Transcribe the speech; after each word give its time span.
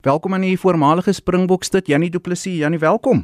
Welkom 0.00 0.34
aan 0.34 0.40
die 0.40 0.58
voormalige 0.58 1.12
Springbok 1.12 1.64
stit 1.64 1.86
Jannie 1.86 2.08
Du 2.10 2.18
Plessis. 2.18 2.56
Jannie, 2.56 2.78
welkom. 2.78 3.18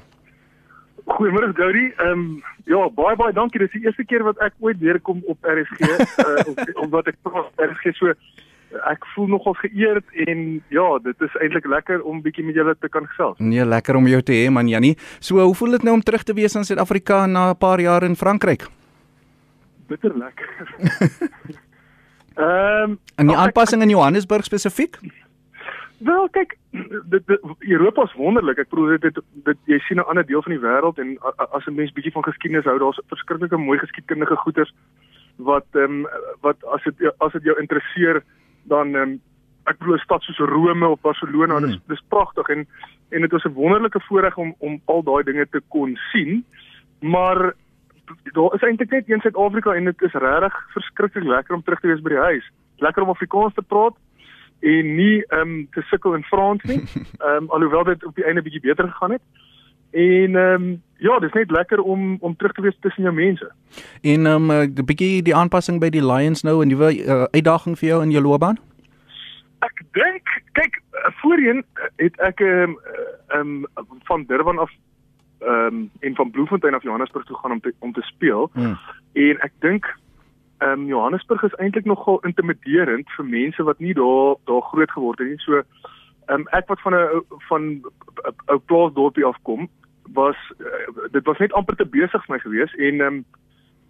Goeiemôre 1.06 1.48
Goudy. 1.56 1.86
Ehm 1.96 2.10
um, 2.12 2.42
ja, 2.68 2.90
baie 2.92 3.16
baie 3.16 3.32
dankie. 3.32 3.62
Dis 3.62 3.72
die 3.72 3.86
eerste 3.86 4.04
keer 4.04 4.20
wat 4.26 4.36
ek 4.44 4.52
ooit 4.60 4.76
weer 4.84 5.00
kom 5.00 5.22
op 5.24 5.48
RSG 5.48 5.80
uh, 5.80 6.44
omdat 6.84 7.08
ek 7.08 7.16
praat 7.24 7.64
RSG 7.64 7.96
so 7.96 8.12
ek 8.92 9.08
voel 9.14 9.32
nogal 9.32 9.56
geëerd 9.62 10.20
en 10.26 10.44
ja, 10.68 10.86
dit 11.00 11.24
is 11.24 11.40
eintlik 11.40 11.64
lekker 11.78 12.04
om 12.04 12.20
bietjie 12.20 12.44
met 12.44 12.60
julle 12.60 12.76
te 12.76 12.92
kan 12.92 13.08
gesels. 13.08 13.40
Nee, 13.40 13.64
lekker 13.64 13.96
om 13.96 14.12
jou 14.12 14.20
te 14.20 14.36
hê 14.36 14.50
man 14.52 14.68
Jannie. 14.68 14.98
So, 15.16 15.40
hoe 15.40 15.56
voel 15.56 15.78
dit 15.78 15.86
nou 15.88 15.96
om 15.96 16.04
terug 16.04 16.28
te 16.28 16.36
wees 16.36 16.60
in 16.60 16.68
Suid-Afrika 16.68 17.24
na 17.26 17.54
'n 17.54 17.56
paar 17.56 17.80
jaar 17.80 18.04
in 18.04 18.20
Frankryk? 18.20 18.68
Bitter 19.88 20.12
lekker. 20.12 20.50
Ehm 22.36 22.90
um, 22.90 22.98
en 23.16 23.32
die 23.32 23.36
aanpassing 23.36 23.80
in 23.80 23.96
Johannesburg 23.96 24.44
spesifiek? 24.44 25.00
Wel 25.98 26.28
kyk, 26.28 26.58
dit, 27.08 27.26
dit 27.26 27.40
Europa 27.58 28.02
is 28.02 28.14
wonderlik. 28.14 28.58
Ek 28.58 28.68
bedoel 28.68 28.98
dit, 28.98 29.02
dit 29.02 29.20
dit 29.44 29.58
jy 29.64 29.78
sien 29.78 29.96
'n 29.96 30.08
ander 30.10 30.26
deel 30.26 30.42
van 30.42 30.52
die 30.52 30.60
wêreld 30.60 30.98
en 30.98 31.16
as 31.50 31.66
'n 31.66 31.74
mens 31.74 31.92
bietjie 31.92 32.12
van 32.12 32.24
geskiedenis 32.24 32.64
hou, 32.64 32.78
daar's 32.78 33.00
verskriklike 33.08 33.56
mooi 33.56 33.78
geskiedkundige 33.78 34.36
goeters 34.36 34.72
wat 35.36 35.66
ehm 35.72 36.04
um, 36.04 36.06
wat 36.40 36.64
as 36.64 36.82
dit 36.84 37.12
as 37.18 37.32
dit 37.32 37.42
jou 37.42 37.60
interesseer 37.60 38.22
dan 38.64 38.94
ehm 38.94 39.02
um, 39.02 39.20
ek 39.64 39.78
bedoel 39.78 39.94
'n 39.94 40.04
stad 40.04 40.22
soos 40.22 40.38
Rome 40.38 40.88
of 40.88 41.00
Barcelona, 41.00 41.56
hmm. 41.58 41.66
dis 41.66 41.78
dis 41.86 42.02
pragtig 42.08 42.48
en 42.48 42.66
en 43.10 43.20
dit 43.20 43.32
was 43.32 43.44
'n 43.44 43.52
wonderlike 43.52 44.00
voorreg 44.00 44.36
om 44.36 44.54
om 44.58 44.80
al 44.84 45.02
daai 45.02 45.22
dinge 45.22 45.46
te 45.48 45.60
kon 45.68 45.96
sien. 46.12 46.44
Maar 47.00 47.54
daar 48.32 48.54
is 48.54 48.62
eintlik 48.62 48.90
net 48.90 49.10
een 49.10 49.20
Suid-Afrika 49.20 49.74
en 49.74 49.84
dit 49.84 50.02
is 50.02 50.12
regtig 50.12 50.54
verskriklik 50.72 51.24
lekker 51.24 51.54
om 51.54 51.62
terug 51.62 51.80
te 51.80 51.86
wees 51.86 52.00
by 52.00 52.08
die 52.08 52.26
huis. 52.28 52.50
Lekker 52.76 53.02
om 53.02 53.08
Afrikaans 53.08 53.54
te 53.54 53.62
praat 53.62 53.94
en 54.60 54.94
nie 54.96 55.24
ehm 55.28 55.40
um, 55.40 55.68
te 55.70 55.82
sukkel 55.82 56.14
in 56.14 56.22
Frans 56.22 56.62
nie. 56.62 56.80
Ehm 57.18 57.42
um, 57.42 57.50
alhoewel 57.50 57.84
dit 57.84 58.04
op 58.04 58.14
die 58.14 58.24
einde 58.24 58.42
bietjie 58.42 58.60
beter 58.60 58.88
gegaan 58.88 59.10
het. 59.10 59.22
En 59.90 60.36
ehm 60.36 60.62
um, 60.62 60.82
ja, 60.96 61.18
dis 61.18 61.32
net 61.32 61.50
lekker 61.50 61.80
om 61.80 62.16
om 62.20 62.36
terug 62.36 62.52
te 62.52 62.62
wees 62.62 62.76
tussen 62.80 63.02
jou 63.02 63.14
mense. 63.14 63.52
En 64.02 64.26
ehm 64.26 64.50
um, 64.50 64.74
die 64.74 64.84
bietjie 64.84 65.22
die 65.22 65.36
aanpassing 65.36 65.80
by 65.80 65.88
die 65.88 66.06
Lions 66.06 66.42
nou 66.42 66.64
'n 66.64 66.68
nuwe 66.68 67.04
uh, 67.04 67.22
uitdaging 67.30 67.78
vir 67.78 67.88
jou 67.88 68.02
in 68.02 68.10
jou 68.10 68.22
loopbaan? 68.22 68.58
Ek 69.58 69.82
dink 69.92 70.22
kyk 70.52 70.82
voorheen 71.22 71.64
het 71.96 72.20
ek 72.20 72.40
ehm 72.40 72.74
um, 73.34 73.66
um, 73.76 74.00
van 74.04 74.24
Durban 74.26 74.58
af 74.58 74.70
ehm 75.38 75.74
um, 75.74 75.90
en 76.00 76.14
van 76.14 76.30
Bloemfontein 76.30 76.74
af 76.74 76.82
Johannesburg 76.82 77.24
toe 77.24 77.36
gaan 77.36 77.52
om 77.52 77.60
te 77.60 77.74
om 77.78 77.92
te 77.92 78.02
speel. 78.02 78.50
Hmm. 78.52 78.78
En 79.12 79.38
ek 79.40 79.52
dink 79.58 79.96
ehm 80.58 80.80
um, 80.80 80.86
Johannesburg 80.86 81.42
is 81.42 81.54
eintlik 81.54 81.84
nogal 81.84 82.20
intimiderend 82.24 83.10
vir 83.16 83.24
mense 83.24 83.62
wat 83.62 83.78
nie 83.78 83.94
daar 83.94 84.36
daar 84.44 84.62
groot 84.62 84.90
geword 84.90 85.18
het 85.18 85.28
nie. 85.28 85.38
So 85.38 85.56
ehm 85.56 86.40
um, 86.40 86.46
ek 86.50 86.68
wat 86.68 86.80
van 86.80 86.94
'n 86.94 87.22
van 87.48 87.62
'n 87.62 87.82
ou 88.46 88.58
plaasdorpie 88.58 89.24
afkom, 89.24 89.68
was 90.12 90.36
uh, 90.58 91.10
dit 91.12 91.24
was 91.24 91.38
net 91.38 91.52
amper 91.52 91.76
te 91.76 91.86
besig 91.86 92.24
vir 92.24 92.34
my 92.34 92.38
gewees 92.38 92.74
en 92.74 93.00
ehm 93.00 93.14
um, 93.14 93.24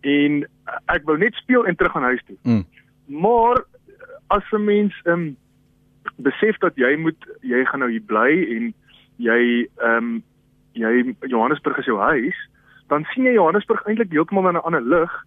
en 0.00 0.46
ek 0.86 1.04
wou 1.04 1.18
net 1.18 1.34
speel 1.34 1.66
en 1.66 1.76
terug 1.76 1.92
gaan 1.92 2.10
huis 2.10 2.22
toe. 2.26 2.36
Mm. 2.42 2.64
Maar 3.06 3.64
as 4.26 4.44
'n 4.52 4.64
mens 4.64 5.00
ehm 5.04 5.12
um, 5.12 5.36
besef 6.16 6.58
dat 6.58 6.72
jy 6.76 6.96
moet 6.96 7.26
jy 7.40 7.64
gaan 7.64 7.80
nou 7.80 7.90
hier 7.90 8.06
bly 8.06 8.32
en 8.56 8.74
jy 9.16 9.68
ehm 9.76 9.96
um, 9.96 10.22
jy 10.72 11.14
Johannesburg 11.20 11.78
is 11.78 11.84
jou 11.84 11.98
huis, 11.98 12.48
dan 12.88 13.04
sien 13.04 13.24
jy 13.24 13.32
Johannesburg 13.32 13.86
eintlik 13.86 14.10
heeltemal 14.10 14.48
in 14.48 14.54
'n 14.54 14.66
ander 14.66 14.82
lig 14.82 15.26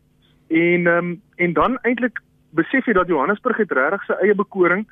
En 0.49 0.87
ehm 0.87 0.97
um, 0.97 1.21
en 1.35 1.53
dan 1.53 1.77
eintlik 1.81 2.21
besef 2.49 2.85
jy 2.85 2.93
dat 2.93 3.07
Johannesburg 3.07 3.57
het 3.57 3.71
regtig 3.71 4.03
sy 4.07 4.17
eie 4.25 4.35
bekoring 4.35 4.87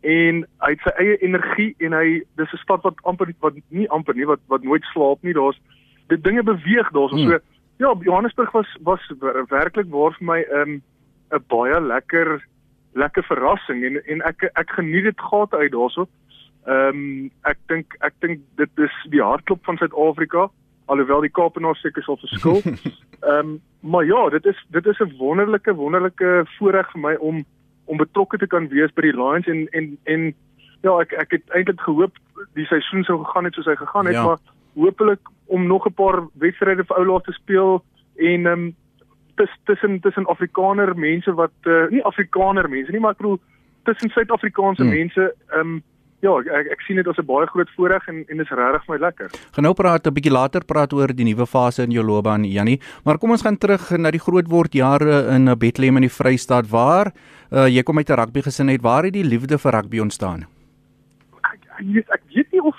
en 0.00 0.44
hy 0.62 0.70
het 0.74 0.84
sy 0.84 0.92
eie 1.00 1.16
energie 1.24 1.70
en 1.78 1.96
hy 1.96 2.20
dis 2.36 2.52
'n 2.52 2.62
stad 2.62 2.82
wat 2.82 3.00
amper 3.02 3.32
wat 3.40 3.54
nie 3.68 3.88
amper 3.88 4.14
nie 4.14 4.26
wat 4.26 4.40
wat 4.46 4.62
nooit 4.62 4.84
slaap 4.92 5.22
nie. 5.22 5.32
Daar's 5.32 5.60
dit 6.08 6.24
dinge 6.24 6.42
beweeg 6.42 6.90
daar's 6.92 7.10
hmm. 7.10 7.30
so. 7.30 7.38
Ja, 7.78 7.94
Johannesburg 8.00 8.52
was 8.52 8.76
was 8.82 9.12
werklik 9.48 9.90
waar 9.90 10.12
vir 10.12 10.26
my 10.26 10.40
'n 10.40 10.60
um, 10.60 10.82
'n 11.32 11.44
baie 11.48 11.80
lekker 11.80 12.44
lekker 12.92 13.24
verrassing 13.24 13.84
en 13.84 14.04
en 14.04 14.20
ek 14.22 14.50
ek 14.54 14.70
geniet 14.70 15.04
dit 15.04 15.20
gate 15.20 15.56
uit 15.56 15.72
daarso. 15.72 16.06
Ehm 16.66 16.88
um, 16.88 17.30
ek 17.42 17.58
dink 17.66 17.96
ek 18.00 18.14
dink 18.18 18.40
dit 18.56 18.70
is 18.76 18.94
die 19.10 19.22
hartklop 19.22 19.64
van 19.64 19.76
Suid-Afrika 19.76 20.50
alhoewel 20.88 21.20
die 21.24 21.30
Kaapenaars 21.30 21.80
seker 21.84 22.02
sal 22.02 22.18
verskil. 22.24 22.62
Ehm 23.20 23.38
um, 23.38 23.60
maar 23.80 24.04
ja, 24.04 24.28
dit 24.28 24.44
is 24.46 24.58
dit 24.74 24.86
is 24.86 24.98
'n 24.98 25.14
wonderlike 25.18 25.74
wonderlike 25.74 26.46
voorreg 26.58 26.90
vir 26.92 27.00
my 27.00 27.14
om 27.14 27.44
om 27.84 27.96
betrokke 27.96 28.38
te 28.38 28.46
kan 28.46 28.68
wees 28.68 28.92
by 28.94 29.02
die 29.02 29.16
Lions 29.16 29.46
en 29.46 29.66
en 29.70 29.98
en 30.04 30.34
ja, 30.82 30.98
ek 31.00 31.12
ek 31.12 31.30
het 31.30 31.54
eintlik 31.56 31.80
gehoop 31.80 32.18
die 32.54 32.66
seisoen 32.66 33.04
sou 33.04 33.18
gegaan 33.24 33.44
het 33.44 33.54
soos 33.54 33.66
hy 33.66 33.76
gegaan 33.76 34.06
het, 34.06 34.14
ja. 34.14 34.24
maar 34.24 34.38
hopelik 34.74 35.20
om 35.46 35.66
nog 35.66 35.86
'n 35.86 35.94
paar 35.94 36.26
wedstryde 36.32 36.84
vir 36.84 36.96
oulaas 36.96 37.22
te 37.22 37.32
speel 37.32 37.82
en 38.16 38.46
ehm 38.46 38.52
um, 38.52 38.74
tussen 39.64 40.00
tussen 40.00 40.26
Afrikaner 40.26 40.98
mense 40.98 41.34
wat 41.34 41.54
uh, 41.62 41.88
nie 41.90 42.04
Afrikaner 42.04 42.68
mense 42.68 42.90
nie, 42.90 43.00
maar 43.00 43.10
ek 43.10 43.22
bedoel 43.22 43.38
tussen 43.82 44.10
Suid-Afrikaanse 44.10 44.82
hmm. 44.82 44.94
mense 44.94 45.34
ehm 45.48 45.60
um, 45.60 45.82
Ja, 46.18 46.32
ek 46.34 46.72
ek 46.74 46.80
sien 46.82 46.98
dit 46.98 47.06
as 47.06 47.18
'n 47.18 47.26
baie 47.26 47.46
groot 47.46 47.70
voorreg 47.76 48.08
en 48.08 48.24
en 48.26 48.38
dis 48.38 48.50
regtig 48.50 48.84
vir 48.86 48.94
my 48.94 48.98
lekker. 49.06 49.28
Genou 49.54 49.72
praat 49.74 50.06
'n 50.06 50.14
bietjie 50.14 50.32
later 50.32 50.64
praat 50.64 50.92
oor 50.92 51.14
die 51.14 51.24
nuwe 51.24 51.46
fase 51.46 51.82
in 51.82 51.92
jou 51.92 52.02
loopbaan 52.02 52.44
Jannie, 52.44 52.80
maar 53.04 53.18
kom 53.18 53.30
ons 53.30 53.42
gaan 53.42 53.56
terug 53.56 53.90
na 53.98 54.10
die 54.10 54.18
grootword 54.18 54.72
jare 54.74 55.30
in 55.34 55.44
Bethlehem 55.58 55.96
in 55.96 56.08
die 56.08 56.16
Vrystaat 56.18 56.66
waar 56.70 57.12
uh, 57.52 57.68
jy 57.68 57.82
kom 57.82 57.98
uit 57.98 58.10
'n 58.10 58.18
rugby 58.18 58.42
gesin 58.42 58.68
het. 58.68 58.82
Waar 58.82 59.04
het 59.04 59.12
die 59.12 59.24
liefde 59.24 59.58
vir 59.58 59.72
rugby 59.72 60.00
ontstaan? 60.00 60.46
Ek 61.44 61.62
ek, 61.78 62.10
ek 62.10 62.22
weet 62.34 62.52
nie 62.52 62.62
of 62.62 62.76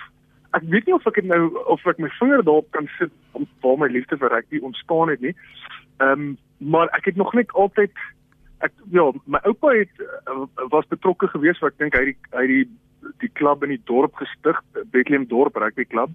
ek 0.53 0.63
weet 0.63 0.85
nie 0.85 0.95
of 0.95 1.07
ek 1.07 1.23
nou 1.23 1.55
of 1.67 1.85
ek 1.87 1.99
my 1.99 2.09
vinger 2.19 2.43
daarop 2.43 2.67
kan 2.71 2.89
sit 2.97 3.11
om 3.31 3.47
waar 3.61 3.77
my 3.77 3.87
liefde 3.87 4.17
vir 4.17 4.29
rugby 4.29 4.59
ontstaan 4.59 5.09
het 5.09 5.21
nie. 5.21 5.35
Ehm 5.99 6.11
um, 6.11 6.37
maar 6.57 6.89
ek 6.91 7.05
het 7.05 7.15
nog 7.15 7.33
net 7.33 7.51
altyd 7.53 7.91
ek 8.59 8.71
ja, 8.91 9.11
my 9.25 9.39
oupa 9.47 9.71
het 9.71 9.95
uh, 10.27 10.43
was 10.69 10.87
betrokke 10.91 11.27
geweest 11.27 11.61
wat 11.61 11.71
ek 11.71 11.79
dink 11.79 11.95
hy 11.95 12.05
die 12.11 12.17
hy 12.35 12.47
die 12.47 12.67
die 13.19 13.31
klub 13.33 13.63
in 13.63 13.73
die 13.75 13.81
dorp 13.85 14.15
gestig, 14.15 14.59
Bethlehem 14.91 15.27
Dorp 15.27 15.55
Rugby 15.55 15.85
Club. 15.85 16.09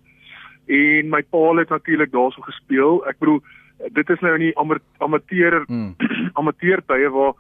En 0.67 1.11
my 1.13 1.23
pa 1.23 1.43
het 1.59 1.69
natuurlik 1.69 2.13
daarso 2.13 2.43
gespeel. 2.43 3.03
Ek 3.09 3.19
bedoel 3.19 3.43
dit 3.93 4.11
is 4.11 4.21
nou 4.21 4.35
in 4.35 4.47
die 4.47 4.55
amateur 4.99 5.65
mm. 5.69 5.95
amateur 6.41 6.83
tye 6.87 7.11
waar 7.11 7.35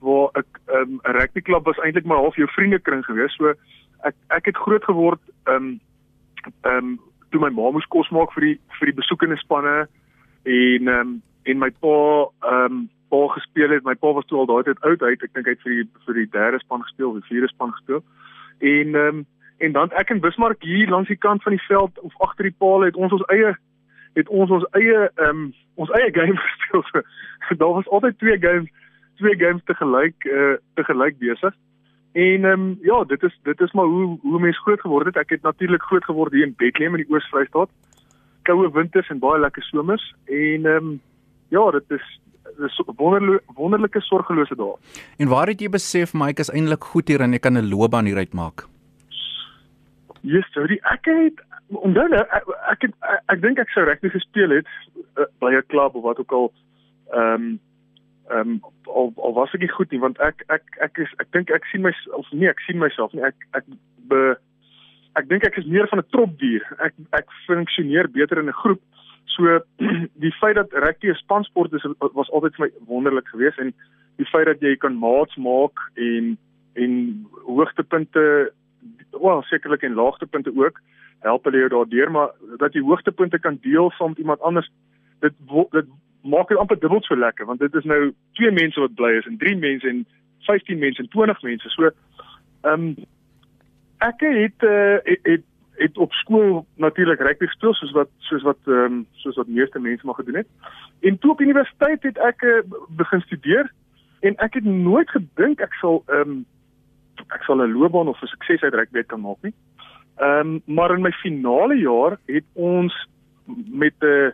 waar 0.00 0.30
ek 0.40 0.60
ehm, 0.66 0.96
'n 0.96 1.00
um, 1.04 1.16
rugby 1.16 1.40
klub 1.40 1.64
was 1.64 1.78
eintlik 1.84 2.04
maar 2.04 2.22
half 2.24 2.36
jou 2.36 2.48
vriendekring 2.48 3.04
gewees. 3.04 3.34
So 3.36 3.52
ek 4.08 4.14
ek 4.28 4.44
het 4.44 4.56
groot 4.56 4.84
geword 4.84 5.20
ehm 5.44 5.56
um, 5.56 5.80
ehm 6.64 6.76
um, 6.76 7.00
toe 7.30 7.40
my 7.40 7.50
ma 7.50 7.70
moes 7.70 7.86
kos 7.86 8.08
maak 8.10 8.32
vir 8.32 8.40
die 8.40 8.58
vir 8.78 8.86
die 8.86 9.00
besoekende 9.00 9.36
spanne 9.36 9.88
en 10.44 10.88
ehm 10.88 11.00
um, 11.00 11.22
en 11.44 11.58
my 11.58 11.70
pa 11.70 11.96
ehm 12.40 12.64
um, 12.72 12.88
pa 13.10 13.26
gespeel 13.34 13.70
het. 13.74 13.84
My 13.84 13.94
pa 13.94 14.12
was 14.12 14.26
toe 14.26 14.38
al 14.38 14.46
daai 14.46 14.62
tyd 14.62 14.80
oud. 14.80 15.00
Het 15.00 15.22
ek 15.26 15.34
dink 15.34 15.46
hy 15.46 15.54
het 15.56 15.64
vir 15.66 15.76
die 15.76 15.86
vir 16.06 16.14
die 16.14 16.30
derde 16.32 16.58
span 16.62 16.82
gespeel, 16.86 17.16
die 17.18 17.28
vierde 17.28 17.48
span 17.52 17.72
gespeel. 17.76 18.02
En 18.60 18.94
ehm 18.94 19.16
um, 19.16 19.26
en 19.60 19.72
dan 19.72 19.90
ek 19.90 20.10
in 20.10 20.20
Bismarck 20.20 20.62
hier 20.62 20.88
langs 20.88 21.08
die 21.08 21.20
kant 21.20 21.42
van 21.42 21.52
die 21.52 21.66
veld 21.66 21.98
of 22.00 22.20
agter 22.24 22.48
die 22.48 22.56
paal 22.58 22.80
het 22.80 22.96
ons 22.96 23.12
ons 23.12 23.24
eie 23.28 23.56
het 24.16 24.28
ons 24.28 24.50
ons 24.50 24.66
eie 24.78 25.08
ehm 25.08 25.28
um, 25.28 25.42
ons 25.74 25.90
eie 25.96 26.12
game 26.12 26.36
gespeel. 26.44 26.84
So 27.48 27.56
daar 27.56 27.74
was 27.78 27.88
altyd 27.88 28.18
twee 28.18 28.38
games, 28.38 28.70
twee 29.16 29.36
games 29.36 29.64
te 29.64 29.74
gelyk 29.74 30.24
eh 30.24 30.38
uh, 30.38 30.56
te 30.74 30.84
gelyk 30.84 31.18
besig. 31.18 31.54
En 32.12 32.44
ehm 32.44 32.60
um, 32.60 32.78
ja, 32.82 33.04
dit 33.04 33.22
is 33.22 33.38
dit 33.42 33.60
is 33.60 33.72
maar 33.72 33.84
hoe 33.84 34.18
hoe 34.22 34.40
mense 34.40 34.60
groot 34.60 34.80
geword 34.80 35.06
het. 35.06 35.16
Ek 35.16 35.30
het 35.30 35.42
natuurlik 35.42 35.82
groot 35.82 36.04
geword 36.04 36.32
hier 36.32 36.46
in 36.46 36.56
Bethlehem 36.56 36.94
in 36.94 37.04
die 37.04 37.14
Oos-Vrystaat. 37.14 37.70
Koue 38.42 38.72
winters 38.72 39.08
en 39.08 39.18
baie 39.18 39.40
lekker 39.40 39.62
somers 39.62 40.14
en 40.24 40.66
ehm 40.66 40.76
um, 40.76 41.00
ja, 41.48 41.70
dit 41.70 41.90
is 41.90 42.20
dis 42.58 42.80
wonderlike 42.96 43.44
wonderlike 43.56 44.00
sorgelose 44.00 44.56
dae. 44.56 44.74
En 45.18 45.28
waar 45.28 45.46
het 45.46 45.60
jy 45.60 45.68
besef 45.68 46.14
Mike 46.14 46.40
is 46.40 46.50
eintlik 46.50 46.84
goed 46.84 47.08
hier 47.08 47.20
en 47.20 47.32
jy 47.32 47.38
kan 47.38 47.58
'n 47.58 47.70
loopbaan 47.70 48.04
hieruit 48.04 48.32
maak? 48.32 48.66
Yes, 50.22 50.44
sorry, 50.52 50.80
ek 50.82 51.04
het 51.04 51.40
onthou 51.68 52.08
nou 52.08 52.20
ek 52.20 52.32
ek, 52.32 52.48
ek, 52.70 52.84
ek, 52.84 53.22
ek 53.28 53.40
dink 53.40 53.58
ek 53.58 53.70
sou 53.70 53.84
regtig 53.84 54.12
gespeel 54.12 54.50
het 54.50 54.66
uh, 55.16 55.24
by 55.40 55.54
'n 55.54 55.66
klub 55.68 55.94
of 55.94 56.02
wat 56.02 56.18
ook 56.18 56.32
al 56.32 56.52
ehm 57.12 57.34
um, 57.34 57.60
ehm 58.30 58.48
um, 58.48 58.60
of 58.84 59.16
of 59.16 59.34
was 59.34 59.54
ek 59.54 59.60
nie 59.60 59.74
goed 59.76 59.90
nie 59.90 60.00
want 60.00 60.18
ek 60.18 60.44
ek 60.48 60.62
ek 60.80 60.98
is 60.98 61.12
ek 61.18 61.32
dink 61.32 61.50
ek 61.50 61.64
sien 61.64 61.82
myself 61.82 62.26
nee, 62.32 62.48
ek 62.48 62.60
sien 62.66 62.78
myself 62.78 63.12
nie 63.12 63.22
ek 63.22 63.34
ek 63.52 63.64
be, 64.10 64.36
ek 65.18 65.28
dink 65.30 65.46
ek 65.46 65.58
is 65.60 65.66
meer 65.66 65.88
van 65.90 66.02
'n 66.02 66.10
tropdier. 66.14 66.64
Ek 66.78 66.94
ek 67.16 67.26
funksioneer 67.46 68.10
beter 68.10 68.38
in 68.38 68.48
'n 68.48 68.60
groep. 68.62 68.82
So 69.34 69.60
die 70.24 70.32
feit 70.40 70.54
dat 70.54 70.72
rugby 70.72 71.10
'n 71.10 71.14
spansport 71.14 71.72
is 71.72 71.86
was 71.98 72.30
altyd 72.30 72.54
vir 72.54 72.66
my 72.66 72.70
wonderlik 72.86 73.28
geweest 73.28 73.58
en 73.58 73.74
die 74.16 74.26
feit 74.26 74.46
dat 74.46 74.60
jy 74.60 74.76
kan 74.76 74.98
maats 74.98 75.36
maak 75.36 75.78
en 75.94 76.38
en 76.74 77.26
hoogtepunte 77.46 78.52
wel 79.10 79.42
sekerlik 79.42 79.82
en 79.82 79.94
laagtepunte 79.94 80.52
ook 80.54 80.80
help 81.20 81.44
hulle 81.44 81.58
jou 81.58 81.68
daardeur 81.68 82.10
maar 82.10 82.30
dat 82.58 82.72
jy 82.72 82.80
hoogtepunte 82.80 83.38
kan 83.38 83.58
deel 83.60 83.90
saam 83.90 84.08
met 84.08 84.18
iemand 84.18 84.40
anders 84.40 84.70
dit 85.20 85.34
dit 85.70 85.86
maak 86.22 86.48
dit 86.48 86.58
amper 86.58 86.78
dubbel 86.78 87.02
so 87.02 87.16
lekker 87.16 87.46
want 87.46 87.60
dit 87.60 87.74
is 87.74 87.84
nou 87.84 88.14
twee 88.32 88.50
mense 88.50 88.80
wat 88.80 88.94
bly 88.94 89.12
is 89.18 89.26
en 89.26 89.36
drie 89.36 89.56
mense 89.56 89.88
en 89.88 90.06
15 90.40 90.78
mense 90.78 91.02
en 91.02 91.08
20 91.08 91.42
mense. 91.42 91.68
So 91.68 91.90
ehm 92.60 92.72
um, 92.72 92.94
ek 94.00 94.22
het 94.24 94.64
uh, 94.64 94.96
het, 95.04 95.20
het 95.22 95.44
het 95.80 95.98
op 95.98 96.12
skool 96.12 96.66
natuurlik 96.76 97.20
rugby 97.20 97.46
gespeel 97.46 97.74
soos 97.74 97.92
wat 97.96 98.08
soos 98.28 98.42
wat 98.42 98.58
ehm 98.66 98.84
um, 98.84 99.06
soos 99.22 99.36
wat 99.40 99.48
meeste 99.48 99.78
mense 99.78 100.06
maar 100.06 100.14
gedoen 100.14 100.40
het. 100.42 100.48
En 101.00 101.18
toe 101.18 101.30
op 101.30 101.40
universiteit 101.40 102.02
het 102.02 102.18
ek 102.18 102.42
uh, 102.42 102.60
begin 102.88 103.20
studeer 103.20 103.72
en 104.20 104.36
ek 104.36 104.58
het 104.60 104.64
nooit 104.64 105.10
gedink 105.10 105.60
ek 105.60 105.74
sal 105.80 106.02
ehm 106.06 106.34
um, 106.34 106.44
ek 107.28 107.42
sal 107.48 107.62
'n 107.64 107.72
loopbaan 107.72 108.12
of 108.12 108.22
'n 108.22 108.32
sukses 108.32 108.62
uit 108.62 108.74
rugby 108.74 109.02
kan 109.02 109.20
maak 109.20 109.40
nie. 109.42 109.54
Ehm 110.16 110.40
um, 110.40 110.60
maar 110.64 110.94
in 110.94 111.02
my 111.02 111.12
finale 111.12 111.78
jaar 111.78 112.18
het 112.26 112.44
ons 112.52 113.06
met 113.84 113.94
'n 114.00 114.06
uh, 114.06 114.30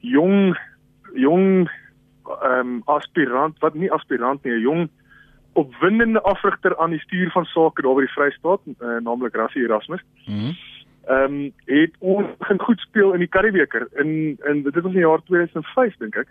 jong 0.00 0.58
jong 1.14 1.70
ehm 2.42 2.58
um, 2.58 2.82
aspirant 2.84 3.58
wat 3.58 3.74
nie 3.74 3.92
aspirant 3.92 4.42
nie, 4.44 4.52
'n 4.52 4.60
jong 4.60 4.88
opwindende 5.52 6.22
afrigter 6.22 6.78
aan 6.78 6.90
die 6.90 7.00
stuur 7.00 7.30
van 7.30 7.44
sake 7.44 7.82
daar 7.82 7.94
by 7.94 8.00
die 8.00 8.12
Vrystaat, 8.14 8.60
uh, 8.66 8.98
naamlik 9.02 9.34
Rassie 9.34 9.62
Erasmus. 9.62 10.02
Mm 10.26 10.54
ehm 11.10 11.34
um, 11.34 11.52
het 11.66 11.94
ons 11.98 12.26
begin 12.38 12.60
goed 12.60 12.80
speel 12.80 13.12
in 13.12 13.18
die 13.24 13.32
Karibeker 13.34 13.88
in 14.02 14.38
in 14.48 14.62
dit 14.62 14.74
was 14.74 14.92
in 14.92 14.98
die 14.98 15.06
jaar 15.06 15.22
2005 15.24 15.96
dink 15.98 16.16
ek. 16.16 16.28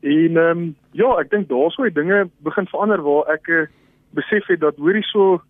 En 0.00 0.36
ehm 0.36 0.58
um, 0.58 0.76
ja, 0.90 1.10
ek 1.20 1.30
dink 1.30 1.48
daarso 1.48 1.84
het 1.84 1.94
dinge 1.94 2.28
begin 2.46 2.66
verander 2.66 3.02
waar 3.02 3.28
ek 3.34 3.48
uh, 3.48 3.66
besef 4.16 4.46
het 4.46 4.60
dat 4.60 4.76
hoorie 4.76 5.04
so 5.10 5.42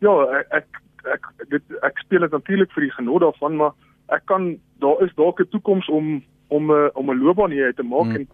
ja, 0.00 0.14
ek 0.50 0.80
ek 1.12 1.28
dit 1.48 1.76
ek 1.82 1.98
speel 1.98 2.24
dit 2.24 2.30
natuurlik 2.32 2.72
vir 2.72 2.86
die 2.86 2.94
genot 2.94 3.20
daarvan, 3.20 3.56
maar 3.56 3.72
ek 4.14 4.24
kan 4.24 4.56
daar 4.80 5.02
is 5.04 5.14
dalk 5.14 5.40
'n 5.40 5.50
toekoms 5.50 5.88
om 5.88 6.22
om 6.48 6.70
'n 6.70 6.74
uh, 6.74 6.88
om 6.94 7.10
'n 7.10 7.22
loopbaan 7.22 7.50
hier 7.50 7.64
uit 7.64 7.76
te 7.76 7.82
maak 7.82 8.08
mm. 8.08 8.16
en 8.16 8.28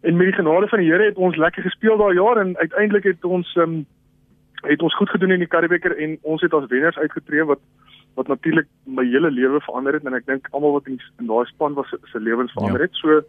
en 0.00 0.16
met 0.16 0.26
die 0.26 0.40
genade 0.40 0.68
van 0.68 0.78
die 0.78 0.90
Here 0.90 1.04
het 1.04 1.16
ons 1.16 1.36
lekker 1.36 1.62
gespeel 1.62 1.96
daai 1.96 2.14
jaar 2.14 2.36
en 2.36 2.56
uiteindelik 2.56 3.04
het 3.04 3.24
ons 3.24 3.56
um, 3.56 3.86
het 4.62 4.82
ons 4.82 4.96
goed 4.96 5.10
gedoen 5.10 5.30
in 5.30 5.38
die 5.38 5.48
Karibeker 5.48 5.96
en 5.96 6.18
ons 6.22 6.40
het 6.40 6.54
as 6.54 6.66
wenners 6.68 6.96
uitgetree 6.96 7.44
wat 7.44 7.60
wat 8.14 8.28
natuurlik 8.28 8.66
my 8.86 9.04
hele 9.06 9.30
lewe 9.30 9.60
verander 9.60 9.96
het 9.96 10.06
en 10.06 10.14
ek 10.14 10.26
dink 10.26 10.48
almal 10.52 10.78
wat 10.78 10.86
in, 10.86 11.00
in 11.18 11.26
daai 11.30 11.46
span 11.46 11.74
was 11.74 11.90
se 12.12 12.20
lewens 12.20 12.52
verander 12.52 12.80
ja. 12.80 12.86
het. 12.86 12.94
So 13.00 13.20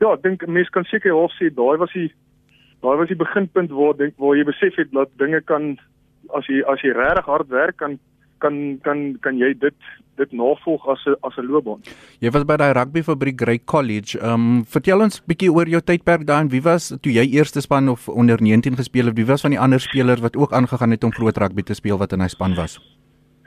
ja, 0.00 0.12
ek 0.12 0.22
dink 0.22 0.46
mense 0.46 0.70
kan 0.74 0.86
seker 0.88 1.16
half 1.16 1.34
sê 1.38 1.50
daai 1.54 1.78
was 1.82 1.92
die 1.96 2.10
daai 2.80 2.96
was 2.96 3.10
die 3.10 3.18
beginpunt 3.20 3.72
waar 3.76 3.96
dink 3.96 4.14
waar 4.18 4.36
jy 4.38 4.46
besef 4.48 4.78
het 4.80 4.92
dat 4.96 5.10
dinge 5.20 5.42
kan 5.50 5.74
as 6.36 6.46
jy 6.48 6.62
as 6.70 6.80
jy 6.84 6.94
regtig 6.96 7.28
hard 7.28 7.50
werk 7.52 7.76
kan 7.82 7.98
kan 8.40 8.54
kan 8.86 9.18
kan 9.20 9.36
jy 9.38 9.52
dit 9.52 9.76
dit 10.20 10.32
navolg 10.36 10.86
as 10.88 11.04
'n 11.06 11.16
as 11.26 11.36
'n 11.36 11.46
loopbaan. 11.46 11.80
Jy 12.20 12.30
was 12.30 12.44
by 12.44 12.56
daai 12.56 12.72
rugby 12.72 13.02
fabriek 13.02 13.40
Grey 13.40 13.58
College. 13.64 14.18
Ehm 14.18 14.34
um, 14.34 14.64
vertel 14.64 15.00
ons 15.00 15.20
bietjie 15.20 15.52
oor 15.52 15.68
jou 15.68 15.80
tydperk 15.80 16.26
daar 16.26 16.40
en 16.40 16.48
wie 16.48 16.62
was 16.62 16.88
toe 17.02 17.12
jy 17.12 17.26
eerste 17.36 17.60
span 17.60 17.88
of 17.88 18.08
onder 18.08 18.42
19 18.42 18.76
gespeel 18.76 19.06
het? 19.06 19.16
Wie 19.16 19.26
was 19.26 19.40
van 19.40 19.50
die 19.50 19.60
ander 19.60 19.80
spelers 19.80 20.20
wat 20.20 20.36
ook 20.36 20.52
aangegaan 20.52 20.90
het 20.90 21.04
om 21.04 21.12
groot 21.12 21.36
rugby 21.36 21.62
te 21.62 21.74
speel 21.74 21.98
wat 21.98 22.12
in 22.12 22.20
hy 22.20 22.28
span 22.28 22.54
was? 22.54 22.99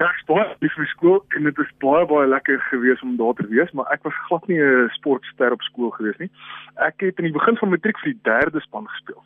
Ek 0.04 0.24
baie 0.28 0.46
lief 0.64 0.74
vir 0.76 0.88
skool 0.92 1.20
en 1.38 1.48
dit 1.48 1.60
is 1.64 1.74
baie 1.84 2.06
baie 2.10 2.28
lekker 2.28 2.60
gewees 2.70 3.02
om 3.06 3.16
daar 3.20 3.36
te 3.38 3.46
wees, 3.52 3.72
maar 3.78 3.92
ek 3.94 4.04
was 4.08 4.18
glad 4.28 4.48
nie 4.52 4.60
'n 4.60 4.90
sportster 4.98 5.52
op 5.52 5.62
skool 5.62 5.92
gewees 5.98 6.18
nie. 6.18 6.32
Ek 6.76 7.00
het 7.06 7.20
in 7.20 7.30
die 7.30 7.38
begin 7.40 7.58
van 7.58 7.70
matriek 7.70 8.00
vir 8.00 8.12
die 8.12 8.24
derde 8.24 8.60
span 8.62 8.88
gespeel. 8.88 9.22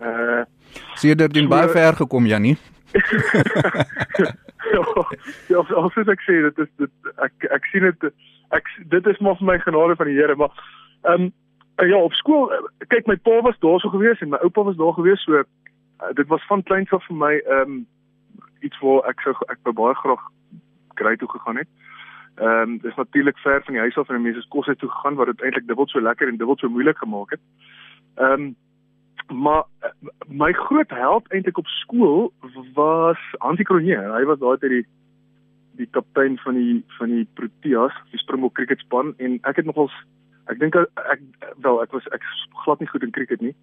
Uh 0.00 0.44
jy 1.02 1.14
dit 1.14 1.48
baie 1.48 1.68
ver 1.68 1.96
gekom 1.96 2.26
Jannie? 2.26 2.58
ja, 4.74 4.84
ja, 5.48 5.60
as 5.60 5.96
ek 6.14 6.22
sê 6.26 6.40
dit 6.46 6.58
is 6.58 6.70
dit 6.76 6.90
ek 7.22 7.46
ek 7.50 7.64
sien 7.72 7.86
dit 7.88 8.12
ek 8.56 8.66
dit 8.90 9.06
is 9.06 9.20
maar 9.20 9.36
vir 9.38 9.46
my 9.46 9.58
genade 9.58 9.96
van 9.96 10.06
die 10.10 10.18
Here, 10.18 10.36
maar 10.36 10.52
ehm 11.04 11.22
um, 11.22 11.32
ja, 11.88 11.96
op 11.96 12.12
skool 12.12 12.50
kyk 12.92 13.06
my 13.06 13.16
pa 13.16 13.40
was 13.42 13.58
daar 13.64 13.80
so 13.80 13.88
gewees 13.88 14.20
en 14.20 14.34
my 14.34 14.40
oupa 14.44 14.62
was 14.62 14.76
daar 14.76 14.92
gewees, 14.92 15.22
so 15.24 15.38
uh, 15.38 15.44
dit 16.14 16.28
was 16.28 16.44
van 16.48 16.62
kleins 16.62 16.92
af 16.92 17.06
vir 17.06 17.16
my 17.16 17.34
ehm 17.38 17.60
um, 17.62 17.86
iets 18.60 18.80
waar 18.80 19.08
ek 19.10 19.20
sou 19.24 19.34
ek 19.48 19.62
baie 19.64 19.94
graag 19.94 20.24
kry 21.00 21.16
toe 21.16 21.28
gegaan 21.28 21.62
het. 21.62 21.68
Ehm 22.40 22.62
um, 22.62 22.78
dis 22.78 22.96
natuurlik 22.96 23.38
ver 23.38 23.62
van 23.64 23.74
die 23.74 23.82
huis 23.82 23.96
af 23.98 24.08
en 24.08 24.22
mense 24.22 24.40
se 24.40 24.48
kos 24.48 24.66
het 24.66 24.78
toe 24.78 24.88
gegaan 24.88 25.14
wat 25.14 25.26
dit 25.26 25.42
eintlik 25.42 25.66
dubbel 25.66 25.88
so 25.88 26.00
lekker 26.00 26.28
en 26.28 26.36
dubbel 26.36 26.56
so 26.58 26.68
moeilik 26.68 26.98
gemaak 26.98 27.30
het. 27.30 27.40
Ehm 28.16 28.32
um, 28.32 28.56
maar 29.30 29.64
eh, 29.80 29.90
my 30.26 30.52
groot 30.52 30.90
held 30.90 31.32
eintlik 31.32 31.58
op 31.58 31.66
skool 31.66 32.32
was 32.74 33.18
Antie 33.38 33.64
Cronje. 33.64 33.98
Hy 33.98 34.24
was 34.24 34.38
daai 34.38 34.58
tyd 34.58 34.70
die 34.70 34.86
die 35.80 35.88
kaptein 35.90 36.38
van 36.38 36.54
die 36.54 36.84
van 36.98 37.08
die 37.08 37.28
Proteas, 37.34 37.94
die 38.10 38.18
Springbok 38.18 38.54
cricketspan 38.54 39.14
en 39.16 39.38
ek 39.48 39.62
het 39.62 39.68
nogals 39.68 39.94
ek 40.50 40.58
dink 40.58 40.76
ek 40.76 41.22
wel 41.64 41.82
ek 41.82 41.92
was 41.92 42.08
ek 42.16 42.24
glad 42.64 42.80
nie 42.80 42.88
goed 42.90 43.06
in 43.06 43.14
cricket 43.14 43.40
nie, 43.40 43.54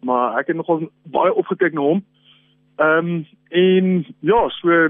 maar 0.00 0.38
ek 0.38 0.52
het 0.52 0.56
nogal 0.56 0.86
baie 1.16 1.34
opgekyk 1.34 1.74
na 1.74 1.84
hom. 1.90 2.04
Ehm 2.78 3.08
um, 3.08 3.26
en 3.48 4.06
ja, 4.20 4.48
so 4.48 4.88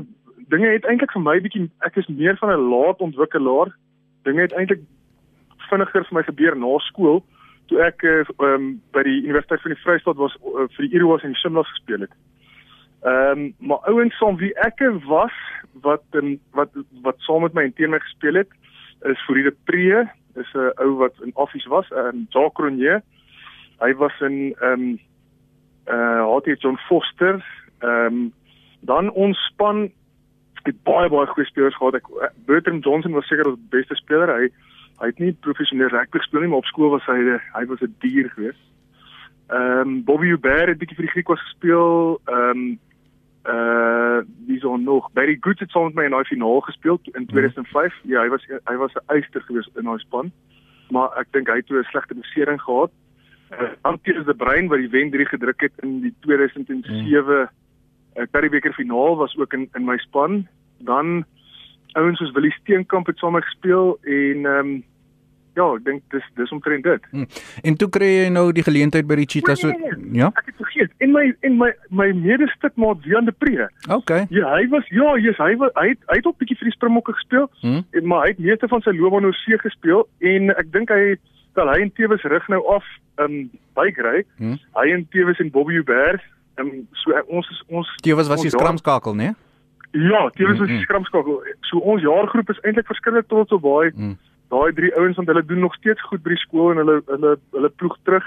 dinge 0.49 0.69
het 0.69 0.85
eintlik 0.85 1.13
vir 1.13 1.23
my 1.23 1.37
bietjie 1.41 1.69
ek 1.87 1.97
is 1.97 2.09
meer 2.09 2.37
van 2.37 2.53
'n 2.53 2.69
laat 2.73 3.01
ontwikkelaar. 3.01 3.73
Dinge 4.23 4.41
het 4.41 4.53
eintlik 4.53 4.83
vinniger 5.71 6.05
vir 6.05 6.17
my 6.19 6.23
gebeur 6.23 6.57
na 6.57 6.79
skool 6.79 7.23
toe 7.69 7.81
ek 7.85 8.03
ehm 8.03 8.31
uh, 8.41 8.47
um, 8.49 8.69
by 8.93 9.03
die 9.03 9.23
Universiteit 9.23 9.61
van 9.63 9.75
die 9.75 9.83
Vrystaat 9.83 10.17
was 10.17 10.37
uh, 10.41 10.67
vir 10.77 10.87
die 10.87 10.95
Iroas 10.97 11.23
en 11.23 11.35
die 11.37 11.41
Simlas 11.41 11.69
gespeel 11.77 12.07
het. 12.07 12.15
Ehm 13.05 13.39
um, 13.39 13.55
maar 13.59 13.85
ouens 13.93 14.17
saam 14.19 14.37
wie 14.37 14.55
ek 14.67 14.81
was 15.07 15.37
wat 15.85 16.05
in 16.21 16.41
wat 16.53 16.71
wat 17.03 17.21
saam 17.27 17.43
met 17.43 17.55
my 17.55 17.63
en 17.69 17.73
teen 17.73 17.91
my 17.91 18.01
gespeel 18.01 18.41
het 18.43 18.51
is 19.07 19.25
Fourie 19.27 19.45
de 19.45 19.55
Pre, 19.65 20.09
is 20.35 20.53
'n 20.55 20.73
ou 20.83 20.97
wat 20.97 21.15
in 21.23 21.31
office 21.35 21.69
was, 21.69 21.91
ehm 21.91 22.07
um, 22.07 22.27
Jacques 22.29 22.55
Cronje. 22.55 23.03
Hy 23.81 23.95
was 23.95 24.21
in 24.21 24.55
ehm 24.61 24.73
um, 24.73 24.99
eh 25.85 25.95
uh, 25.95 26.37
HT 26.37 26.61
John 26.61 26.77
Foster. 26.89 27.45
Ehm 27.79 28.07
um, 28.07 28.33
dan 28.81 29.11
ons 29.11 29.39
span 29.51 29.91
het 30.63 30.83
baie 30.83 31.09
baie 31.09 31.27
goeie 31.27 31.47
spelers 31.49 31.77
gehad. 31.77 31.95
Ek 31.95 32.07
Bertrand 32.47 32.85
Johnson 32.85 33.13
was 33.17 33.27
seker 33.27 33.49
ons 33.51 33.71
beste 33.71 33.97
speler. 33.99 34.31
Hy 34.31 34.51
hy 34.99 35.07
het 35.13 35.21
nie 35.23 35.33
professioneel 35.47 35.93
rugby 35.93 36.19
gespeel 36.19 36.43
nie, 36.43 36.51
maar 36.51 36.65
op 36.65 36.71
skool 36.71 36.91
was 36.91 37.07
hy 37.07 37.19
hy 37.55 37.65
was 37.71 37.83
'n 37.83 37.95
dier 38.05 38.31
geweest. 38.35 38.65
Ehm 39.49 39.81
um, 39.81 40.05
Bobby 40.05 40.29
Hubert 40.35 40.69
het 40.69 40.79
bietjie 40.79 40.97
vir 40.97 41.07
die 41.07 41.15
Griekwas 41.17 41.41
gespeel. 41.41 42.21
Ehm 42.27 42.51
um, 42.51 42.79
eh 43.49 43.55
uh, 43.55 44.21
wie 44.47 44.59
so 44.61 44.77
nog 44.77 45.13
Barry 45.13 45.37
Goods 45.41 45.61
het 45.61 45.71
saam 45.71 45.85
met 45.85 45.95
my 45.95 46.05
in 46.05 46.11
daai 46.11 46.25
finaal 46.25 46.61
gespeel 46.61 47.01
in 47.13 47.27
2005. 47.27 47.95
Mm. 48.03 48.11
Ja, 48.11 48.23
hy 48.23 48.29
was 48.29 48.45
hy 48.65 48.77
was 48.77 48.95
'n 48.95 49.15
eyster 49.15 49.41
geweest 49.41 49.77
in 49.77 49.85
daai 49.85 49.99
span. 49.99 50.33
Maar 50.91 51.09
ek 51.19 51.33
dink 51.33 51.49
hy 51.49 51.57
het 51.57 51.71
'n 51.71 51.83
slegte 51.83 52.15
besering 52.15 52.61
gehad. 52.61 52.91
Uh, 53.51 53.63
eh, 53.63 53.71
Antius 53.83 54.25
de 54.25 54.35
Bruin 54.35 54.69
wat 54.69 54.79
die 54.79 54.91
wen 54.91 55.11
3 55.11 55.27
gedruk 55.27 55.61
het 55.61 55.73
in 55.81 56.01
die 56.01 56.15
2007 56.21 57.25
mm. 57.25 57.49
Uh, 58.19 58.27
Currie 58.31 58.73
finaal 58.73 59.17
was 59.17 59.37
ook 59.39 59.53
in 59.53 59.69
in 59.75 59.85
my 59.85 59.97
span. 59.99 60.47
Dan 60.79 61.25
ouens 61.93 62.19
soos 62.19 62.33
Willie 62.33 62.55
Steenkamp 62.61 63.07
het 63.07 63.19
saam 63.19 63.41
gespeel 63.41 63.99
en 64.03 64.47
ehm 64.47 64.67
um, 64.67 64.85
ja, 65.59 65.67
ek 65.75 65.85
dink 65.87 66.05
dis 66.15 66.27
dis 66.39 66.53
omtrent 66.55 66.87
dit. 66.87 67.07
Hmm. 67.11 67.27
En 67.67 67.77
toe 67.81 67.89
kry 67.93 68.09
jy 68.11 68.27
nou 68.33 68.45
die 68.55 68.65
geleentheid 68.67 69.09
by 69.09 69.19
die 69.21 69.27
Cheetahs 69.33 69.65
so 69.65 69.73
nee, 69.73 69.81
nee, 69.83 69.97
nee. 70.05 70.21
ja. 70.21 70.31
Ek 70.39 70.53
het 70.53 70.61
vergeet. 70.63 70.95
En 71.05 71.15
my 71.15 71.25
en 71.47 71.57
my 71.59 71.71
my 72.03 72.09
medestuk 72.17 72.77
maat 72.81 73.03
Jan 73.09 73.27
de 73.29 73.35
Pre. 73.35 73.67
Okay. 73.99 74.27
Ja, 74.35 74.53
hy 74.55 74.69
was 74.75 74.87
ja, 74.95 75.17
yes, 75.23 75.41
hy 75.43 75.57
was 75.61 75.75
hy 75.81 75.91
het, 75.95 76.05
hy 76.13 76.21
het 76.21 76.31
op 76.31 76.39
bietjie 76.43 76.59
vir 76.61 76.71
die 76.71 76.77
Springbokke 76.77 77.17
gespeel. 77.19 77.49
Hmm. 77.65 77.83
En 77.91 78.09
maar 78.13 78.27
hy 78.27 78.35
het 78.35 78.45
meeste 78.47 78.71
van 78.71 78.85
sy 78.87 78.95
loopbaan 78.99 79.29
oor 79.29 79.41
see 79.43 79.59
gespeel 79.65 80.07
en 80.35 80.55
ek 80.57 80.73
dink 80.77 80.95
hy 80.95 81.19
wel 81.59 81.73
hy 81.73 81.81
en 81.83 81.95
Tewes 81.99 82.27
rig 82.31 82.51
nou 82.53 82.63
af 82.77 82.87
um 83.25 83.41
bike 83.79 84.05
ry. 84.07 84.23
Hmm. 84.39 84.59
Hy 84.79 84.91
en 84.95 85.07
Tewes 85.15 85.43
en 85.43 85.51
Bobby 85.55 85.83
Um 86.59 86.89
so 86.93 87.13
ons 87.27 87.51
is 87.51 87.63
ons 87.69 87.93
Tewes 88.03 88.29
was 88.29 88.43
die 88.43 88.51
skramskakel, 88.51 89.15
né? 89.15 89.33
Nee? 89.33 89.35
Ja, 89.91 90.31
is 90.35 90.59
'n 90.59 90.65
mm, 90.65 90.81
skramskakel. 90.81 91.43
So 91.61 91.79
ons 91.79 92.03
jaargroep 92.03 92.51
is 92.51 92.61
eintlik 92.61 92.87
verskillend 92.87 93.29
trots 93.29 93.53
op 93.53 93.63
baie. 93.63 93.93
Mm. 93.95 94.19
Daai 94.49 94.73
drie 94.73 94.95
ouens 94.97 95.17
want 95.17 95.29
hulle 95.29 95.45
doen 95.45 95.61
nog 95.61 95.75
steeds 95.75 96.03
goed 96.03 96.23
by 96.23 96.29
die 96.29 96.45
skool 96.45 96.71
en 96.71 96.77
hulle 96.77 97.03
hulle 97.07 97.39
hulle 97.53 97.69
ploeg 97.69 97.97
terug. 98.03 98.25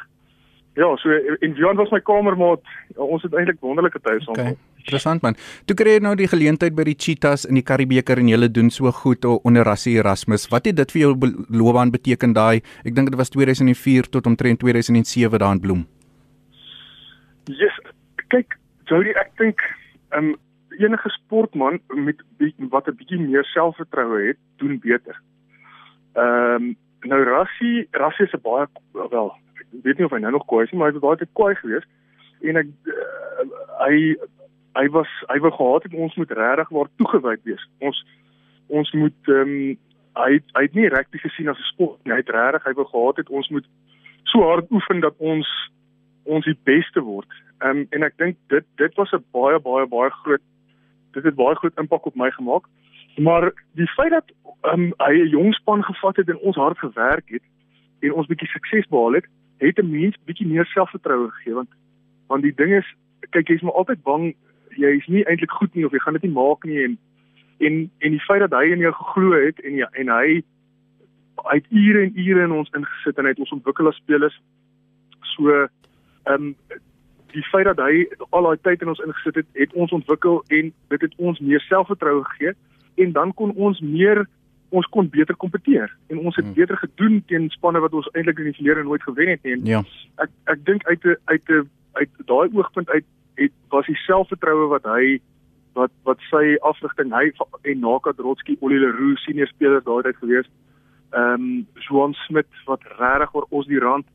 Ja, 0.74 0.96
so 0.98 1.10
en 1.12 1.54
Jan 1.56 1.76
was 1.76 1.92
my 1.92 2.00
kamermaat. 2.00 2.62
Ja, 2.96 3.04
ons 3.04 3.24
het 3.24 3.34
eintlik 3.34 3.60
wonderlike 3.60 4.00
tye 4.00 4.20
saam. 4.22 4.34
Okay. 4.34 4.56
Interessant 4.82 5.22
man. 5.22 5.36
Toe 5.66 5.76
kry 5.78 5.98
jy 5.98 6.02
nou 6.02 6.16
die 6.16 6.30
geleentheid 6.32 6.76
by 6.78 6.86
die 6.88 6.96
Cheetahs 6.98 7.46
in 7.46 7.60
die 7.60 7.66
Karibeker 7.66 8.18
en 8.18 8.30
julle 8.32 8.50
doen 8.50 8.72
so 8.74 8.92
goed 8.92 9.26
onder 9.26 9.68
Rassie 9.68 9.98
Erasmus. 10.00 10.48
Wat 10.50 10.66
het 10.66 10.80
dit 10.80 10.92
vir 10.96 11.02
jou 11.02 11.12
loopbaan 11.50 11.92
beteken 11.92 12.34
daai? 12.34 12.62
Ek 12.86 12.96
dink 12.96 13.12
dit 13.12 13.20
was 13.20 13.30
2004 13.30 14.10
tot 14.10 14.26
omtrent 14.32 14.60
2007 14.64 15.38
daar 15.40 15.58
in 15.58 15.62
Bloem. 15.62 15.84
Yes, 17.50 17.78
kyk, 18.32 18.58
Jody, 18.90 19.14
ek 19.20 19.34
dink 19.40 19.64
um, 20.18 20.34
enige 20.80 21.10
sportman 21.10 21.80
met 22.08 22.22
wat 22.74 22.88
'n 22.88 22.96
bietjie 22.96 23.20
meer 23.20 23.46
selfvertroue 23.46 24.28
het, 24.28 24.40
doen 24.58 24.80
beter. 24.80 25.22
Ehm 26.14 26.56
um, 26.56 26.76
nou 27.02 27.24
Rassie, 27.24 27.88
Rassie 27.92 28.26
is 28.26 28.34
'n 28.34 28.42
baie 28.42 28.68
wel, 28.94 29.34
ek 29.60 29.66
weet 29.84 29.98
nie 29.98 30.06
of 30.06 30.12
hy 30.12 30.20
nou 30.20 30.32
nog 30.32 30.46
kwaai 30.46 30.66
is, 30.66 30.72
maar 30.72 30.88
hy 30.88 30.94
was 31.00 31.08
baie 31.08 31.18
te 31.18 31.28
kwaai 31.34 31.56
geweest 31.56 31.90
en 32.42 32.58
ek 32.58 32.68
uh, 32.86 33.46
hy 33.86 34.16
hy 34.80 34.88
was 34.96 35.12
hy 35.28 35.40
wou 35.40 35.52
gehad 35.52 35.84
het 35.84 35.94
ons 35.94 36.16
moet 36.16 36.32
regtig 36.32 36.70
waar 36.70 36.90
toegewyd 36.98 37.44
wees. 37.44 37.64
Ons 37.80 38.06
ons 38.68 38.92
moet 38.92 39.28
ehm 39.28 39.42
um, 39.42 39.78
hy 40.16 40.32
hy 40.56 40.62
het 40.68 40.74
nie 40.76 40.90
regtig 40.92 41.22
gesien 41.22 41.50
as 41.50 41.60
'n 41.60 41.72
sport 41.74 42.00
nie. 42.04 42.14
Hy 42.14 42.22
het 42.24 42.36
regtig 42.36 42.64
hy 42.64 42.74
wou 42.74 42.88
gehad 42.88 43.18
het 43.18 43.30
ons 43.30 43.50
moet 43.50 43.68
so 44.24 44.44
hard 44.44 44.72
oefen 44.72 45.00
dat 45.00 45.16
ons 45.18 45.48
ons 46.24 46.46
die 46.46 46.58
beste 46.64 47.02
word. 47.02 47.28
Ehm 47.62 47.78
um, 47.78 47.88
en 47.90 48.04
ek 48.04 48.18
dink 48.18 48.38
dit 48.54 48.66
dit 48.76 48.96
was 48.96 49.12
'n 49.12 49.24
baie 49.32 49.60
baie 49.60 49.88
baie 49.88 50.10
groot 50.10 50.42
dit 51.12 51.24
het 51.24 51.36
baie 51.36 51.56
groot 51.56 51.78
impak 51.78 52.06
op 52.06 52.16
my 52.16 52.32
gemaak. 52.32 52.66
Maar 53.18 53.52
die 53.74 53.88
feit 53.88 54.12
dat 54.12 54.32
um, 54.62 54.94
hy 54.98 55.14
'n 55.22 55.30
jong 55.30 55.54
span 55.54 55.84
gevat 55.84 56.16
het 56.16 56.30
en 56.30 56.40
ons 56.40 56.56
hard 56.56 56.78
gewerk 56.78 57.30
het 57.30 57.44
en 58.00 58.14
ons 58.14 58.28
bietjie 58.28 58.48
sukses 58.48 58.88
behaal 58.88 59.14
het, 59.14 59.28
het 59.58 59.78
'n 59.78 59.90
mens 59.90 60.18
bietjie 60.26 60.48
meer 60.48 60.66
selfvertroue 60.66 61.30
gegee 61.32 61.54
want 61.54 61.70
want 62.28 62.44
die 62.44 62.56
ding 62.56 62.74
is 62.74 62.96
kyk 63.30 63.48
jy's 63.48 63.62
maar 63.62 63.80
altyd 63.80 64.04
bang 64.04 64.34
jy 64.76 64.92
is 64.98 65.08
nie 65.08 65.24
eintlik 65.24 65.52
goed 65.52 65.76
nie 65.76 65.86
of 65.86 65.92
jy 65.92 66.00
gaan 66.00 66.14
dit 66.14 66.24
nie 66.24 66.38
maak 66.38 66.64
nie 66.64 66.84
en 66.84 66.98
en 67.60 67.92
en 68.00 68.12
die 68.12 68.26
feit 68.28 68.40
dat 68.40 68.56
hy 68.60 68.72
in 68.72 68.80
jou 68.86 68.94
geglo 68.94 69.32
het 69.46 69.60
en 69.60 69.76
ja 69.76 69.90
en 69.92 70.08
hy 70.10 70.42
het 71.52 71.66
ure 71.70 72.04
en 72.04 72.14
ure 72.16 72.44
in 72.44 72.52
ons 72.52 72.72
ingesit 72.78 73.18
en 73.18 73.24
hy 73.24 73.34
het 73.36 73.40
ons 73.40 73.52
ontwikkel 73.58 73.88
as 73.88 74.00
spelers 74.02 74.42
so 75.36 75.52
ehm 75.52 76.34
um, 76.34 76.56
die 77.32 77.46
feit 77.52 77.66
dat 77.66 77.80
hy 77.80 78.06
al 78.30 78.50
daai 78.50 78.62
tyd 78.68 78.82
in 78.82 78.92
ons 78.94 79.02
ingesit 79.06 79.42
het 79.42 79.50
het 79.54 79.74
ons 79.74 79.92
ontwikkel 79.92 80.44
en 80.48 80.74
dit 80.94 81.02
het 81.02 81.18
ons 81.18 81.40
meer 81.40 81.64
selfvertroue 81.68 82.24
gegee 82.34 82.54
en 83.04 83.12
dan 83.18 83.34
kon 83.34 83.54
ons 83.56 83.80
meer 83.82 84.26
ons 84.72 84.88
kon 84.96 85.10
beter 85.12 85.36
kompeteer 85.36 85.92
en 86.08 86.20
ons 86.20 86.36
het 86.36 86.46
hmm. 86.46 86.56
beter 86.56 86.78
gedoen 86.78 87.24
teen 87.28 87.50
spanne 87.50 87.82
wat 87.84 87.94
ons 87.94 88.10
eintlik 88.14 88.40
in 88.40 88.52
die 88.52 88.58
verlede 88.60 88.84
nooit 88.88 89.04
gewen 89.04 89.34
het 89.34 89.44
nie. 89.44 89.58
Ja. 89.74 89.84
Ek 90.24 90.32
ek 90.54 90.64
dink 90.66 90.88
uit 90.88 91.04
'n 91.06 91.18
uit 91.26 91.50
'n 91.50 91.68
uit 92.00 92.10
daai 92.26 92.48
oogpunt 92.56 92.90
uit 92.90 93.06
het 93.36 93.52
was 93.70 93.86
die 93.86 94.00
selfvertroue 94.06 94.68
wat 94.72 94.84
hy 94.84 95.20
wat 95.74 95.92
wat 96.04 96.20
sy 96.30 96.58
afrigting 96.68 97.14
hy 97.16 97.32
en 97.64 97.80
Naka 97.80 98.12
Drotski, 98.12 98.58
Olie 98.60 98.80
Leroux 98.80 99.24
senior 99.24 99.48
spelers 99.48 99.84
daai 99.84 100.04
tyd 100.04 100.18
gewees. 100.24 100.50
Ehm 101.12 101.34
um, 101.34 101.68
Johan 101.88 102.14
Smit 102.26 102.48
wat 102.66 102.84
regtig 103.00 103.36
oor 103.36 103.48
ons 103.50 103.68
die 103.68 103.80
rand 103.80 104.06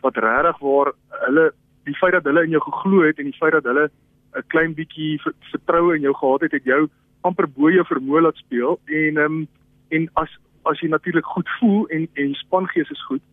wat 0.00 0.16
regtig 0.16 0.58
waar 0.58 0.92
hulle 1.26 1.52
die 1.88 1.98
feit 1.98 2.14
dat 2.16 2.26
hulle 2.28 2.44
in 2.46 2.54
jou 2.54 2.62
geglo 2.62 3.02
het 3.06 3.18
en 3.18 3.30
die 3.30 3.38
feit 3.40 3.54
dat 3.56 3.64
hulle 3.68 3.88
'n 4.36 4.46
klein 4.52 4.74
bietjie 4.74 5.20
vertroue 5.52 5.94
in 5.96 6.04
jou 6.06 6.14
gehad 6.14 6.40
het, 6.40 6.52
het 6.52 6.64
jou 6.64 6.88
amper 7.20 7.48
bo 7.48 7.70
jou 7.70 7.84
vermoë 7.86 8.20
laat 8.22 8.36
speel. 8.36 8.78
En 8.86 9.16
ehm 9.16 9.24
um, 9.24 9.48
en 9.88 10.08
as 10.14 10.30
as 10.62 10.80
jy 10.80 10.88
natuurlik 10.88 11.24
goed 11.24 11.48
voel 11.58 11.86
en 11.88 12.08
en 12.14 12.34
spangees 12.34 12.90
is 12.90 13.04
goed 13.04 13.24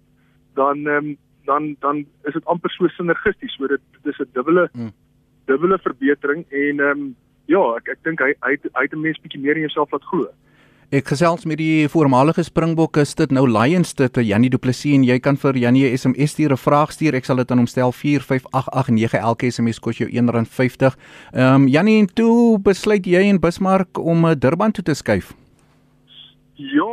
dan 0.54 0.88
ehm 0.88 1.06
um, 1.06 1.18
dan 1.46 1.76
dan 1.80 2.06
is 2.24 2.34
dit 2.34 2.46
amper 2.46 2.72
so 2.72 2.88
sinergisties. 2.88 3.56
So 3.56 3.68
dit, 3.68 3.82
dit 3.92 4.14
is 4.14 4.20
'n 4.20 4.30
dubbele 4.34 4.70
hmm. 4.72 4.92
dubbele 5.46 5.78
verbetering 5.78 6.46
en 6.50 6.80
ehm 6.80 6.90
um, 6.90 7.16
ja 7.46 7.76
ek 7.76 7.88
ek 7.88 8.04
dink 8.04 8.20
hy 8.20 8.34
hy 8.40 8.58
hy 8.74 8.84
het 8.84 8.94
'n 8.94 9.02
mens 9.02 9.22
bietjie 9.22 9.42
meer 9.42 9.56
in 9.56 9.68
jouself 9.68 9.92
laat 9.92 10.04
glo 10.04 10.28
Ek 10.96 11.10
gesels 11.12 11.44
met 11.44 11.58
die 11.60 11.90
voormalige 11.92 12.44
Springbokke 12.48 13.04
sit 13.04 13.34
nou 13.36 13.42
Lions 13.52 13.90
dit 14.00 14.18
Jannie 14.24 14.48
Du 14.54 14.56
Plessis 14.62 14.94
en 14.96 15.04
jy 15.04 15.18
kan 15.20 15.36
vir 15.36 15.58
Jannie 15.60 15.90
'n 15.90 15.98
SMS 15.98 16.32
stuur 16.32 16.54
'n 16.54 16.62
vraag 16.66 16.92
stuur 16.96 17.16
ek 17.16 17.26
sal 17.26 17.36
dit 17.36 17.52
aan 17.52 17.58
hom 17.58 17.68
stel 17.68 17.92
45889 17.92 19.20
elke 19.20 19.52
SMS 19.52 19.80
kos 19.80 19.98
jou 19.98 20.08
R1.50. 20.08 20.96
Ehm 21.34 21.56
um, 21.56 21.68
Jannie 21.68 22.00
en 22.00 22.08
toe 22.08 22.60
besluit 22.60 23.06
jy 23.06 23.28
en 23.28 23.40
Bismarck 23.40 23.98
om 23.98 24.24
uh, 24.26 24.32
Durban 24.40 24.72
toe 24.72 24.84
te 24.84 24.94
skuif. 24.94 25.34
Ja, 26.54 26.88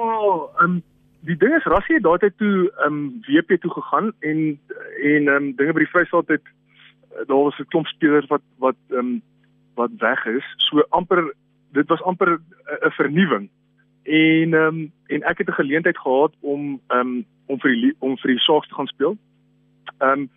ehm 0.59 0.65
um, 0.65 0.83
die 1.21 1.37
ding 1.37 1.55
is 1.55 1.65
Rassie 1.65 1.95
het 1.95 2.03
daai 2.03 2.33
toe 2.37 2.73
ehm 2.83 2.93
um, 2.93 3.23
WP 3.29 3.61
toe 3.61 3.71
gegaan 3.71 4.13
en 4.19 4.59
en 5.13 5.29
ehm 5.29 5.37
um, 5.37 5.57
dinge 5.57 5.73
by 5.73 5.79
die 5.79 5.93
Vrystaat 5.95 6.29
het 6.29 6.47
daar 7.29 7.45
was 7.45 7.59
'n 7.61 7.71
klomp 7.71 7.87
spelers 7.87 8.27
wat 8.27 8.43
wat 8.59 8.77
ehm 8.91 8.99
um, 8.99 9.23
wat 9.75 9.91
weg 9.99 10.27
is. 10.27 10.47
So 10.57 10.83
amper 10.91 11.35
dit 11.71 11.89
was 11.89 12.03
amper 12.03 12.41
'n 12.83 12.91
vernuwing 12.91 13.49
en 14.03 14.55
ehm 14.55 14.67
um, 14.67 14.93
en 15.07 15.23
ek 15.23 15.39
het 15.39 15.49
'n 15.49 15.61
geleentheid 15.61 15.99
gehad 15.99 16.33
om 16.41 16.81
ehm 16.87 17.01
um, 17.01 17.25
om 17.47 17.61
vir 17.61 17.71
die 17.71 17.95
om 17.99 18.17
vir 18.19 18.31
die 18.31 18.41
Sharks 18.41 18.69
te 18.69 18.75
gaan 18.75 18.87
speel. 18.87 19.17
Ehm 19.99 20.21
um, 20.21 20.31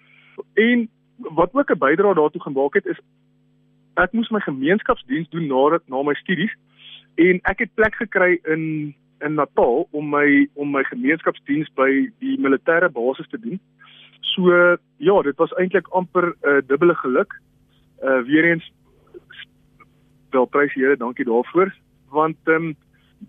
en 0.54 0.90
wat 1.18 1.54
ook 1.54 1.72
'n 1.72 1.78
bydrae 1.78 2.14
daartoe 2.14 2.42
gemaak 2.42 2.74
het 2.74 2.86
is 2.86 3.00
ek 3.94 4.12
moes 4.12 4.30
my 4.30 4.40
gemeenskapsdiens 4.40 5.30
doen 5.30 5.48
na 5.48 5.80
na 5.86 6.04
my 6.04 6.14
studies 6.14 6.54
en 7.16 7.40
ek 7.44 7.60
het 7.60 7.74
plek 7.74 7.96
gekry 7.96 8.40
in 8.44 8.96
in 9.20 9.34
Natal 9.34 9.88
om 9.92 10.10
my 10.10 10.48
om 10.54 10.72
my 10.72 10.84
gemeenskapsdiens 10.84 11.70
by 11.74 12.12
die 12.20 12.40
militêre 12.40 12.90
basis 12.90 13.28
te 13.28 13.40
doen. 13.40 13.60
So 14.20 14.78
ja, 14.98 15.22
dit 15.22 15.38
was 15.38 15.54
eintlik 15.54 15.88
amper 15.88 16.26
'n 16.28 16.50
uh, 16.50 16.62
dubbele 16.68 16.96
geluk. 16.96 17.42
Uh 18.04 18.22
weer 18.22 18.46
eens 18.46 18.72
wel 20.30 20.46
prys 20.46 20.74
die 20.74 20.84
Here, 20.84 20.98
dankie 20.98 21.26
daarvoor 21.26 21.74
want 22.10 22.38
ehm 22.44 22.56
um, 22.56 22.76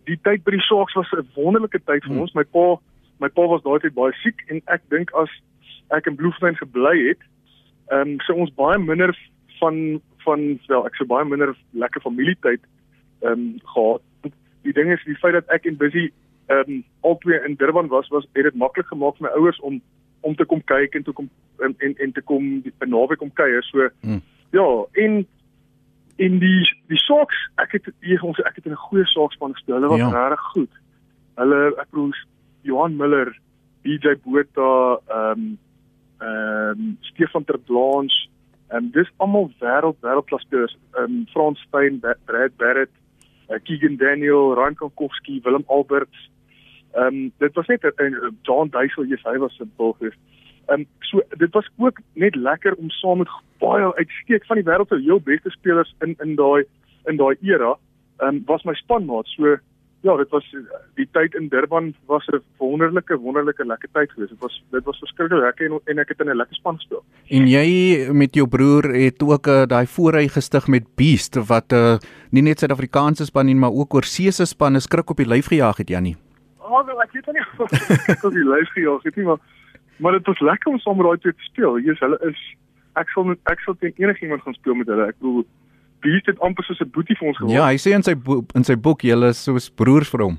die 0.06 0.18
tyd 0.22 0.44
by 0.44 0.54
die 0.54 0.64
Sharks 0.66 0.94
was 0.94 1.12
'n 1.12 1.28
wonderlike 1.34 1.78
tyd 1.84 2.04
vir 2.04 2.12
hmm. 2.12 2.20
ons. 2.20 2.34
My 2.34 2.44
pa, 2.44 2.76
my 3.20 3.28
pa 3.28 3.46
was 3.46 3.62
daai 3.62 3.80
tyd 3.80 3.94
baie 3.94 4.12
siek 4.22 4.42
en 4.48 4.62
ek 4.66 4.82
dink 4.90 5.12
as 5.14 5.30
ek 5.94 6.06
in 6.06 6.16
Bloemfontein 6.16 6.58
gebly 6.58 6.96
het, 7.08 7.22
ehm 7.90 8.16
um, 8.16 8.20
sou 8.26 8.36
ons 8.36 8.54
baie 8.54 8.78
minder 8.78 9.14
van 9.60 10.00
van 10.26 10.58
wel, 10.66 10.86
ek 10.86 10.96
sou 10.98 11.06
baie 11.06 11.24
minder 11.24 11.54
lekker 11.72 12.02
familietyd 12.02 12.62
ehm 13.22 13.32
um, 13.32 13.60
gehad. 13.74 14.02
Die 14.66 14.72
ding 14.72 14.90
is 14.90 15.04
die 15.06 15.18
feit 15.22 15.34
dat 15.38 15.48
ek 15.54 15.66
en 15.66 15.76
Busy 15.76 16.10
ehm 16.48 16.70
um, 16.70 16.84
albei 17.02 17.38
in 17.44 17.54
Durban 17.54 17.88
was, 17.88 18.08
was 18.08 18.26
het 18.32 18.44
dit 18.44 18.54
maklik 18.54 18.86
gemaak 18.86 19.16
vir 19.18 19.28
my 19.28 19.34
ouers 19.38 19.60
om 19.60 19.80
om 20.26 20.34
te 20.34 20.44
kom 20.44 20.62
kyk 20.64 20.94
en 20.94 21.02
toe 21.06 21.14
kom 21.14 21.30
en 21.62 21.74
en, 21.78 21.94
en 22.02 22.12
te 22.12 22.22
kom 22.22 22.44
'n 22.62 22.90
naweek 22.90 23.18
kom 23.18 23.32
kuier. 23.32 23.62
So 23.62 23.88
hmm. 24.00 24.22
ja, 24.50 24.84
en 24.92 25.26
en 26.16 26.38
die 26.38 26.64
die 26.90 26.98
Sharks, 26.98 27.36
ek 27.62 27.76
het 27.76 27.88
hier 28.00 28.22
ons 28.24 28.38
ek 28.40 28.56
het 28.56 28.66
'n 28.66 28.84
goeie 28.88 29.06
Sharkspan 29.06 29.52
gespeel. 29.52 29.74
Hulle 29.74 29.88
was 29.88 29.98
ja. 29.98 30.28
regtig 30.28 30.46
goed. 30.54 30.72
Hulle 31.34 31.74
ek 31.80 31.90
bedoel 31.90 32.14
Johan 32.62 32.96
Miller, 32.96 33.38
DJ 33.82 34.16
Botha, 34.24 35.00
ehm 35.08 35.30
um, 35.30 35.58
ehm 36.20 36.80
um, 36.80 36.98
Stefan 37.00 37.44
Terblanche 37.44 38.28
en 38.68 38.90
dis 38.90 39.10
almal 39.16 39.50
wêreld 39.60 39.96
wêreldklas 40.00 40.42
spelers. 40.42 40.78
Ehm 40.94 41.04
um, 41.04 41.26
Frans 41.32 41.60
Steyn, 41.60 42.00
Brad 42.00 42.56
Barrett, 42.56 42.94
uh, 43.50 43.58
Keegan 43.62 43.96
Daniel, 43.96 44.54
Ryan 44.54 44.74
Kankowski, 44.74 45.40
Willem 45.42 45.64
Alberts. 45.66 46.30
Ehm 46.94 47.06
um, 47.06 47.32
dit 47.38 47.54
was 47.54 47.66
net 47.66 47.84
'n 47.84 48.38
John 48.42 48.68
Duisel, 48.68 49.04
jy 49.04 49.16
sê 49.16 49.30
hy 49.32 49.38
was 49.38 49.60
'n 49.60 49.72
bulgus. 49.76 50.14
Ehm 50.14 50.35
um, 50.68 50.86
so 51.00 51.22
dit 51.36 51.52
was 51.52 51.68
ook 51.76 52.00
net 52.12 52.34
lekker 52.34 52.74
om 52.74 52.90
saam 52.90 53.18
met 53.18 53.28
baie 53.58 53.94
uitsteek 53.94 54.46
van 54.46 54.56
die 54.56 54.66
wêreld 54.66 54.88
se 54.88 55.00
heel 55.02 55.20
beste 55.20 55.50
spelers 55.50 55.94
in 56.04 56.14
in 56.24 56.34
daai 56.36 56.64
in 57.06 57.16
daai 57.16 57.36
era. 57.42 57.76
Ehm 58.18 58.28
um, 58.28 58.42
was 58.46 58.64
my 58.64 58.74
spanmaat. 58.74 59.26
So 59.26 59.56
ja, 60.06 60.16
dit 60.16 60.30
was 60.30 60.44
die 60.94 61.06
tyd 61.16 61.34
in 61.34 61.48
Durban 61.48 61.94
was 62.06 62.26
'n 62.28 62.42
wonderlike 62.58 63.18
wonderlike 63.18 63.64
lekker 63.64 63.88
tyd 63.92 64.10
geweest. 64.10 64.30
Dit 64.30 64.40
was 64.40 64.64
dit 64.70 64.84
was 64.84 64.98
verskriklik 64.98 65.40
lekker 65.40 65.66
en 65.66 65.80
en 65.84 65.98
ek 65.98 66.08
het 66.08 66.20
in 66.20 66.30
'n 66.30 66.36
lekker 66.36 66.56
span 66.56 66.76
gespeel. 66.76 67.02
En 67.28 67.46
jy 67.48 67.68
met 68.12 68.34
jou 68.34 68.46
broer 68.48 68.84
het 68.94 69.22
ook 69.22 69.46
uh, 69.46 69.66
daai 69.66 69.86
voorry 69.86 70.28
gestig 70.28 70.66
met 70.66 70.84
Beast 70.96 71.34
wat 71.34 71.72
uh, 71.72 71.96
nie 72.30 72.42
net 72.42 72.58
Suid-Afrikaanse 72.58 73.24
span 73.24 73.46
nie, 73.46 73.54
maar 73.54 73.72
ook 73.72 73.94
oor 73.94 74.04
see 74.04 74.30
se 74.30 74.44
spanne 74.44 74.80
skrik 74.80 75.10
op 75.10 75.16
die 75.16 75.28
lyf 75.28 75.46
gejaag 75.46 75.76
het, 75.76 75.88
Jannie. 75.88 76.16
Ah, 76.58 76.70
oh, 76.70 76.86
wel 76.86 77.02
ek 77.02 77.12
weet 77.12 77.26
nie 77.32 77.44
of 77.62 77.72
ek 78.08 78.24
op 78.24 78.32
die 78.32 78.48
lyf 78.48 78.68
gejaag 78.68 79.02
het 79.02 79.16
nie, 79.16 79.24
maar 79.24 79.38
Maar 79.96 80.12
dit 80.12 80.26
was 80.26 80.40
lekker 80.40 80.72
om 80.72 80.78
saam 80.78 80.96
met 80.96 81.06
daai 81.06 81.18
twee 81.18 81.32
te 81.32 81.42
speel. 81.50 81.76
Is 81.76 82.00
hulle 82.00 82.18
is 82.28 82.40
ek 83.00 83.12
sal 83.12 83.24
met 83.24 83.38
ek 83.52 83.60
sal 83.64 83.76
teen 83.80 83.92
enigiemand 83.96 84.42
gaan 84.42 84.54
speel 84.54 84.74
met 84.74 84.86
hulle. 84.86 85.08
Ek 85.12 85.18
bedoel 85.20 85.44
wie 86.04 86.20
het 86.24 86.40
amper 86.40 86.64
soos 86.64 86.80
'n 86.80 86.90
boetie 86.90 87.16
vir 87.16 87.28
ons 87.28 87.38
geword. 87.38 87.54
Ja, 87.54 87.66
hy 87.66 87.78
sê 87.80 87.94
in 87.96 88.02
sy 88.02 88.14
in 88.54 88.64
sy 88.64 88.76
boek 88.76 89.02
julle 89.02 89.28
is 89.28 89.44
soos 89.44 89.70
broers 89.70 90.10
vir 90.10 90.22
hom. 90.22 90.38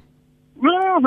Ja, 0.62 1.00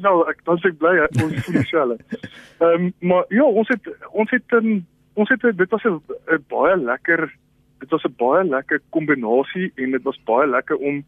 nou 0.00 0.28
ek 0.28 0.44
dan 0.44 0.58
sê 0.58 0.72
bly 0.72 0.94
ons 1.24 1.44
voel 1.44 1.60
dieselfde. 1.60 1.98
Ehm 2.62 2.88
um, 2.88 2.92
maar 3.00 3.24
ja, 3.28 3.44
ons 3.44 3.68
het 3.68 3.84
ons 4.10 4.30
het 4.30 4.52
um, 4.52 4.86
ons 5.14 5.28
het 5.28 5.42
dit 5.42 5.70
was 5.70 5.84
'n 5.84 6.44
baie 6.48 6.76
lekker 6.76 7.30
dit 7.78 7.90
was 7.90 8.04
'n 8.04 8.14
baie 8.16 8.44
lekker 8.44 8.80
kombinasie 8.90 9.72
en 9.76 9.90
dit 9.90 10.02
was 10.02 10.20
baie 10.24 10.48
lekker 10.48 10.76
om 10.76 11.04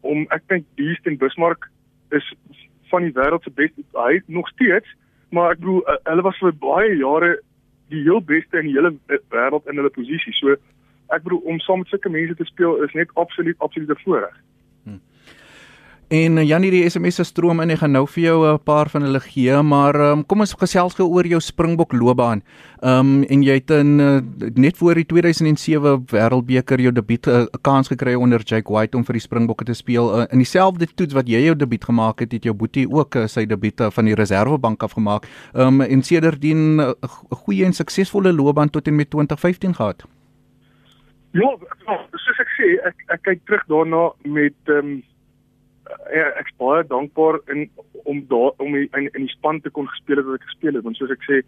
om 0.00 0.26
ek 0.28 0.42
dink 0.46 0.64
Beast 0.74 1.06
en 1.06 1.16
Bismarck 1.16 1.70
is 2.10 2.34
van 2.90 3.02
die 3.02 3.12
wêreld 3.12 3.42
se 3.42 3.50
beste 3.50 3.82
hy 3.92 4.22
nog 4.26 4.48
steeds 4.48 4.88
maar 5.34 5.54
ek 5.54 5.60
bedoel 5.62 5.82
uh, 5.90 5.98
hulle 6.10 6.24
was 6.26 6.38
vir 6.42 6.56
baie 6.62 6.94
jare 7.00 7.34
die 7.92 8.02
heel 8.06 8.22
beste 8.24 8.60
in 8.60 8.70
die 8.70 8.76
hele 8.76 8.94
wêreld 9.34 9.68
in 9.70 9.80
hulle 9.80 9.92
posisie. 9.94 10.34
So 10.38 10.56
ek 11.14 11.24
bedoel 11.26 11.42
om 11.50 11.60
saam 11.62 11.82
met 11.82 11.92
sulke 11.92 12.12
mense 12.12 12.36
te 12.38 12.46
speel 12.48 12.82
is 12.86 12.94
net 12.98 13.12
absoluut 13.20 13.58
absolute 13.66 13.96
voorreg. 14.04 14.36
En 16.08 16.36
uh, 16.36 16.42
Janie 16.44 16.70
die 16.70 16.82
SMS 16.90 17.16
se 17.16 17.24
stroom 17.24 17.62
in, 17.64 17.70
ek 17.72 17.80
gaan 17.80 17.94
nou 17.96 18.04
vir 18.06 18.22
jou 18.24 18.38
'n 18.52 18.58
paar 18.64 18.90
van 18.92 19.02
hulle 19.02 19.20
gee, 19.20 19.62
maar 19.62 19.96
um, 19.96 20.24
kom 20.24 20.40
ons 20.40 20.52
gesels 20.52 20.94
gou 20.94 21.06
oor 21.08 21.24
jou 21.26 21.40
Springbok 21.40 21.92
loopbaan. 21.92 22.42
Ehm 22.82 23.00
um, 23.00 23.24
en 23.24 23.42
jy 23.42 23.54
het 23.54 23.70
in 23.70 24.00
uh, 24.00 24.20
net 24.54 24.76
voor 24.76 24.94
die 24.94 25.06
2007 25.06 26.04
Wêreldbeker 26.12 26.80
jou 26.80 26.92
debuut 26.92 27.26
'n 27.26 27.30
uh, 27.30 27.46
kans 27.62 27.88
gekry 27.88 28.14
onder 28.14 28.40
Jake 28.44 28.72
White 28.72 28.96
om 28.96 29.04
vir 29.04 29.14
die 29.14 29.20
Springbokke 29.20 29.64
te 29.64 29.74
speel. 29.74 30.20
Uh, 30.20 30.26
in 30.30 30.38
dieselfde 30.38 30.86
toets 30.94 31.14
wat 31.14 31.28
jy 31.28 31.40
jou 31.44 31.56
debuut 31.56 31.84
gemaak 31.84 32.20
het, 32.20 32.32
het 32.32 32.44
jou 32.44 32.54
boetie 32.54 32.86
ook 32.90 33.14
uh, 33.16 33.26
sy 33.26 33.46
debuut 33.46 33.80
uh, 33.80 33.90
van 33.90 34.04
die 34.04 34.14
Reservebank 34.14 34.82
af 34.82 34.92
gemaak. 34.92 35.24
Ehm 35.54 35.66
um, 35.66 35.80
en 35.80 36.02
sedertdien 36.02 36.76
'n 36.76 36.80
uh, 36.80 36.92
goeie 37.30 37.64
en 37.64 37.72
suksesvolle 37.72 38.32
loopbaan 38.32 38.70
tot 38.70 38.86
en 38.86 38.96
met 38.96 39.10
2015 39.10 39.74
gehad. 39.74 40.04
Ja, 41.32 41.48
soos 42.12 42.38
ek 42.38 42.50
sê, 42.60 42.68
ek 42.86 42.94
ek 43.08 43.22
kyk 43.22 43.40
terug 43.46 43.64
daarna 43.66 44.12
met 44.22 44.54
ehm 44.68 44.78
um, 44.78 45.02
ja, 46.14 46.30
ek 46.40 46.50
is 46.50 46.56
baie 46.60 46.84
dankbaar 46.88 47.40
in 47.52 47.68
om 48.04 48.24
daar 48.28 48.52
om 48.62 48.76
in, 48.76 49.08
in 49.12 49.26
die 49.26 49.34
span 49.36 49.60
te 49.60 49.70
kon 49.70 49.88
gespeel 49.88 50.20
het 50.20 50.26
wat 50.28 50.40
ek 50.40 50.50
gespeel 50.50 50.78
het 50.78 50.84
want 50.84 51.00
soos 51.00 51.14
ek 51.14 51.24
sê 51.28 51.40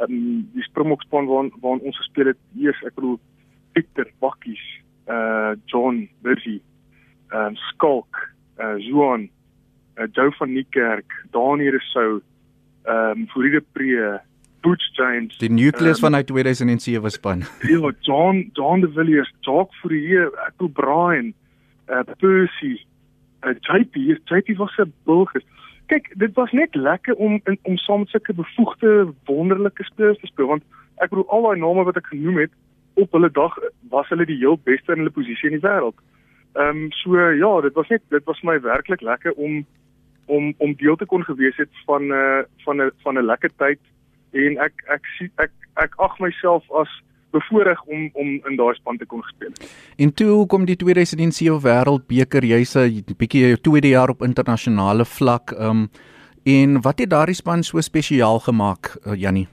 ehm 0.00 0.08
um, 0.08 0.42
die 0.54 0.64
Springbok 0.68 1.02
span 1.06 1.28
waar 1.30 1.50
waar 1.60 1.80
ons 1.80 1.98
gespeel 2.00 2.32
het 2.32 2.40
eers 2.56 2.82
ek 2.86 2.94
bedoel 2.98 3.18
Victor 3.76 4.08
Bakkies 4.24 4.64
uh 5.10 5.52
John 5.66 6.08
Burgie 6.22 6.60
ehm 7.32 7.46
um, 7.46 7.56
Skalk, 7.56 8.32
eh 8.56 8.66
uh, 8.66 8.78
Johan, 8.78 9.28
uh, 9.96 10.06
Joe 10.12 10.30
van 10.30 10.52
Niekerk, 10.52 11.12
Daniel 11.30 11.70
Rousseau, 11.70 12.20
ehm 12.84 13.20
um, 13.20 13.26
Furide 13.32 13.64
Pre, 13.72 14.20
Butch 14.60 14.96
James. 14.96 15.38
Die 15.38 15.50
nucleus 15.50 15.96
um, 15.96 16.02
van 16.08 16.14
hy 16.14 16.24
2007 16.28 17.10
span. 17.10 17.44
Ja, 17.72 17.92
John 18.00 18.50
John 18.52 18.80
de 18.80 18.90
Villiers, 18.92 19.32
Jock 19.40 19.72
Fourier, 19.80 20.30
Apple 20.46 20.68
Brian, 20.68 21.32
eh 21.88 21.98
uh, 21.98 22.16
Percy, 22.18 22.74
eh 22.76 22.91
uh, 23.46 23.54
JP, 23.60 24.20
JP 24.24 24.56
was 24.56 24.76
'n 24.78 24.92
bulgus. 25.04 25.44
Kyk, 25.86 26.12
dit 26.16 26.32
was 26.34 26.50
net 26.50 26.74
lekker 26.74 27.14
om 27.14 27.40
in, 27.44 27.58
om 27.62 27.76
saam 27.76 27.98
met 27.98 28.08
sulke 28.08 28.34
bevoegde 28.34 29.12
wonderlike 29.24 29.84
spelers 29.84 30.18
te 30.18 30.26
speel 30.26 30.46
want 30.46 30.62
ek 30.96 31.10
bedoel 31.10 31.28
al 31.28 31.42
daai 31.42 31.58
name 31.58 31.84
wat 31.84 31.96
ek 31.96 32.06
genoem 32.06 32.38
het 32.38 32.52
op 32.94 33.12
hulle 33.12 33.30
dag 33.30 33.58
was 33.90 34.08
hulle 34.08 34.26
die 34.26 34.38
heel 34.38 34.58
beste 34.64 34.92
in 34.92 34.98
hulle 34.98 35.10
posisie 35.10 35.50
in 35.50 35.58
die 35.58 35.66
wêreld. 35.68 35.98
Ehm 36.54 36.68
um, 36.68 36.90
so 36.90 37.18
ja, 37.18 37.60
dit 37.60 37.74
was 37.74 37.88
net 37.88 38.02
dit 38.08 38.24
was 38.24 38.40
vir 38.40 38.52
my 38.52 38.60
werklik 38.60 39.00
lekker 39.00 39.32
om 39.32 39.64
om 40.26 40.54
om 40.58 40.74
deel 40.74 40.96
te 40.96 41.06
kon 41.06 41.24
gewees 41.24 41.56
het 41.56 41.72
van 41.86 42.02
'n 42.06 42.12
uh, 42.12 42.42
van 42.64 42.82
'n 42.82 42.90
van 43.02 43.18
'n 43.18 43.24
lekker 43.32 43.50
tyd 43.56 43.80
en 44.32 44.58
ek 44.58 44.84
ek 44.86 45.06
sien 45.16 45.30
ek 45.36 45.50
ek 45.74 45.94
ag 45.96 46.18
myself 46.18 46.70
as 46.70 46.92
bevoorreg 47.32 47.82
om 47.84 48.08
om 48.12 48.28
in 48.48 48.56
daai 48.56 48.74
span 48.74 48.98
te 48.98 49.06
kon 49.06 49.22
speel. 49.22 49.52
En 49.96 50.14
toe 50.14 50.46
kom 50.46 50.64
die 50.68 50.76
2007 50.76 51.60
Wêreldbeker, 51.64 52.44
jy's 52.44 52.76
'n 52.76 53.16
bietjie 53.18 53.46
jou 53.46 53.56
tweede 53.56 53.88
jaar 53.88 54.10
op 54.10 54.22
internasionale 54.22 55.04
vlak. 55.04 55.52
Ehm 55.52 55.70
um, 55.70 55.88
en 56.44 56.80
wat 56.82 56.98
het 56.98 57.10
daardie 57.10 57.34
span 57.34 57.62
so 57.62 57.80
spesiaal 57.80 58.38
gemaak, 58.38 58.96
uh, 59.06 59.14
Jannie? 59.14 59.48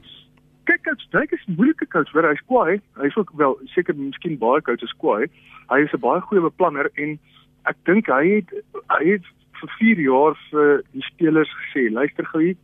Kyk, 0.64 0.82
coach, 0.82 1.04
Dyk 1.10 1.32
is 1.32 1.44
'n 1.46 1.54
moeilike 1.56 1.86
coach, 1.86 2.12
maar 2.14 2.28
hy's 2.28 2.42
kwaai. 2.46 2.80
Hy's 2.94 3.16
ook 3.16 3.30
wel 3.36 3.58
seker 3.64 3.94
miskien 3.96 4.38
baie 4.38 4.62
coaches 4.62 4.94
kwaai. 4.98 5.26
Hy 5.68 5.78
is 5.84 5.92
'n 5.92 6.00
baie 6.00 6.20
goeie 6.20 6.42
beplanner 6.42 6.90
en 6.94 7.18
ek 7.64 7.76
dink 7.84 8.06
hy 8.06 8.24
het 8.36 8.50
hy 8.88 9.04
het 9.12 9.24
vir 9.60 9.70
4 9.78 10.00
jaar 10.00 10.34
vir 10.50 10.82
die 10.92 11.02
spelers 11.02 11.52
gesê, 11.62 11.90
luister 11.92 12.26
gou 12.26 12.42
hier, 12.42 12.56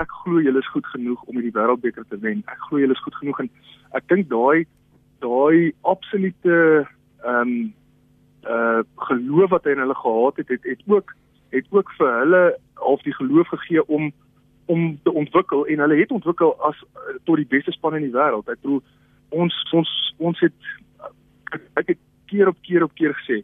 ek 0.00 0.10
glo 0.22 0.40
julle 0.42 0.58
is 0.58 0.70
goed 0.74 0.86
genoeg 0.86 1.22
om 1.30 1.40
die 1.40 1.52
wêreldbeker 1.54 2.06
te 2.08 2.18
wen. 2.22 2.42
Ek 2.50 2.60
glo 2.68 2.82
julle 2.82 2.96
is 2.96 3.04
goed 3.04 3.16
genoeg 3.20 3.44
en 3.44 3.50
ek 3.98 4.08
dink 4.12 4.28
daai 4.32 4.66
daai 5.24 5.72
absolute 5.94 6.58
ehm 7.24 7.40
um, 7.40 7.54
uh 8.44 8.82
geloof 9.08 9.54
wat 9.54 9.64
hy 9.64 9.72
in 9.72 9.80
hulle 9.80 9.96
gehad 9.96 10.40
het, 10.42 10.50
het 10.52 10.66
het 10.68 10.82
ook 10.86 11.14
het 11.54 11.66
ook 11.70 11.92
vir 11.98 12.10
hulle 12.18 12.42
half 12.82 13.02
die 13.06 13.14
geloof 13.14 13.48
gegee 13.54 13.86
om 13.86 14.12
om 14.66 14.98
te 15.02 15.12
ontwikkel 15.12 15.66
en 15.66 15.78
hulle 15.84 15.96
het 15.96 16.12
ontwikkel 16.12 16.52
as 16.68 16.76
uh, 16.82 17.16
tot 17.24 17.40
die 17.40 17.48
beste 17.48 17.72
span 17.72 17.96
in 17.96 18.06
die 18.08 18.16
wêreld. 18.16 18.48
Ek 18.48 18.60
bedoel 18.60 18.82
ons 19.44 19.56
ons 19.72 19.90
ons 20.18 20.44
het 20.44 20.72
ek 21.80 21.94
het 21.94 22.00
keer 22.28 22.50
op 22.50 22.60
keer 22.66 22.84
op 22.84 22.94
keer 22.98 23.16
gesê 23.22 23.40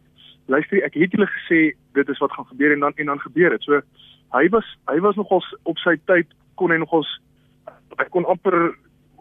luister 0.51 0.83
ek 0.83 0.97
het 0.99 1.13
julle 1.15 1.29
gesê 1.31 1.59
dit 1.97 2.09
is 2.13 2.21
wat 2.23 2.33
gaan 2.35 2.49
gebeur 2.51 2.73
en 2.75 2.85
dan 2.85 2.93
en 2.95 3.11
dan 3.13 3.25
gebeur 3.25 3.55
dit. 3.55 3.63
So 3.63 3.81
hy 4.35 4.45
was 4.53 4.67
hy 4.91 4.99
was 5.05 5.17
nogals 5.19 5.47
op 5.63 5.79
sy 5.83 5.95
tyd 6.05 6.29
kon 6.61 6.73
hy 6.73 6.79
nogals 6.81 7.09
hy 7.97 8.07
kon 8.13 8.29
amper 8.29 8.55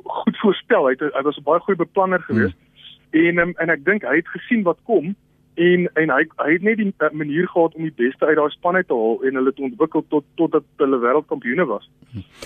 goed 0.05 0.37
voorspel. 0.43 0.87
Hy 0.89 0.97
het, 0.97 1.03
hy 1.17 1.25
was 1.27 1.39
'n 1.39 1.49
baie 1.49 1.61
goeie 1.65 1.79
beplanner 1.79 2.23
geweest. 2.29 2.57
Hmm. 2.57 3.27
En 3.27 3.39
um, 3.39 3.53
en 3.59 3.71
ek 3.71 3.85
dink 3.85 4.07
hy 4.07 4.21
het 4.21 4.29
gesien 4.37 4.63
wat 4.63 4.79
kom 4.85 5.15
en 5.55 5.89
en 5.95 6.13
hy 6.15 6.23
hy 6.39 6.53
het 6.53 6.63
net 6.63 6.79
die 6.79 6.93
uh, 7.03 7.11
manier 7.13 7.49
gehad 7.49 7.75
om 7.75 7.83
die 7.83 7.97
beste 7.97 8.27
uit 8.27 8.37
daai 8.39 8.51
span 8.51 8.79
uit 8.79 8.87
te 8.87 8.95
haal 8.95 9.19
en 9.27 9.41
hulle 9.41 9.53
te 9.53 9.67
ontwikkel 9.67 10.05
tot 10.09 10.25
totdat 10.37 10.65
hulle 10.77 11.01
wêreldkampioene 11.03 11.67
was. 11.67 11.91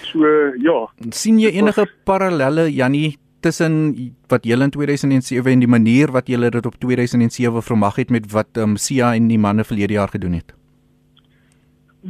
So 0.09 0.25
ja, 0.57 0.79
sien 1.11 1.39
jy 1.39 1.53
enige 1.59 1.87
parallelle 2.05 2.71
Jannie 2.73 3.19
tussen 3.45 3.95
wat 4.33 4.49
julle 4.49 4.65
in 4.65 4.73
2007 4.73 5.53
en 5.53 5.61
die 5.61 5.69
manier 5.69 6.13
wat 6.17 6.29
julle 6.33 6.51
dit 6.51 6.67
op 6.67 6.77
2007 6.81 7.63
vermag 7.63 8.01
het 8.01 8.11
met 8.11 8.31
wat 8.33 8.57
ehm 8.57 8.75
um, 8.75 8.77
Sia 8.77 9.15
en 9.15 9.29
die 9.29 9.39
manne 9.39 9.65
verlede 9.65 10.01
jaar 10.01 10.09
gedoen 10.09 10.41
het? 10.41 10.55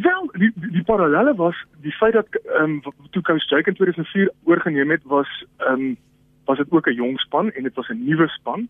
Wel, 0.02 0.28
die 0.32 0.52
die, 0.54 0.70
die 0.70 0.82
parallelle 0.82 1.34
was 1.34 1.64
die 1.82 1.92
feit 1.92 2.12
dat 2.12 2.26
ehm 2.34 2.62
um, 2.62 2.92
toe 3.10 3.22
Coach 3.22 3.48
Jake 3.48 3.68
in 3.68 3.74
2004 3.74 4.30
oorgeneem 4.44 4.90
het 4.90 5.02
was 5.04 5.44
ehm 5.56 5.72
um, 5.72 5.96
was 6.44 6.58
dit 6.58 6.70
ook 6.70 6.86
'n 6.86 6.94
jong 6.94 7.20
span 7.20 7.50
en 7.50 7.62
dit 7.62 7.74
was 7.74 7.88
'n 7.88 8.04
nuwe 8.04 8.28
span. 8.28 8.68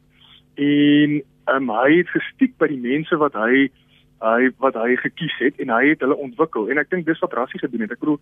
En 0.54 1.22
ehm 1.44 1.70
um, 1.70 1.70
hy 1.70 1.96
het 1.96 2.08
gestiek 2.08 2.56
by 2.56 2.66
die 2.66 2.80
mense 2.80 3.16
wat 3.16 3.32
hy 3.32 3.70
hy 4.20 4.50
wat 4.58 4.74
hy 4.74 4.96
gekies 4.96 5.36
het 5.38 5.56
en 5.56 5.68
hy 5.68 5.88
het 5.88 6.00
hulle 6.00 6.16
ontwikkel. 6.16 6.68
En 6.70 6.78
ek 6.78 6.90
dink 6.90 7.06
dis 7.06 7.18
wat 7.18 7.32
Rassie 7.32 7.60
gedoen 7.60 7.80
het. 7.80 7.90
Ek 7.90 8.00
bedoel 8.00 8.20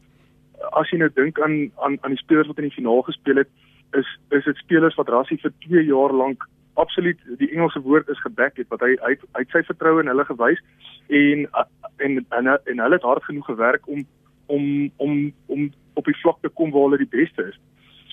as 0.71 0.91
jy 0.91 0.99
nou 0.99 1.11
dink 1.15 1.41
aan 1.41 1.71
aan 1.83 1.99
aan 2.01 2.15
die 2.15 2.23
spelers 2.23 2.47
wat 2.47 2.59
in 2.59 2.69
die 2.71 2.79
finaal 2.79 3.03
gespeel 3.03 3.37
het, 3.37 3.49
is 3.93 4.19
is 4.31 4.45
dit 4.45 4.57
spelers 4.57 4.95
wat 4.95 5.09
Rassie 5.09 5.41
vir 5.43 5.53
2 5.59 5.85
jaar 5.85 6.13
lank 6.13 6.49
absoluut 6.75 7.19
die 7.39 7.51
Engelse 7.51 7.81
woord 7.81 8.09
is 8.09 8.21
geback 8.21 8.57
het 8.57 8.69
wat 8.69 8.81
hy 8.81 8.97
uit 9.01 9.21
uit 9.33 9.49
sy 9.51 9.63
vertroue 9.63 10.01
in 10.01 10.07
hulle 10.13 10.25
gewys. 10.25 10.63
En 11.09 11.49
en 11.97 12.27
en, 12.29 12.47
en 12.65 12.79
hulle 12.79 12.95
het 12.95 13.03
hard 13.03 13.25
genoeg 13.25 13.47
gewerk 13.47 13.89
om 13.89 14.07
om 14.47 14.91
om 14.97 15.33
om 15.47 15.71
op 15.95 16.05
die 16.05 16.21
vlak 16.21 16.39
te 16.41 16.49
kom 16.49 16.71
waar 16.71 16.89
hulle 16.89 17.05
die 17.05 17.15
beste 17.19 17.49
is. 17.49 17.59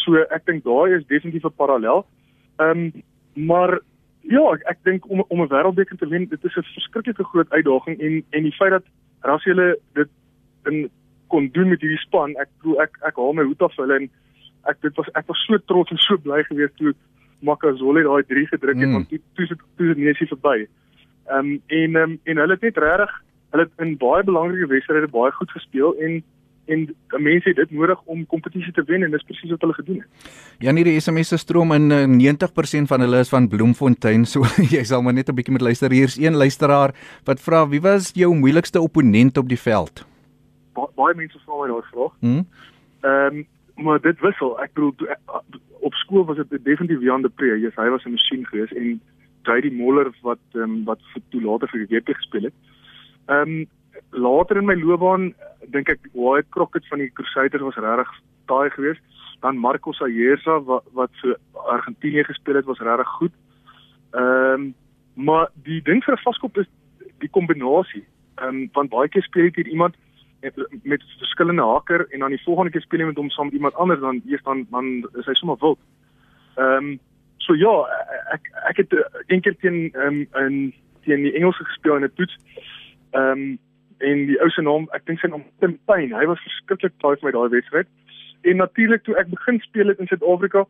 So 0.03 0.15
ek 0.15 0.45
dink 0.45 0.63
daai 0.63 0.95
is 0.97 1.07
definitief 1.07 1.45
'n 1.45 1.55
parallel. 1.55 2.05
Ehm 2.57 2.79
um, 2.79 3.03
maar 3.33 3.79
ja, 4.21 4.43
ek, 4.53 4.63
ek 4.69 4.79
dink 4.83 5.09
om 5.09 5.23
om 5.27 5.41
'n 5.41 5.51
wêreldbeker 5.51 5.97
te 5.97 6.07
wen, 6.07 6.29
dit 6.29 6.43
is 6.43 6.55
'n 6.55 6.71
verskriklike 6.73 7.23
groot 7.23 7.51
uitdaging 7.51 7.99
en 7.99 8.23
en 8.29 8.43
die 8.43 8.57
feit 8.59 8.71
dat 8.71 8.85
Rassie 9.21 9.53
hulle 9.53 9.79
dit 9.93 10.09
in 10.65 10.89
kon 11.27 11.49
doen 11.51 11.69
met 11.69 11.81
hierdie 11.81 12.01
span, 12.05 12.35
ek 12.41 12.49
glo 12.61 12.79
ek 12.81 12.97
ek 13.05 13.15
haal 13.15 13.33
my 13.33 13.43
hoed 13.43 13.61
af 13.61 13.75
vir 13.75 13.85
hulle 13.85 13.99
en 14.01 14.09
ek 14.71 14.81
dit 14.81 14.95
was 14.97 15.09
ek 15.15 15.27
was 15.27 15.45
so 15.45 15.57
trots 15.57 15.91
en 15.91 15.97
so 15.97 16.17
bly 16.17 16.43
gewees 16.43 16.73
toe 16.77 16.93
Makazole 17.41 18.03
daai 18.03 18.23
3 18.27 18.45
gedruk 18.47 18.75
het 18.75 18.87
mm. 18.87 18.93
want 18.93 19.09
toe 19.09 19.19
toe 19.35 19.57
toe 19.77 19.89
is 19.91 20.19
nie 20.19 20.31
verby. 20.33 20.67
Ehm 21.29 21.39
um, 21.39 21.61
en 21.67 21.95
um, 21.95 22.19
en 22.23 22.37
hulle 22.37 22.57
het 22.57 22.61
net 22.61 22.77
regtig 22.77 23.23
hulle 23.51 23.65
het 23.65 23.85
in 23.85 23.97
baie 23.97 24.23
belangrike 24.23 24.67
wedstryde 24.67 25.07
baie 25.07 25.31
goed 25.31 25.51
gespeel 25.51 25.95
en 26.05 26.21
en 26.69 26.83
mense 27.17 27.49
het 27.49 27.57
dit 27.57 27.71
nodig 27.71 28.01
om 28.05 28.25
kompetisie 28.29 28.73
te 28.73 28.83
wen 28.85 29.03
en 29.03 29.13
dis 29.13 29.25
presies 29.25 29.49
wat 29.55 29.63
hulle 29.65 29.73
gedoen 29.73 30.01
het. 30.03 30.29
Ja, 30.61 30.73
nie 30.75 30.85
die 30.85 30.99
SMS 31.01 31.31
se 31.33 31.39
stroom 31.41 31.73
in 31.73 31.89
90% 31.89 32.83
eh, 32.83 32.89
van 32.91 33.05
hulle 33.05 33.23
is 33.25 33.31
van 33.33 33.49
Bloemfontein, 33.49 34.27
so 34.33 34.45
jy 34.73 34.83
sal 34.85 35.01
maar 35.05 35.17
net 35.17 35.29
'n 35.29 35.35
bietjie 35.35 35.55
met 35.55 35.65
luister. 35.65 35.91
Hier's 35.91 36.17
een 36.17 36.37
luisteraar 36.37 36.93
wat 37.25 37.41
vra 37.41 37.65
wie 37.67 37.81
was 37.81 38.11
jou 38.13 38.35
moeilikste 38.35 38.81
opponent 38.81 39.37
op 39.37 39.49
die 39.49 39.59
veld? 39.59 40.05
Ba 40.73 40.85
baie 40.95 41.15
mense 41.15 41.39
vra 41.45 41.61
my 41.61 41.67
daai 41.73 41.87
vraag. 41.91 42.13
Hm? 42.19 42.43
Ehm 43.01 43.37
um, 43.37 43.47
maar 43.79 44.01
dit 44.01 44.19
wissel. 44.19 44.59
Ek 44.59 44.73
bedoel 44.73 44.93
toe, 44.95 45.17
op 45.79 45.93
skool 45.93 46.25
was 46.25 46.37
dit 46.37 46.63
definitief 46.63 47.01
Jan 47.01 47.21
de 47.21 47.29
Pre. 47.29 47.59
Yes, 47.59 47.75
hy 47.75 47.89
was 47.89 48.05
'n 48.05 48.11
masjien 48.11 48.45
geweest 48.45 48.73
en 48.73 49.01
JD 49.43 49.71
Moller 49.71 50.11
wat 50.21 50.43
um, 50.53 50.83
wat 50.83 50.99
toe 51.29 51.41
later 51.41 51.67
vir 51.67 51.87
die 51.87 51.97
WP 51.97 52.13
gespeel 52.13 52.43
het. 52.43 52.53
Ehm 52.53 52.78
um, 53.29 53.67
later 54.11 54.57
in 54.57 54.65
my 54.65 54.75
loopbaan 54.75 55.33
dink 55.73 55.89
ek 55.89 56.09
Wyatt 56.13 56.49
Crockett 56.49 56.87
van 56.89 56.99
die 57.03 57.11
Crusaders 57.13 57.63
was 57.63 57.77
regtig 57.77 58.11
taai 58.49 58.69
geweest. 58.69 59.01
Dan 59.41 59.57
Marcos 59.57 60.01
Ayerza 60.01 60.59
wat 60.67 60.83
wat 60.97 61.11
vir 61.21 61.37
Argentinië 61.53 62.23
gespeel 62.27 62.59
het 62.59 62.65
was 62.65 62.79
regtig 62.79 63.15
goed. 63.19 63.33
Ehm 64.13 64.53
um, 64.53 64.69
maar 65.19 65.49
die 65.67 65.81
ding 65.83 66.03
vir 66.03 66.15
'n 66.15 66.23
vaskop 66.23 66.57
is 66.57 66.67
die 67.19 67.29
kombinasie. 67.29 68.05
Ehm 68.37 68.47
um, 68.47 68.69
want 68.73 68.89
baie 68.89 69.09
keer 69.09 69.23
speel 69.23 69.51
jy 69.51 69.63
iemand 69.67 69.95
met 70.83 71.03
verskillende 71.19 71.63
haker 71.63 72.07
en 72.09 72.19
dan 72.19 72.29
die 72.29 72.43
volgende 72.43 72.71
keer 72.71 72.81
speel 72.81 72.99
jy 72.99 73.05
met 73.05 73.17
hom 73.17 73.29
saam 73.29 73.45
met 73.45 73.53
iemand 73.53 73.75
anders 73.75 73.99
dan 73.99 74.21
eers 74.25 74.43
dan 74.43 74.67
dan 74.71 74.85
is 75.19 75.25
hy 75.25 75.33
sommer 75.33 75.57
wild. 75.59 75.79
Ehm 76.55 76.75
um, 76.75 76.99
so 77.37 77.55
ja, 77.55 77.73
ek 78.33 78.51
ek 78.69 78.77
het 78.77 78.93
uh, 78.93 79.03
een 79.27 79.41
keer 79.41 79.57
teen 79.59 79.91
ehm 79.93 80.05
um, 80.07 80.45
in 80.45 80.73
teen 81.03 81.23
die 81.23 81.33
Engelse 81.33 81.65
gespeel 81.65 81.95
in 81.95 82.03
'n 82.03 82.13
toets. 82.15 82.37
Ehm 83.11 83.31
um, 83.31 83.59
en 83.99 84.21
die 84.29 84.37
ou 84.39 84.49
se 84.49 84.61
naam, 84.63 84.85
ek 84.95 85.05
dink 85.09 85.19
sy 85.19 85.27
naam 85.27 85.43
Tim 85.59 85.73
Payne. 85.89 86.15
Hy 86.15 86.25
was 86.29 86.39
verskriklik 86.45 86.93
taai 87.03 87.17
vir 87.17 87.27
my 87.27 87.31
daai 87.35 87.49
wedstryd. 87.55 87.89
En 88.47 88.61
natuurlik 88.63 89.03
toe 89.03 89.17
ek 89.19 89.27
begin 89.27 89.59
speel 89.59 89.91
het 89.91 89.99
in 89.99 90.07
Suid-Afrika, 90.07 90.63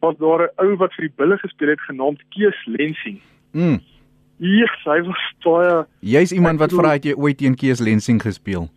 was 0.00 0.16
daar 0.16 0.48
'n 0.48 0.64
ou 0.64 0.76
wat 0.76 0.94
vir 0.96 1.08
die 1.08 1.16
Bulle 1.16 1.36
gespeel 1.38 1.68
het 1.68 1.80
genaamd 1.80 2.22
Kees 2.32 2.56
Lensing. 2.66 3.20
Mm. 3.52 3.80
Ja, 4.40 4.66
hy 4.84 5.00
was 5.04 5.22
baie 5.44 5.86
Jy's 6.00 6.32
iemand 6.32 6.58
wat 6.58 6.72
vra 6.72 6.92
het 6.96 7.04
jy 7.04 7.14
ooit 7.14 7.38
teen 7.38 7.54
Kees 7.54 7.80
Lensing 7.80 8.22
gespeel? 8.22 8.70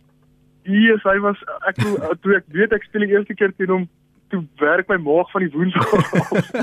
Yes, 0.64 1.02
hy 1.02 1.18
was 1.20 1.40
ek 1.68 1.76
toe, 1.80 2.16
toe 2.20 2.36
ek 2.36 2.44
weet 2.52 2.72
ek 2.72 2.84
speel 2.84 3.06
die 3.06 3.14
eerste 3.16 3.34
keer 3.34 3.52
teen 3.56 3.72
hom, 3.72 3.88
toe 4.28 4.44
werk 4.60 4.88
my 4.88 4.96
maag 4.96 5.30
van 5.30 5.40
die 5.40 5.52
woensdag. 5.52 5.88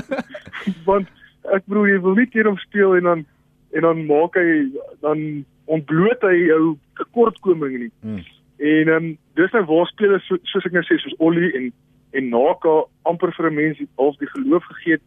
Want 0.88 1.08
ek 1.50 1.66
bedoel 1.66 1.86
jy 1.86 2.00
wil 2.00 2.14
nie 2.14 2.28
teen 2.30 2.46
hom 2.46 2.58
speel 2.62 2.96
en 2.96 3.02
dan 3.02 3.24
en 3.72 3.86
dan 3.88 4.06
maak 4.06 4.34
hy 4.36 4.68
dan 5.00 5.44
ontbloot 5.64 6.22
hy 6.22 6.36
jou 6.46 6.76
tekortkoming 6.98 7.78
nie. 7.78 7.92
Hmm. 8.00 8.24
En 8.62 8.88
ehm 8.88 9.04
um, 9.04 9.18
dis 9.34 9.50
nou 9.52 9.64
waar 9.64 9.86
spelers 9.86 10.26
so, 10.26 10.38
soos 10.50 10.66
ek 10.68 10.72
nou 10.76 10.84
sê 10.86 10.98
soos 10.98 11.18
Ollie 11.18 11.52
en 11.58 11.72
en 12.12 12.28
Naka 12.28 12.74
amper 13.08 13.32
vir 13.36 13.50
'n 13.50 13.54
mens 13.54 13.78
half 13.96 14.16
die 14.18 14.28
geloof 14.34 14.64
gegee 14.64 14.92
het 14.92 15.02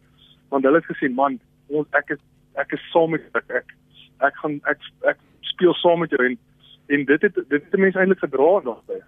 want 0.50 0.64
hulle 0.64 0.80
het 0.80 0.90
gesê 0.90 1.10
man, 1.14 1.40
ons 1.68 1.86
ek 1.92 2.10
is 2.10 2.22
ek 2.54 2.72
is 2.72 2.90
saam 2.92 3.10
met 3.10 3.22
ek 3.34 3.50
ek, 3.60 3.72
ek 4.20 4.36
gaan 4.42 4.60
ek 4.64 4.78
ek 5.12 5.18
speel 5.40 5.74
saam 5.74 6.00
met 6.00 6.10
jou 6.10 6.22
en 6.24 6.38
en 6.88 7.04
dit 7.04 7.22
het 7.22 7.34
dit 7.34 7.62
het 7.62 7.78
mense 7.80 7.98
eintlik 7.98 8.22
gedra 8.24 8.60
daarbey. 8.64 9.00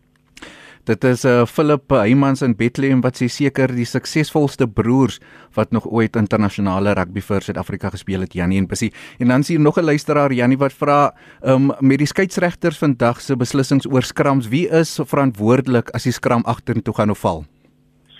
Dit 0.88 1.04
is 1.04 1.24
'n 1.24 1.28
uh, 1.28 1.46
Philip 1.46 1.90
Heymans 1.90 2.40
in 2.42 2.56
Bethlehem 2.56 3.00
wat 3.00 3.16
seker 3.16 3.68
die 3.68 3.84
suksesvolste 3.84 4.66
broers 4.66 5.20
wat 5.52 5.70
nog 5.70 5.84
ooit 5.84 6.16
internasionale 6.16 6.94
rugby 6.94 7.20
vir 7.20 7.42
Suid-Afrika 7.42 7.90
gespeel 7.90 8.20
het, 8.20 8.32
Janie 8.32 8.58
en 8.58 8.66
Bessie. 8.66 8.92
En 9.18 9.28
dan 9.28 9.42
sien 9.42 9.62
nog 9.62 9.76
'n 9.76 9.84
luisteraar 9.84 10.32
Janie 10.32 10.56
wat 10.56 10.72
vra 10.72 11.12
um, 11.44 11.72
met 11.80 11.98
die 11.98 12.06
skeieregters 12.06 12.78
vandag 12.78 13.20
se 13.20 13.36
beslissings 13.36 13.86
oor 13.86 14.02
skrams, 14.02 14.48
wie 14.48 14.68
is 14.68 15.00
verantwoordelik 15.04 15.90
as 15.90 16.02
die 16.02 16.12
skram 16.12 16.42
agtertoe 16.44 16.94
gaan 16.94 17.10
of 17.10 17.18
val? 17.18 17.44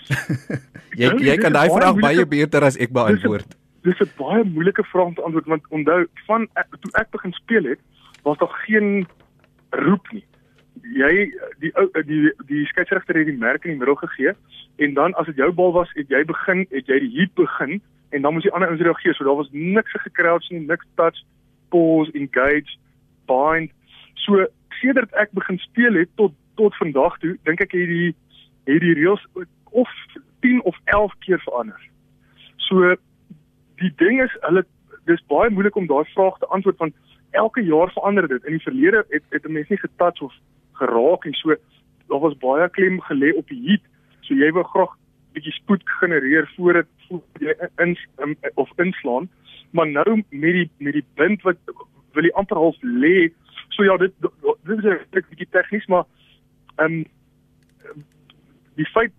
jy 1.01 1.09
jy 1.17 1.37
kan 1.37 1.53
daai 1.53 1.69
vraag 1.69 1.99
baie 1.99 2.25
beter 2.25 2.63
as 2.63 2.77
ek 2.77 2.91
beantwoord. 2.91 3.57
Dis 3.81 3.99
'n 3.99 4.11
baie 4.17 4.43
moeilike 4.43 4.83
vraag 4.83 5.05
om 5.05 5.15
te 5.15 5.21
antwoord 5.21 5.45
want 5.45 5.63
onthou 5.69 6.05
van 6.27 6.47
toe 6.79 6.91
ek 6.93 7.09
begin 7.09 7.33
speel 7.33 7.63
het, 7.63 7.79
was 8.21 8.37
daar 8.37 8.53
geen 8.65 9.07
roep 9.69 10.05
nie 10.11 10.28
jy 10.83 11.31
die 11.59 11.71
die 11.71 12.03
die, 12.05 12.33
die 12.47 12.65
skeieregter 12.65 13.17
het 13.17 13.27
die 13.27 13.37
merk 13.37 13.65
in 13.65 13.71
die 13.71 13.79
middel 13.79 13.95
gegee 13.95 14.33
en 14.77 14.93
dan 14.93 15.13
as 15.13 15.25
dit 15.25 15.35
jou 15.35 15.51
bal 15.51 15.71
was, 15.71 15.89
het 15.93 16.09
jy 16.09 16.23
begin, 16.25 16.65
het 16.69 16.87
jy 16.87 16.99
die 16.99 17.11
heat 17.17 17.33
begin 17.35 17.81
en 18.09 18.21
dan 18.21 18.33
moes 18.33 18.43
die 18.43 18.53
ander 18.53 18.69
ouens 18.69 18.81
reageer. 18.81 19.15
So 19.15 19.23
daar 19.23 19.35
was 19.35 19.51
niks 19.51 19.91
gekrouch 19.91 20.49
nie, 20.49 20.59
niks 20.59 20.87
touch, 20.95 21.19
pause, 21.69 22.11
engage, 22.13 22.77
bind. 23.27 23.71
So 24.25 24.45
sedert 24.79 25.13
ek 25.13 25.31
begin 25.37 25.59
speel 25.59 25.99
het 25.99 26.09
tot 26.15 26.33
tot 26.59 26.75
vandag 26.75 27.15
toe, 27.19 27.37
dink 27.47 27.61
ek 27.63 27.71
hierdie 27.71 28.15
hierdie 28.67 28.95
reëls 28.97 29.21
of 29.71 29.91
10 30.43 30.61
of 30.67 30.75
11 30.85 31.13
keer 31.25 31.39
verander. 31.45 31.79
So 32.67 32.95
die 33.79 33.93
ding 34.01 34.19
is 34.23 34.33
hulle 34.41 34.65
dis 35.07 35.23
baie 35.31 35.49
moeilik 35.49 35.77
om 35.79 35.87
daai 35.87 36.03
vraag 36.13 36.37
te 36.39 36.49
antwoord 36.55 36.81
want 36.83 36.95
elke 37.31 37.63
jaar 37.63 37.91
verander 37.91 38.27
dit. 38.27 38.45
In 38.45 38.57
die 38.57 38.65
verlede 38.65 39.05
het 39.09 39.23
het 39.29 39.45
'n 39.45 39.51
mens 39.51 39.69
nie 39.69 39.79
getouch 39.79 40.21
of 40.21 40.33
geraak 40.79 41.25
en 41.25 41.35
so 41.39 41.55
daar 42.09 42.23
was 42.25 42.37
baie 42.41 42.69
klem 42.69 43.01
gelê 43.09 43.33
op 43.37 43.47
die 43.47 43.61
heat. 43.67 43.83
So 44.25 44.37
jy 44.37 44.51
wou 44.55 44.63
graag 44.63 44.95
bietjie 45.35 45.53
spoed 45.53 45.83
genereer 45.99 46.49
voor 46.55 46.81
dit 46.81 46.89
voor 47.07 47.21
jy 47.39 47.55
in 47.85 47.95
of 48.55 48.71
inslaan. 48.77 49.29
Maar 49.71 49.87
nou 49.87 50.23
met 50.29 50.53
die 50.57 50.69
met 50.77 50.93
die 50.93 51.05
bind 51.15 51.45
wat 51.47 51.57
wil 52.17 52.25
jy 52.25 52.33
amper 52.41 52.57
half 52.57 52.77
lê. 52.81 53.29
So 53.75 53.83
ja, 53.83 53.97
dit 53.97 54.13
dit 54.21 54.77
is 54.77 54.85
'n 54.85 55.25
bietjie 55.29 55.49
tegnies, 55.51 55.87
maar 55.87 56.05
ehm 56.77 56.93
um, 56.93 57.05
die 58.75 58.89
feit 58.93 59.13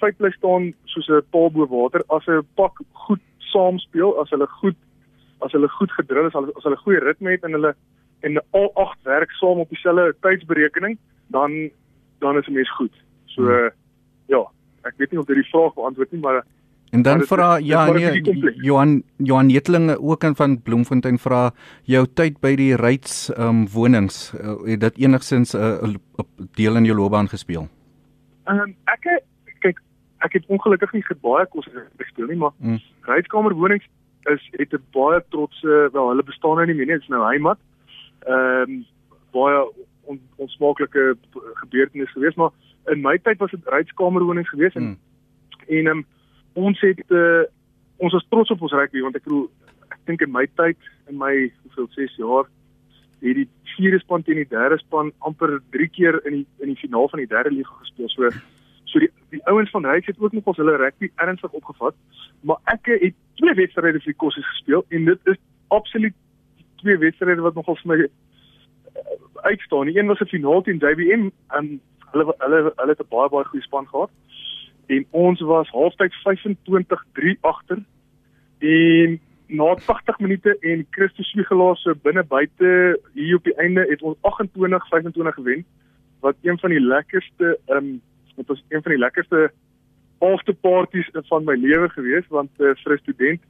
feit 0.00 0.16
bly 0.16 0.30
staan 0.30 0.72
soos 0.84 1.08
'n 1.08 1.22
paal 1.30 1.50
bo 1.50 1.66
water 1.66 2.02
as 2.08 2.26
'n 2.26 2.46
pak 2.54 2.80
goed 2.92 3.20
saam 3.52 3.78
speel, 3.78 4.16
as 4.20 4.30
hulle 4.30 4.46
goed 4.46 4.76
as 5.40 5.52
hulle 5.52 5.68
goed 5.68 5.92
gedrul 5.92 6.26
is, 6.26 6.34
as 6.34 6.64
hulle 6.64 6.76
goeie 6.76 7.00
ritme 7.00 7.30
het 7.30 7.44
en 7.44 7.52
hulle 7.52 7.74
en 8.20 8.42
al 8.50 8.70
agt 8.74 9.02
werk 9.02 9.30
saam 9.30 9.58
op 9.58 9.68
dieselfde 9.68 10.14
tydsberekening, 10.20 10.98
dan 11.26 11.70
dan 12.18 12.36
is 12.38 12.46
'n 12.46 12.52
mens 12.52 12.72
goed. 12.72 12.94
So 13.24 13.42
hmm. 13.42 13.70
ja, 14.26 14.42
ek 14.82 14.94
weet 14.96 15.10
nie 15.10 15.20
of 15.20 15.26
dit 15.26 15.36
die 15.36 15.50
vraag 15.50 15.74
beantwoord 15.74 16.12
nie, 16.12 16.20
maar 16.20 16.44
En 16.90 17.02
dan 17.02 17.22
vra 17.22 17.56
ja 17.56 17.90
nee 17.92 18.22
Johan 18.54 19.02
Johan 19.16 19.46
Netlinge 19.46 20.00
ook 20.00 20.24
in 20.24 20.34
van 20.36 20.62
Bloemfontein 20.62 21.18
vra 21.18 21.50
jou 21.82 22.06
tyd 22.14 22.40
by 22.42 22.54
die 22.58 22.74
Ryds 22.76 23.30
ehm 23.30 23.48
um, 23.48 23.68
wonings 23.70 24.32
uh, 24.34 24.56
het 24.66 24.80
dit 24.80 24.98
enigsins 24.98 25.54
'n 25.54 25.58
uh, 25.58 25.94
uh, 25.94 26.24
deel 26.58 26.76
in 26.76 26.84
jou 26.84 26.96
loopbaan 26.96 27.28
gespeel? 27.28 27.68
Ehm 28.44 28.58
um, 28.58 28.74
ek 28.84 29.22
kyk 29.60 29.78
ek 30.18 30.32
het 30.32 30.44
ongelukkig 30.46 30.92
nie 30.92 31.04
baie 31.22 31.46
kos 31.46 31.68
gespeel 31.96 32.26
nie 32.26 32.36
maar 32.36 32.52
mm. 32.58 32.78
Rydskamer 33.00 33.54
wonings 33.54 33.86
is 34.26 34.48
het 34.50 34.74
'n 34.74 34.82
baie 34.92 35.22
trotse 35.28 35.88
wel 35.92 36.08
hulle 36.08 36.22
bestaan 36.22 36.56
nou 36.56 36.66
nie 36.66 36.74
meer 36.74 36.86
nie 36.86 36.94
dit 36.94 37.02
is 37.02 37.08
nou 37.08 37.24
Heimat 37.24 37.58
ehm 38.26 38.62
um, 38.62 38.84
baie 39.30 39.60
on, 40.10 40.20
onsmaaklike 40.36 41.14
gebeurtenisse 41.62 42.12
geweest 42.12 42.36
maar 42.36 42.50
in 42.90 43.00
my 43.00 43.18
tyd 43.18 43.38
was 43.38 43.50
dit 43.50 43.68
rydskamerwonings 43.74 44.48
geweest 44.48 44.76
en 44.76 44.82
mm. 44.82 44.98
en 45.78 45.86
um, 45.86 46.04
ons 46.52 46.80
het 46.80 47.04
uh, 47.08 47.42
ons 47.96 48.12
was 48.12 48.26
trots 48.28 48.50
op 48.50 48.62
ons 48.66 48.72
rugby 48.72 49.04
want 49.04 49.16
ek 49.16 49.26
bedoel 49.28 49.46
ek 49.90 50.00
dink 50.10 50.24
in 50.26 50.32
my 50.34 50.46
tyd 50.60 50.90
in 51.10 51.18
my 51.20 51.34
hoeveel 51.62 51.88
6 51.96 52.16
jaar 52.22 52.48
het 53.20 53.36
die 53.36 53.48
vierde 53.76 54.00
span 54.00 54.24
teen 54.24 54.40
die 54.40 54.48
derde 54.48 54.78
span 54.80 55.12
amper 55.18 55.58
3 55.76 55.88
keer 55.96 56.20
in 56.24 56.40
die 56.40 56.46
in 56.64 56.72
die 56.72 56.80
finaal 56.80 57.08
van 57.12 57.22
die 57.22 57.30
derde 57.30 57.52
liga 57.54 57.76
gespeel 57.82 58.10
so 58.14 58.30
so 58.90 59.02
die 59.04 59.10
die 59.30 59.42
ouens 59.52 59.70
van 59.70 59.86
Ryds 59.86 60.10
het 60.10 60.18
ook 60.18 60.32
nog 60.32 60.48
ons 60.52 60.58
hulle 60.62 60.76
rugby 60.76 61.10
ernstig 61.16 61.52
opgevat 61.52 61.94
maar 62.40 62.58
ek 62.74 62.90
het 63.04 63.16
twee 63.40 63.54
wedstryde 63.62 64.00
vir 64.02 64.12
die 64.12 64.20
Kossies 64.24 64.48
gespeel 64.54 64.84
en 64.88 65.04
dit 65.12 65.32
is 65.34 65.40
absoluut 65.68 66.16
twee 66.80 66.98
wedstryde 66.98 67.44
wat 67.44 67.54
nogal 67.54 67.76
vir 67.82 67.92
my 67.92 67.98
uh, 68.00 68.10
uitstaan. 69.50 69.86
Die 69.86 69.98
een 69.98 70.06
was 70.06 70.20
'n 70.20 70.32
finaal 70.34 70.62
teen 70.62 70.82
JBM 70.82 71.30
en 71.48 71.80
hulle 72.12 72.34
hulle 72.38 72.72
hulle 72.76 72.94
het 72.96 73.00
'n 73.00 73.14
baie 73.14 73.28
baie 73.28 73.44
goeie 73.44 73.62
span 73.62 73.88
gehad. 73.88 74.10
En 74.86 75.06
ons 75.10 75.40
was 75.40 75.68
halftyd 75.68 76.14
25-3 76.14 77.38
agter. 77.40 77.78
En 78.58 79.20
na 79.50 79.74
80 79.74 80.18
minute 80.18 80.56
en 80.60 80.86
Christus 80.90 81.30
Swigelaar 81.30 81.76
se 81.76 81.94
binne 82.02 82.24
buite 82.24 83.00
hier 83.14 83.36
op 83.36 83.44
die 83.44 83.54
einde 83.54 83.86
het 83.88 84.02
ons 84.02 84.16
28-25 84.18 85.34
gewen 85.34 85.64
wat 86.20 86.36
een 86.42 86.58
van 86.58 86.70
die 86.70 86.80
lekkerste 86.80 87.58
um, 87.68 88.00
dit 88.36 88.46
was 88.46 88.64
een 88.68 88.82
van 88.82 88.92
die 88.92 89.00
lekkerste 89.00 89.50
after 90.18 90.54
parties 90.54 91.08
van 91.12 91.44
my 91.44 91.56
lewe 91.56 91.88
gewees 91.88 92.26
want 92.28 92.50
uh, 92.58 92.74
vir 92.82 92.94
'n 92.94 93.02
student 93.02 93.40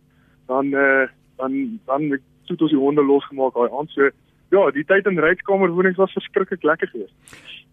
dan 0.46 0.66
uh, 0.66 1.06
dan 1.36 1.80
dan 1.84 2.18
toe 2.56 2.66
ons 2.68 2.74
die 2.74 2.80
honde 2.80 3.04
losgemaak 3.04 3.54
daai 3.54 3.70
aand. 3.70 3.90
So 3.90 4.10
ja, 4.50 4.66
die 4.74 4.84
tyd 4.86 5.06
in 5.06 5.20
ryskamerwonings 5.22 5.98
was 6.00 6.14
verskriklik 6.16 6.64
lekker 6.66 6.90
geweest. 6.90 7.14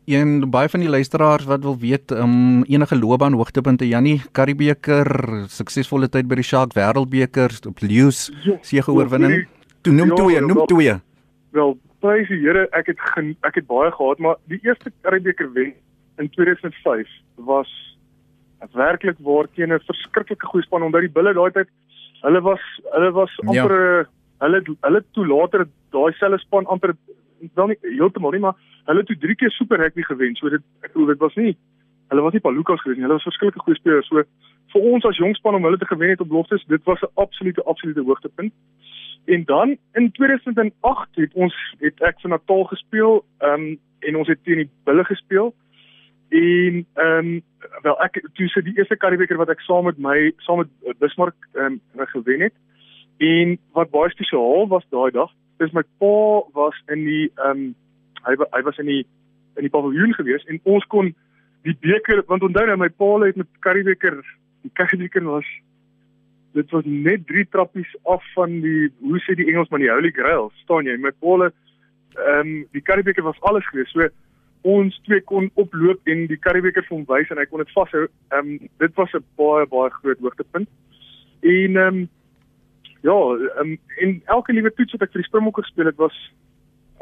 En 0.07 0.45
baie 0.53 0.69
van 0.71 0.83
die 0.85 0.91
luisteraars 0.91 1.47
wat 1.49 1.65
wil 1.65 1.75
weet, 1.81 2.13
um 2.15 2.63
enige 2.63 2.95
loopbaan 2.95 3.35
hoogtepunte 3.35 3.87
Jannie 3.87 4.21
Karibeker, 4.31 5.09
suksesvolle 5.51 6.07
tyd 6.07 6.29
by 6.31 6.37
die 6.39 6.47
Shark 6.47 6.77
Wêreldbeker 6.77 7.51
op 7.67 7.83
Lewis 7.83 8.29
sege 8.61 8.93
oorwinning. 8.93 9.47
Toe 9.83 9.93
noem 9.93 10.13
ja, 10.13 10.21
twee, 10.21 10.45
noem 10.45 10.63
twee. 10.71 10.95
Wel, 11.57 11.75
prys 11.99 12.31
die 12.31 12.39
Here, 12.39 12.67
ek 12.77 12.93
het 12.93 13.03
gen, 13.15 13.33
ek 13.47 13.59
het 13.59 13.67
baie 13.67 13.91
gehad, 13.91 14.23
maar 14.23 14.39
die 14.51 14.61
eerste 14.63 14.93
Karibeker 15.01 15.51
wen 15.57 15.73
in 16.21 16.31
2005 16.37 17.11
was 17.49 17.73
werklik 18.73 19.19
waar 19.25 19.49
teen 19.53 19.73
'n 19.73 19.83
verskriklike 19.85 20.45
goeie 20.45 20.65
span 20.65 20.83
onder 20.87 21.01
die 21.01 21.11
bulle 21.11 21.33
daai 21.33 21.51
tyd. 21.51 21.69
Hulle 22.21 22.41
was 22.41 22.63
hulle 22.93 23.11
was 23.11 23.33
ja. 23.41 23.47
amper 23.49 23.75
ja 23.75 24.05
hulle 24.39 24.61
hulle 24.81 25.03
toe 25.11 25.27
later 25.27 25.67
daai 25.91 26.13
selfe 26.19 26.39
span 26.43 26.65
amper 26.65 26.95
wel 27.55 27.67
nie 27.67 27.77
heeltemal 27.81 28.31
nie, 28.31 28.43
maar 28.43 28.55
hulle 28.85 29.03
toe 29.03 29.17
drie 29.17 29.35
keer 29.35 29.51
super 29.51 29.77
rugby 29.77 30.01
gewen. 30.01 30.35
So 30.35 30.49
dit 30.49 30.63
ek 30.81 30.93
bedoel 30.93 31.13
dit 31.13 31.19
was 31.25 31.35
nie 31.35 31.57
hulle 32.07 32.21
was 32.21 32.33
nie 32.33 32.43
Palukas 32.43 32.81
gewees 32.81 32.97
nie. 32.97 33.05
Hulle 33.05 33.19
was 33.19 33.27
verskillike 33.27 33.63
goeie 33.63 33.79
spelers. 33.79 34.07
So 34.07 34.23
vir 34.73 34.89
ons 34.91 35.05
as 35.07 35.19
jong 35.19 35.35
span 35.37 35.57
om 35.57 35.67
hulle 35.67 35.79
te 35.81 35.89
gewen 35.89 36.13
het 36.13 36.23
op 36.23 36.31
beloftes, 36.31 36.65
dit 36.71 36.83
was 36.85 37.01
'n 37.01 37.11
absolute 37.15 37.63
absolute 37.63 38.03
hoogtepunt. 38.03 38.53
En 39.25 39.43
dan 39.43 39.77
in 39.93 40.11
2008 40.11 41.15
het 41.15 41.33
ons 41.33 41.55
het 41.79 42.01
ek 42.01 42.19
vir 42.21 42.29
Natal 42.29 42.63
gespeel, 42.63 43.25
ehm 43.39 43.53
um, 43.53 43.79
en 43.99 44.15
ons 44.15 44.27
het 44.27 44.43
teen 44.43 44.57
die 44.57 44.69
Bulle 44.83 45.03
gespeel. 45.03 45.53
En 46.29 46.85
ehm 46.93 47.27
um, 47.27 47.41
wel 47.81 48.01
ek 48.01 48.23
toe 48.33 48.47
se 48.47 48.61
die 48.61 48.77
eerste 48.77 48.97
Karibeker 48.97 49.37
wat 49.37 49.49
ek 49.49 49.61
saam 49.61 49.85
met 49.85 49.97
my 49.97 50.31
saam 50.37 50.57
met 50.57 50.99
Bismarck 50.99 51.35
ehm 51.53 51.79
um, 51.95 52.05
gewen 52.05 52.41
het. 52.41 52.53
En 53.17 53.57
wat 53.73 53.89
baie 53.89 54.09
spesiaal 54.09 54.67
was 54.67 54.85
daai 54.89 55.11
dag, 55.11 55.31
is 55.59 55.73
my 55.73 55.83
pa 55.97 56.41
was 56.53 56.77
in 56.93 57.05
die 57.05 57.31
ehm 57.35 57.51
um, 57.51 57.75
hy 58.27 58.35
hy 58.53 58.61
was 58.65 58.77
in 58.77 58.89
die 58.91 59.03
in 59.57 59.65
die 59.65 59.73
paviljoen 59.73 60.13
gewees 60.17 60.45
en 60.51 60.59
ons 60.63 60.85
kon 60.91 61.13
die 61.65 61.75
beker 61.81 62.21
want 62.27 62.45
onthou 62.45 62.65
nou 62.67 62.77
my 62.77 62.89
pa 62.89 63.09
het 63.23 63.39
met 63.39 63.49
Karibeker 63.65 64.19
die 64.65 64.73
Karibeker 64.77 65.25
was 65.25 65.47
dit 66.57 66.71
was 66.75 66.85
net 66.85 67.25
drie 67.29 67.45
trappies 67.49 67.89
af 68.03 68.23
van 68.35 68.59
die 68.61 68.89
hoe 69.01 69.21
sê 69.25 69.37
die 69.37 69.47
Engelsman 69.49 69.83
die 69.83 69.91
Holy 69.91 70.11
Grail 70.13 70.51
staan 70.63 70.89
jy? 70.89 70.97
My 71.01 71.13
pa 71.13 71.37
ehm 71.47 72.39
um, 72.39 72.53
die 72.73 72.85
Karibeker 72.85 73.25
was 73.25 73.41
alles 73.49 73.65
gewees 73.71 73.93
so 73.93 74.09
ons 74.67 74.95
twee 75.05 75.21
kon 75.21 75.49
oploop 75.55 76.09
en 76.11 76.25
die 76.27 76.39
Karibeker 76.43 76.85
vir 76.85 76.95
hom 76.97 77.05
wys 77.09 77.29
en 77.31 77.39
hy 77.39 77.45
kon 77.49 77.61
dit 77.63 77.73
vashou. 77.75 78.07
Ehm 78.33 78.53
um, 78.57 78.69
dit 78.83 78.93
was 78.99 79.13
'n 79.13 79.25
baie 79.37 79.65
baie 79.73 79.89
groot 80.01 80.19
hoogtepunt. 80.19 80.69
En 81.41 81.77
ehm 81.77 81.97
um, 81.97 82.09
ja, 83.01 83.17
um, 83.61 83.77
en 84.01 84.21
elke 84.25 84.53
liewe 84.53 84.73
toets 84.73 84.91
wat 84.91 85.01
ek 85.01 85.11
vir 85.11 85.21
die 85.21 85.27
Springbokke 85.27 85.61
gespeel 85.61 85.85
het 85.85 85.97
was 85.97 86.15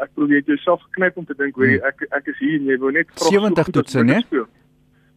ek 0.04 0.12
probeer 0.14 0.42
jy 0.42 0.56
jouself 0.56 0.82
geknyp 0.90 1.18
om 1.18 1.26
te 1.26 1.36
dink, 1.38 1.56
weet 1.56 1.78
jy, 1.78 1.80
hmm. 1.80 1.88
ek 1.88 2.20
ek 2.20 2.28
is 2.34 2.38
hier 2.40 2.60
en 2.60 2.68
jy 2.68 2.78
wou 2.82 2.92
net 2.92 3.08
70 3.16 3.72
toetse, 3.72 4.04
né? 4.04 4.22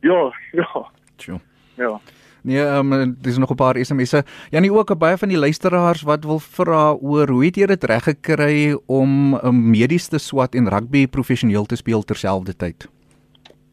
Ja, 0.06 0.20
ja. 0.54 0.84
Tjoe. 1.18 1.40
Ja. 1.78 1.98
Nee, 2.42 2.62
um, 2.62 3.16
dis 3.20 3.38
nog 3.38 3.50
'n 3.50 3.54
paar 3.54 3.76
SMS'e. 3.76 4.22
Ja, 4.50 4.60
nie 4.60 4.72
ook 4.72 4.98
baie 4.98 5.16
van 5.16 5.28
die 5.28 5.38
luisteraars 5.38 6.02
wat 6.02 6.24
wil 6.24 6.38
vra 6.38 6.92
oor 6.92 7.28
hoe 7.28 7.44
het 7.44 7.56
jy 7.56 7.66
dit 7.66 7.84
reg 7.84 8.04
gekry 8.04 8.78
om 8.86 9.34
'n 9.34 9.46
um, 9.46 9.70
medies 9.70 10.08
te 10.08 10.18
swat 10.18 10.54
en 10.54 10.68
rugby 10.68 11.06
professioneel 11.06 11.66
te 11.66 11.76
speel 11.76 12.02
terselfdertyd? 12.02 12.88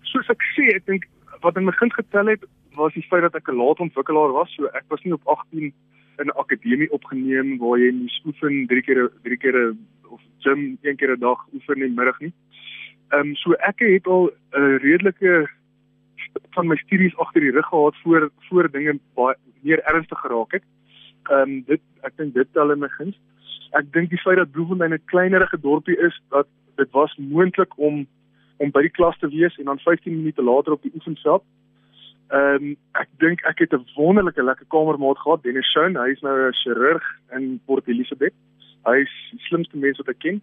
Soos 0.02 0.30
ek 0.30 0.42
sê, 0.58 0.76
ek 0.76 0.86
dink 0.86 1.06
wat 1.42 1.56
in 1.58 1.66
my 1.66 1.72
begin 1.72 1.92
getel 1.92 2.26
het 2.26 2.44
was 2.76 2.94
die 2.94 3.06
feit 3.10 3.22
dat 3.22 3.36
ek 3.36 3.48
'n 3.48 3.56
laat 3.56 3.80
ontwikkelaar 3.80 4.32
was, 4.32 4.50
so 4.56 4.66
ek 4.66 4.84
was 4.88 5.04
nie 5.04 5.14
op 5.14 5.22
18 5.26 5.74
in 6.20 6.28
'n 6.28 6.40
akademie 6.44 6.92
opgeneem 6.92 7.58
waar 7.58 7.80
jy 7.80 7.92
moes 7.92 8.22
oefen 8.26 8.68
drie 8.68 8.82
keer 8.82 9.12
drie 9.24 9.38
keer 9.38 9.76
of 10.10 10.22
gym 10.40 10.78
een 10.82 10.96
keer 10.96 11.12
'n 11.16 11.20
dag 11.20 11.40
oefen 11.54 11.76
in 11.76 11.88
die 11.88 11.98
middag 11.98 12.20
nie. 12.20 12.34
Ehm 13.10 13.20
um, 13.20 13.36
so 13.36 13.52
ek 13.54 13.80
het 13.80 14.08
al 14.08 14.32
'n 14.54 14.78
redelike 14.78 15.50
van 16.56 16.68
my 16.68 16.76
studies 16.76 17.18
agter 17.18 17.42
die 17.42 17.52
rug 17.52 17.68
gehad 17.68 17.96
voor 18.04 18.32
voor 18.50 18.72
dinge 18.72 19.00
baie 19.14 19.36
meer 19.62 19.84
ernstig 19.84 20.20
geraak 20.20 20.52
het. 20.52 20.64
Ehm 21.24 21.42
um, 21.42 21.64
dit 21.68 21.82
ek 22.02 22.18
dink 22.18 22.34
dit 22.34 22.48
tel 22.54 22.72
in 22.72 22.80
my 22.80 22.90
guns. 22.98 23.18
Ek 23.72 23.92
dink 23.94 24.10
die 24.10 24.22
feit 24.22 24.38
dat 24.38 24.52
Bloemfontein 24.52 24.94
'n 24.94 25.06
kleinerige 25.06 25.60
dorpie 25.60 25.98
is, 25.98 26.22
dat 26.30 26.48
dit 26.76 26.92
was 26.92 27.16
moontlik 27.18 27.78
om 27.78 28.08
om 28.58 28.72
by 28.72 28.82
die 28.82 28.96
klas 28.98 29.18
te 29.20 29.28
wees 29.28 29.58
en 29.58 29.66
dan 29.66 29.80
15 29.80 30.16
minute 30.16 30.44
later 30.44 30.72
op 30.72 30.82
die 30.82 30.92
oefenveld. 30.96 31.44
Ehm 32.34 32.56
um, 32.56 32.78
ek 32.98 33.10
dink 33.22 33.44
ek 33.46 33.60
het 33.60 33.74
'n 33.74 33.86
wonderlike 33.96 34.44
lekker 34.44 34.66
kamermaat 34.68 35.18
gehad, 35.18 35.44
Dennis 35.44 35.72
Shaun. 35.72 35.96
Hy 35.96 36.10
is 36.10 36.22
nou 36.22 36.48
'n 36.48 36.54
chirurg 36.54 37.04
in 37.32 37.60
Port 37.66 37.88
Elizabeth. 37.88 38.34
Hy 38.86 38.98
is 39.02 39.14
die 39.32 39.40
slimste 39.40 39.78
mens 39.78 39.98
wat 39.98 40.10
ek 40.10 40.20
ken. 40.20 40.42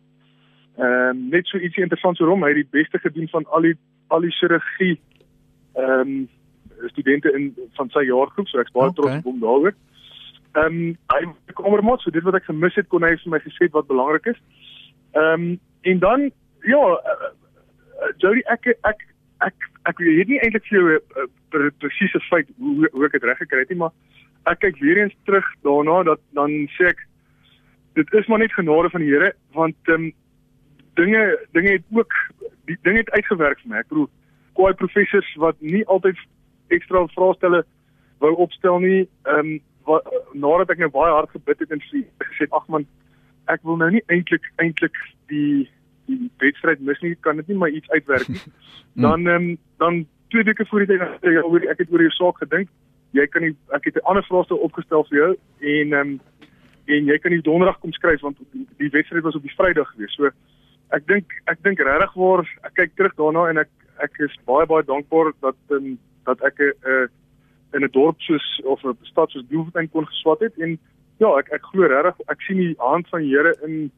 Ehm 0.78 1.08
um, 1.08 1.28
net 1.28 1.46
so 1.46 1.58
ietsie 1.58 1.82
interessant 1.82 2.20
oor 2.20 2.28
hom, 2.28 2.42
hy 2.42 2.48
het 2.54 2.62
die 2.62 2.78
beste 2.80 2.98
gedoen 2.98 3.28
van 3.28 3.44
al 3.50 3.60
die 3.62 3.74
al 4.08 4.20
die 4.20 4.30
chirurgie 4.30 5.00
ehm 5.74 6.00
um, 6.00 6.28
studente 6.86 7.32
in 7.32 7.54
van 7.74 7.90
sy 7.90 8.04
jaargroep, 8.06 8.48
so 8.48 8.58
ek's 8.58 8.72
baie 8.72 8.88
okay. 8.88 8.94
trots 8.94 9.16
op 9.16 9.24
hom 9.24 9.40
daaroor. 9.40 9.74
Ehm 10.52 10.66
um, 10.66 10.96
hy 11.12 11.82
mos, 11.82 12.02
so 12.02 12.10
dit 12.10 12.22
wat 12.22 12.34
ek 12.34 12.44
gemis 12.44 12.74
het 12.74 12.88
kon 12.88 13.02
hy 13.02 13.16
vir 13.16 13.30
my 13.30 13.38
gesê 13.40 13.68
wat 13.72 13.86
belangrik 13.86 14.26
is. 14.26 14.40
Ehm 15.12 15.32
um, 15.32 15.60
en 15.82 15.98
dan 15.98 16.30
ja, 16.62 16.82
uh, 16.94 17.32
Jody 18.22 18.42
ek 18.46 18.66
ek 18.86 19.02
ek 19.46 19.68
ek 19.90 19.98
weet 19.98 20.28
nie 20.28 20.40
eintlik 20.40 20.66
vir 20.68 20.78
jou 20.78 20.88
'n 20.88 20.98
uh, 21.22 21.28
uh, 21.60 21.70
presiese 21.78 22.20
feit 22.30 22.48
hoe 22.58 22.88
hoe 22.92 23.06
ek 23.06 23.12
dit 23.18 23.24
reg 23.28 23.38
gekry 23.38 23.64
het 23.64 23.70
nie, 23.70 23.78
maar 23.78 23.92
ek 24.46 24.60
kyk 24.64 24.78
weer 24.78 25.02
eens 25.02 25.16
terug 25.24 25.46
daarna 25.62 26.02
dat 26.02 26.20
dan 26.38 26.50
sê 26.78 26.90
ek 26.90 27.06
dit 27.94 28.14
is 28.14 28.26
maar 28.26 28.38
net 28.38 28.52
genade 28.52 28.90
van 28.90 29.00
die 29.00 29.10
Here 29.12 29.32
want 29.52 29.76
ehm 29.86 29.94
um, 29.94 30.12
dinge 30.94 31.22
dinge 31.52 31.70
het 31.70 31.84
ook 31.90 32.12
die 32.66 32.78
dinge 32.82 32.98
het 32.98 33.10
uitgewerk 33.10 33.60
vir 33.60 33.70
my. 33.70 33.78
Ek 33.78 33.88
bedoel 33.88 34.08
kwai 34.54 34.72
professors 34.74 35.34
wat 35.36 35.56
nie 35.60 35.84
altyd 35.86 36.18
ekstra 36.68 37.06
vraestelle 37.14 37.64
wou 38.18 38.34
opstel 38.46 38.78
nie. 38.80 39.08
Ehm 39.24 39.38
um, 39.38 39.60
wat 39.84 40.06
nadat 40.32 40.70
ek 40.70 40.78
nou 40.78 40.90
baie 40.94 41.12
hard 41.12 41.30
gebid 41.30 41.58
het 41.58 41.70
en 41.74 41.82
gesê 41.82 42.46
ag 42.50 42.66
man 42.68 42.86
ek 43.50 43.62
wil 43.66 43.76
nou 43.76 43.90
nie 43.90 44.02
eintlik 44.06 44.44
eintlik 44.62 44.98
die 45.32 45.68
die 46.12 46.30
wedstryd 46.44 46.80
mis 46.80 47.00
nie 47.04 47.14
kan 47.26 47.40
dit 47.40 47.48
nie 47.48 47.58
maar 47.60 47.74
iets 47.74 47.90
uitwerk 47.90 48.28
nie. 48.28 48.42
Dan 49.06 49.26
ehm 49.26 49.50
um, 49.50 49.58
dan 49.82 50.06
twee 50.28 50.44
weke 50.44 50.66
voor 50.66 50.84
die 50.84 50.96
tyd 50.96 51.32
ja 51.32 51.42
oor 51.42 51.64
ek 51.72 51.78
het 51.84 51.92
oor 51.92 52.04
jou 52.04 52.12
saak 52.16 52.38
gedink. 52.44 52.68
Jy 53.16 53.26
kan 53.28 53.42
nie 53.42 53.54
ek 53.76 53.84
het 53.88 53.96
'n 53.96 54.06
ander 54.08 54.24
vraestel 54.24 54.62
opgestel 54.68 55.04
vir 55.08 55.18
jou 55.18 55.30
en 55.60 55.92
ehm 55.92 56.00
um, 56.00 56.20
en 56.86 57.06
jy 57.06 57.18
kan 57.18 57.32
nie 57.32 57.42
donderdag 57.42 57.78
kom 57.80 57.92
skryf 57.92 58.20
want 58.20 58.38
die, 58.52 58.66
die 58.78 58.90
wedstryd 58.90 59.22
was 59.22 59.36
op 59.38 59.42
die 59.42 59.54
Vrydag 59.56 59.90
gewees. 59.94 60.14
So 60.14 60.30
ek 60.90 61.06
dink 61.06 61.32
ek 61.46 61.62
dink 61.62 61.78
regtig 61.80 62.14
waar 62.14 62.44
ek 62.66 62.74
kyk 62.74 62.96
terug 62.96 63.14
daarna 63.16 63.48
en 63.50 63.58
ek 63.64 63.70
ek 64.02 64.18
is 64.26 64.38
baie 64.48 64.66
baie 64.66 64.84
dankbaar 64.84 65.32
dat 65.40 65.58
um, 65.70 65.98
dat 66.26 66.40
ek 66.42 66.60
'n 66.60 66.72
uh, 66.86 67.06
in 67.72 67.84
'n 67.84 67.92
dorp 67.92 68.20
soos 68.20 68.60
of 68.64 68.84
'n 68.84 68.96
stad 69.02 69.30
soos 69.30 69.46
Bloemfontein 69.48 69.90
kon 69.90 70.06
geswat 70.06 70.40
het 70.40 70.58
en 70.58 70.78
ja, 71.18 71.30
ek 71.38 71.52
ek 71.52 71.64
glo 71.70 71.86
regtig 71.86 72.20
ek 72.28 72.40
sien 72.40 72.56
die 72.56 72.74
hand 72.78 73.08
van 73.08 73.20
die 73.22 73.30
Here 73.30 73.54
in 73.62 73.90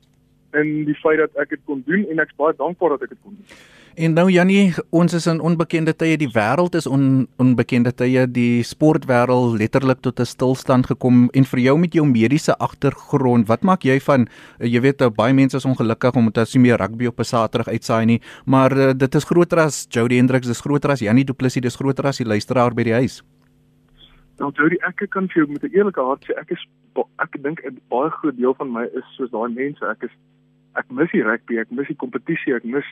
in 0.60 0.84
die 0.84 0.98
feit 1.02 1.18
dat 1.18 1.34
ek 1.40 1.56
dit 1.56 1.64
kon 1.64 1.82
doen 1.86 2.04
en 2.10 2.22
ek's 2.22 2.36
baie 2.36 2.54
dankbaar 2.58 2.96
dat 2.96 3.02
ek 3.02 3.16
dit 3.16 3.22
kon 3.22 3.34
doen. 3.34 3.58
En 3.94 4.10
nou 4.10 4.24
Jannie, 4.26 4.72
ons 4.90 5.12
is 5.14 5.26
in 5.30 5.38
onbekende 5.38 5.92
tye, 5.94 6.16
die 6.18 6.30
wêreld 6.34 6.74
is 6.74 6.88
on, 6.90 7.28
onbekende 7.38 7.92
tye, 7.94 8.24
die 8.26 8.64
sportwêreld 8.66 9.54
letterlik 9.60 10.00
tot 10.02 10.18
'n 10.18 10.26
stilstand 10.26 10.86
gekom 10.90 11.28
en 11.30 11.44
vir 11.44 11.60
jou 11.60 11.78
met 11.78 11.94
jou 11.94 12.04
mediese 12.04 12.58
agtergrond, 12.58 13.46
wat 13.46 13.62
maak 13.62 13.84
jy 13.84 14.00
van 14.00 14.26
jy 14.58 14.80
weet 14.80 14.98
baie 15.14 15.32
mense 15.32 15.56
is 15.56 15.64
ongelukkig 15.64 16.16
omdat 16.16 16.34
hulle 16.34 16.50
nie 16.54 16.70
meer 16.70 16.78
rugby 16.78 17.06
op 17.06 17.20
'n 17.20 17.24
Saterdag 17.24 17.68
uitsaai 17.68 18.06
nie, 18.06 18.20
maar 18.46 18.72
uh, 18.72 18.92
dit 18.92 19.14
is 19.14 19.24
groter 19.24 19.58
as 19.58 19.86
Jody 19.88 20.16
Hendricks, 20.16 20.46
dis 20.46 20.60
groter 20.60 20.90
as 20.90 21.00
Jannie 21.00 21.24
Du 21.24 21.32
Plessis, 21.32 21.62
dis 21.62 21.76
groter 21.76 22.06
as 22.06 22.18
die 22.18 22.26
luisteraar 22.26 22.74
by 22.74 22.82
die 22.82 22.94
huis. 22.94 23.22
Nou 24.40 24.50
Jody, 24.50 24.76
ek 24.82 25.06
kan 25.10 25.28
vir 25.28 25.44
jou 25.44 25.52
met 25.52 25.62
'n 25.62 25.70
eerlike 25.70 26.00
hart 26.00 26.24
sê 26.26 26.34
ek 26.36 26.50
is 26.50 26.66
ek 27.22 27.42
dink 27.42 27.60
'n 27.62 27.78
baie 27.88 28.10
groot 28.10 28.36
deel 28.36 28.54
van 28.54 28.72
my 28.72 28.84
is 28.84 29.04
soos 29.16 29.30
daai 29.30 29.54
mense. 29.54 29.84
Ek 29.86 30.02
is 30.02 30.10
ek 30.80 30.90
mis 30.90 31.10
die 31.12 31.22
rugby, 31.22 31.58
ek 31.58 31.70
mis 31.70 31.90
die 31.90 32.00
kompetisie, 32.00 32.54
ek 32.56 32.64
mis 32.64 32.86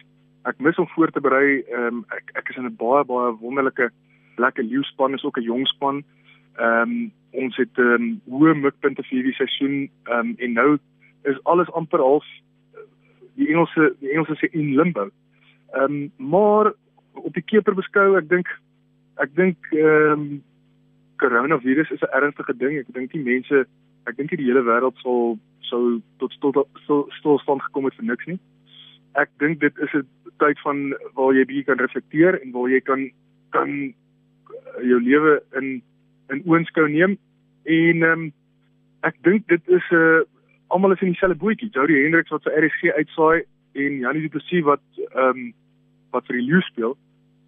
ek 0.44 0.58
mis 0.58 0.78
om 0.78 0.88
voor 0.94 1.10
te 1.10 1.20
berei. 1.20 1.62
Ehm 1.70 2.02
um, 2.02 2.04
ek 2.10 2.32
ek 2.34 2.50
is 2.50 2.56
in 2.56 2.66
'n 2.66 2.76
baie 2.76 3.04
baie 3.04 3.34
wonderlike 3.40 3.90
lekker 4.36 4.64
leeuspan, 4.64 5.14
is 5.14 5.24
ook 5.24 5.38
'n 5.38 5.48
jong 5.50 5.66
span. 5.66 6.04
Ehm 6.58 6.90
um, 6.90 7.12
ons 7.32 7.56
het 7.56 7.78
ehm 7.78 8.02
um, 8.02 8.20
hoë 8.28 8.54
mikpunte 8.54 9.02
vir 9.02 9.16
hierdie 9.18 9.38
seisoen 9.38 9.90
ehm 10.04 10.18
um, 10.18 10.34
en 10.38 10.52
nou 10.52 10.78
is 11.24 11.44
alles 11.44 11.70
amper 11.72 12.00
half 12.00 12.26
die 13.34 13.48
Engelse 13.48 13.94
die 14.00 14.10
Engelse 14.12 14.36
sê 14.40 14.50
in 14.52 14.74
limbo. 14.76 15.10
Ehm 15.72 15.84
um, 15.84 16.12
maar 16.16 16.72
op 17.14 17.34
die 17.34 17.44
keper 17.44 17.74
beskou, 17.74 18.16
ek 18.16 18.28
dink 18.28 18.48
ek 19.16 19.34
dink 19.34 19.58
ehm 19.72 20.12
um, 20.12 20.42
coronavirus 21.22 21.90
is 21.90 22.02
'n 22.02 22.14
ernstige 22.18 22.56
ding. 22.56 22.78
Ek 22.78 22.92
dink 22.92 23.12
die 23.12 23.22
mense, 23.22 23.66
ek 24.06 24.16
dink 24.16 24.30
die 24.30 24.46
hele 24.46 24.64
wêreld 24.66 24.98
sal 25.02 25.38
sou 25.68 26.00
tot 26.18 26.32
stil 26.36 27.06
stilstand 27.18 27.62
gekom 27.62 27.88
het 27.88 27.96
vir 27.98 28.08
niks 28.10 28.26
nie. 28.26 28.38
Ek 29.20 29.30
dink 29.38 29.60
dit 29.60 29.78
is 29.78 29.94
'n 29.94 30.06
tyd 30.38 30.58
van 30.64 30.94
waar 31.14 31.34
jy 31.34 31.44
bietjie 31.44 31.68
kan 31.70 31.78
reflekteer 31.78 32.40
en 32.42 32.52
waar 32.52 32.68
jy 32.68 32.80
kan 32.80 33.10
kan 33.50 33.70
uh, 33.70 34.82
jou 34.82 35.00
lewe 35.00 35.42
in 35.60 35.82
in 36.30 36.42
oënskou 36.46 36.88
neem 36.88 37.18
en 37.64 38.02
um, 38.02 38.32
ek 39.02 39.16
dink 39.22 39.48
dit 39.48 39.68
is 39.68 39.86
'n 39.90 39.96
uh, 39.96 40.22
almal 40.72 40.92
is 40.92 41.00
in 41.00 41.12
dieselfde 41.12 41.38
bootjie. 41.38 41.70
Jody 41.70 42.02
Hendricks 42.02 42.30
wat 42.30 42.42
vir 42.42 42.56
RSG 42.64 42.94
uitsaai 42.96 43.44
en 43.72 43.98
Janie 44.04 44.22
Du 44.22 44.28
Plessis 44.28 44.64
wat 44.64 44.84
ehm 44.96 45.28
um, 45.28 45.54
wat 46.12 46.26
vir 46.26 46.36
die 46.36 46.46
Leeu 46.46 46.60
speel, 46.60 46.96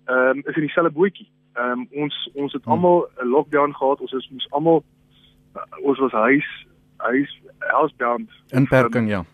ehm 0.08 0.38
um, 0.38 0.42
is 0.44 0.56
in 0.56 0.66
dieselfde 0.66 0.92
bootjie. 0.92 1.28
Ehm 1.56 1.84
um, 1.84 1.86
ons 2.04 2.30
ons 2.34 2.52
het 2.52 2.64
hmm. 2.64 2.72
almal 2.72 3.08
'n 3.22 3.28
lockdown 3.28 3.72
gehad. 3.72 4.00
Ons 4.00 4.12
is 4.12 4.28
moes 4.30 4.50
almal 4.50 4.84
ons 5.82 5.98
was 5.98 6.12
huis 6.12 6.66
huis 6.96 7.40
housebound. 7.58 8.30
Inperking 8.50 9.08
ja. 9.08 9.24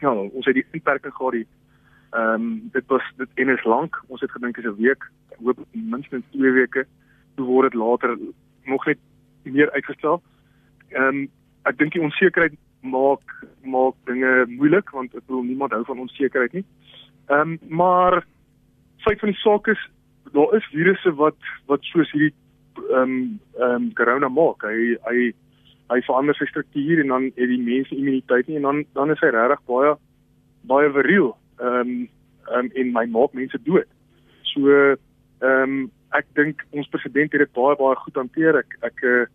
Ja, 0.00 0.12
ons 0.12 0.46
het 0.46 0.54
die 0.54 0.66
inperking 0.70 1.14
gehad. 1.14 1.46
Ehm 2.12 2.34
um, 2.34 2.68
dit 2.72 2.86
was 2.86 3.12
dit 3.16 3.28
en 3.34 3.48
is 3.48 3.64
lank. 3.64 4.02
Ons 4.06 4.20
het 4.20 4.30
gedink 4.30 4.56
is 4.56 4.64
'n 4.64 4.76
week, 4.76 5.10
hoop 5.42 5.58
minstens 5.70 6.24
2 6.30 6.52
weke. 6.52 6.86
Toe 7.34 7.46
word 7.46 7.70
dit 7.70 7.80
later 7.80 8.18
nog 8.64 8.84
net 8.86 8.98
meer 9.42 9.70
uitgestel. 9.70 10.22
Ehm 10.88 11.06
um, 11.06 11.30
ek 11.62 11.78
dink 11.78 11.92
die 11.92 12.02
onsekerheid 12.02 12.54
maak 12.80 13.46
maak 13.62 13.94
dinge 14.04 14.46
moeilik 14.48 14.90
want 14.90 15.14
ek 15.14 15.26
bedoel 15.26 15.42
niemand 15.42 15.72
hou 15.72 15.84
van 15.84 15.98
onsekerheid 15.98 16.52
nie. 16.52 16.64
Ehm 17.26 17.40
um, 17.40 17.58
maar 17.68 18.24
feit 18.98 19.18
van 19.18 19.28
die 19.28 19.38
saak 19.38 19.66
is 19.66 19.90
daar 20.32 20.54
is 20.56 20.68
virusse 20.72 21.14
wat 21.14 21.38
wat 21.66 21.82
soos 21.82 22.10
hierdie 22.12 22.34
ehm 22.90 23.02
um, 23.02 23.40
ehm 23.58 23.74
um, 23.74 23.92
corona 23.94 24.28
maak. 24.28 24.62
Hy 24.62 24.98
hy 25.08 25.32
hy 25.92 26.00
verander 26.06 26.36
sy 26.38 26.48
struktuur 26.50 27.02
en 27.02 27.12
dan 27.14 27.28
het 27.36 27.50
die 27.50 27.60
mense 27.60 27.94
immuniteit 27.96 28.48
nie 28.48 28.58
en 28.60 28.68
dan 28.68 28.84
dan 28.98 29.14
is 29.14 29.22
hy 29.24 29.30
regtig 29.34 29.64
baie 29.70 29.94
baie 30.70 30.90
viriel. 30.98 31.32
Ehm 31.60 31.80
um, 31.80 31.96
ehm 32.50 32.58
um, 32.66 32.70
en 32.80 32.92
my 32.92 33.04
maak 33.16 33.34
mense 33.38 33.58
dood. 33.66 33.88
So 34.52 34.68
ehm 34.68 34.96
um, 35.42 35.90
ek 36.16 36.26
dink 36.36 36.64
ons 36.76 36.90
president 36.92 37.32
het 37.32 37.44
dit 37.44 37.54
baie 37.56 37.76
baie 37.80 38.00
goed 38.04 38.18
hanteer. 38.20 38.58
Ek 38.62 38.76
ek 38.88 39.04
eh, 39.08 39.26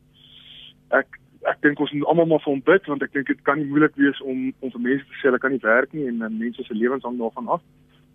ek 1.00 1.20
ek 1.48 1.62
dink 1.64 1.80
ons 1.80 1.94
moet 1.94 2.08
almal 2.12 2.30
maar 2.32 2.44
vir 2.44 2.54
hom 2.54 2.64
bid 2.66 2.88
want 2.92 3.04
ek 3.06 3.14
dink 3.14 3.30
dit 3.32 3.44
kan 3.48 3.60
nie 3.60 3.70
moeilik 3.70 3.96
wees 4.02 4.20
om 4.22 4.50
om 4.62 4.74
vir 4.74 4.84
mense 4.90 5.06
te 5.06 5.20
sê 5.20 5.30
hulle 5.30 5.42
kan 5.44 5.54
nie 5.56 5.64
werk 5.64 5.94
nie 5.94 6.08
en, 6.10 6.22
en 6.26 6.42
mense 6.42 6.64
se 6.64 6.78
lewens 6.78 7.06
hang 7.08 7.20
daarvan 7.22 7.54
af. 7.58 7.64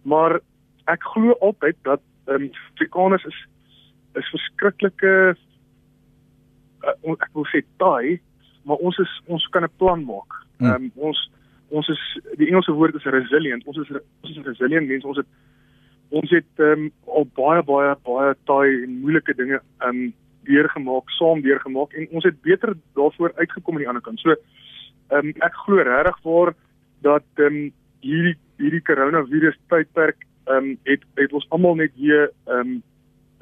Maar 0.04 0.40
ek 0.92 1.08
glo 1.14 1.38
altyd 1.40 1.78
dat 1.88 2.02
ehm 2.26 2.48
um, 2.48 2.50
Afrikaners 2.74 3.24
is 3.30 3.38
is 4.20 4.28
verskriklike 4.34 5.14
uh, 6.84 7.14
ek 7.14 7.30
wil 7.34 7.46
sê 7.48 7.62
taai, 7.80 8.20
maar 8.62 8.76
ons 8.76 8.98
is 8.98 9.20
ons 9.26 9.46
kan 9.54 9.64
'n 9.64 9.76
plan 9.76 10.04
maak. 10.04 10.32
Hmm. 10.58 10.66
Ehm 10.66 10.84
um, 10.84 10.90
ons 10.94 11.30
ons 11.68 11.88
is 11.88 12.02
die 12.36 12.48
Engelse 12.48 12.72
woord 12.72 12.94
is 12.94 13.04
resilient. 13.04 13.64
Ons 13.66 13.76
is 13.76 13.90
ons 14.22 14.36
is 14.36 14.44
resilient 14.44 14.88
mense. 14.88 15.06
Ons 15.06 15.16
het 15.16 15.26
ons 16.10 16.30
het 16.30 16.50
ehm 16.56 16.86
um, 16.86 16.90
al 17.06 17.28
baie 17.34 17.62
baie 17.62 17.94
baie 18.08 18.34
taai 18.44 18.82
en 18.82 19.00
moeilike 19.00 19.34
dinge 19.34 19.60
ehm 19.78 19.88
um, 19.88 20.12
deurgemaak, 20.42 21.10
saam 21.10 21.40
deurgemaak 21.40 21.92
en 21.92 22.08
ons 22.10 22.24
het 22.24 22.40
beter 22.42 22.74
daarvoor 22.98 23.32
uitgekom 23.36 23.74
aan 23.74 23.84
die 23.84 23.88
ander 23.88 24.02
kant. 24.02 24.20
So 24.20 24.30
ehm 24.30 25.32
um, 25.32 25.34
ek 25.48 25.54
glo 25.64 25.82
regtig 25.82 26.22
waar 26.22 26.54
dat 27.00 27.24
ehm 27.36 27.46
um, 27.46 27.72
hierdie 28.00 28.36
hierdie 28.58 28.82
coronavirus 28.82 29.58
tydperk 29.68 30.26
ehm 30.46 30.56
um, 30.56 30.78
het 30.84 31.04
het 31.14 31.32
ons 31.32 31.46
almal 31.50 31.74
net 31.74 31.92
weer 31.96 32.30
ehm 32.46 32.58
um, 32.58 32.82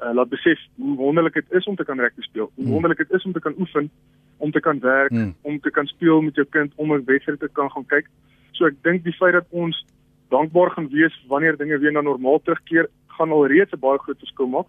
uh, 0.01 0.13
laat 0.13 0.29
besef 0.29 0.59
hoe 0.75 0.95
wonderlik 0.97 1.33
dit 1.33 1.51
is 1.59 1.65
om 1.65 1.75
te 1.75 1.85
kan 1.85 1.99
rugby 1.99 2.21
speel. 2.21 2.51
Hoe 2.55 2.63
hmm. 2.63 2.73
wonderlik 2.73 2.97
dit 2.97 3.11
is 3.11 3.25
om 3.25 3.33
te 3.33 3.39
kan 3.39 3.55
oefen, 3.59 3.91
om 4.41 4.51
te 4.51 4.59
kan 4.59 4.79
werk, 4.79 5.11
hmm. 5.11 5.35
om 5.41 5.59
te 5.59 5.71
kan 5.71 5.85
speel 5.85 6.21
met 6.21 6.35
jou 6.35 6.45
kind, 6.49 6.73
om 6.75 6.93
'n 6.93 7.05
wedstryd 7.05 7.39
te 7.39 7.49
kan 7.51 7.69
gaan 7.71 7.85
kyk. 7.85 8.07
So 8.51 8.65
ek 8.65 8.81
dink 8.83 9.03
die 9.03 9.15
feit 9.19 9.33
dat 9.33 9.45
ons 9.49 9.85
dankbaar 10.29 10.71
gaan 10.71 10.89
wees 10.89 11.15
wanneer 11.27 11.57
dinge 11.57 11.77
weer 11.77 11.91
na 11.91 12.01
normaal 12.01 12.41
terugkeer, 12.41 12.89
gaan 13.07 13.31
alreeds 13.31 13.73
'n 13.73 13.79
baie 13.79 13.99
groot 13.99 14.19
verskil 14.19 14.47
maak. 14.47 14.67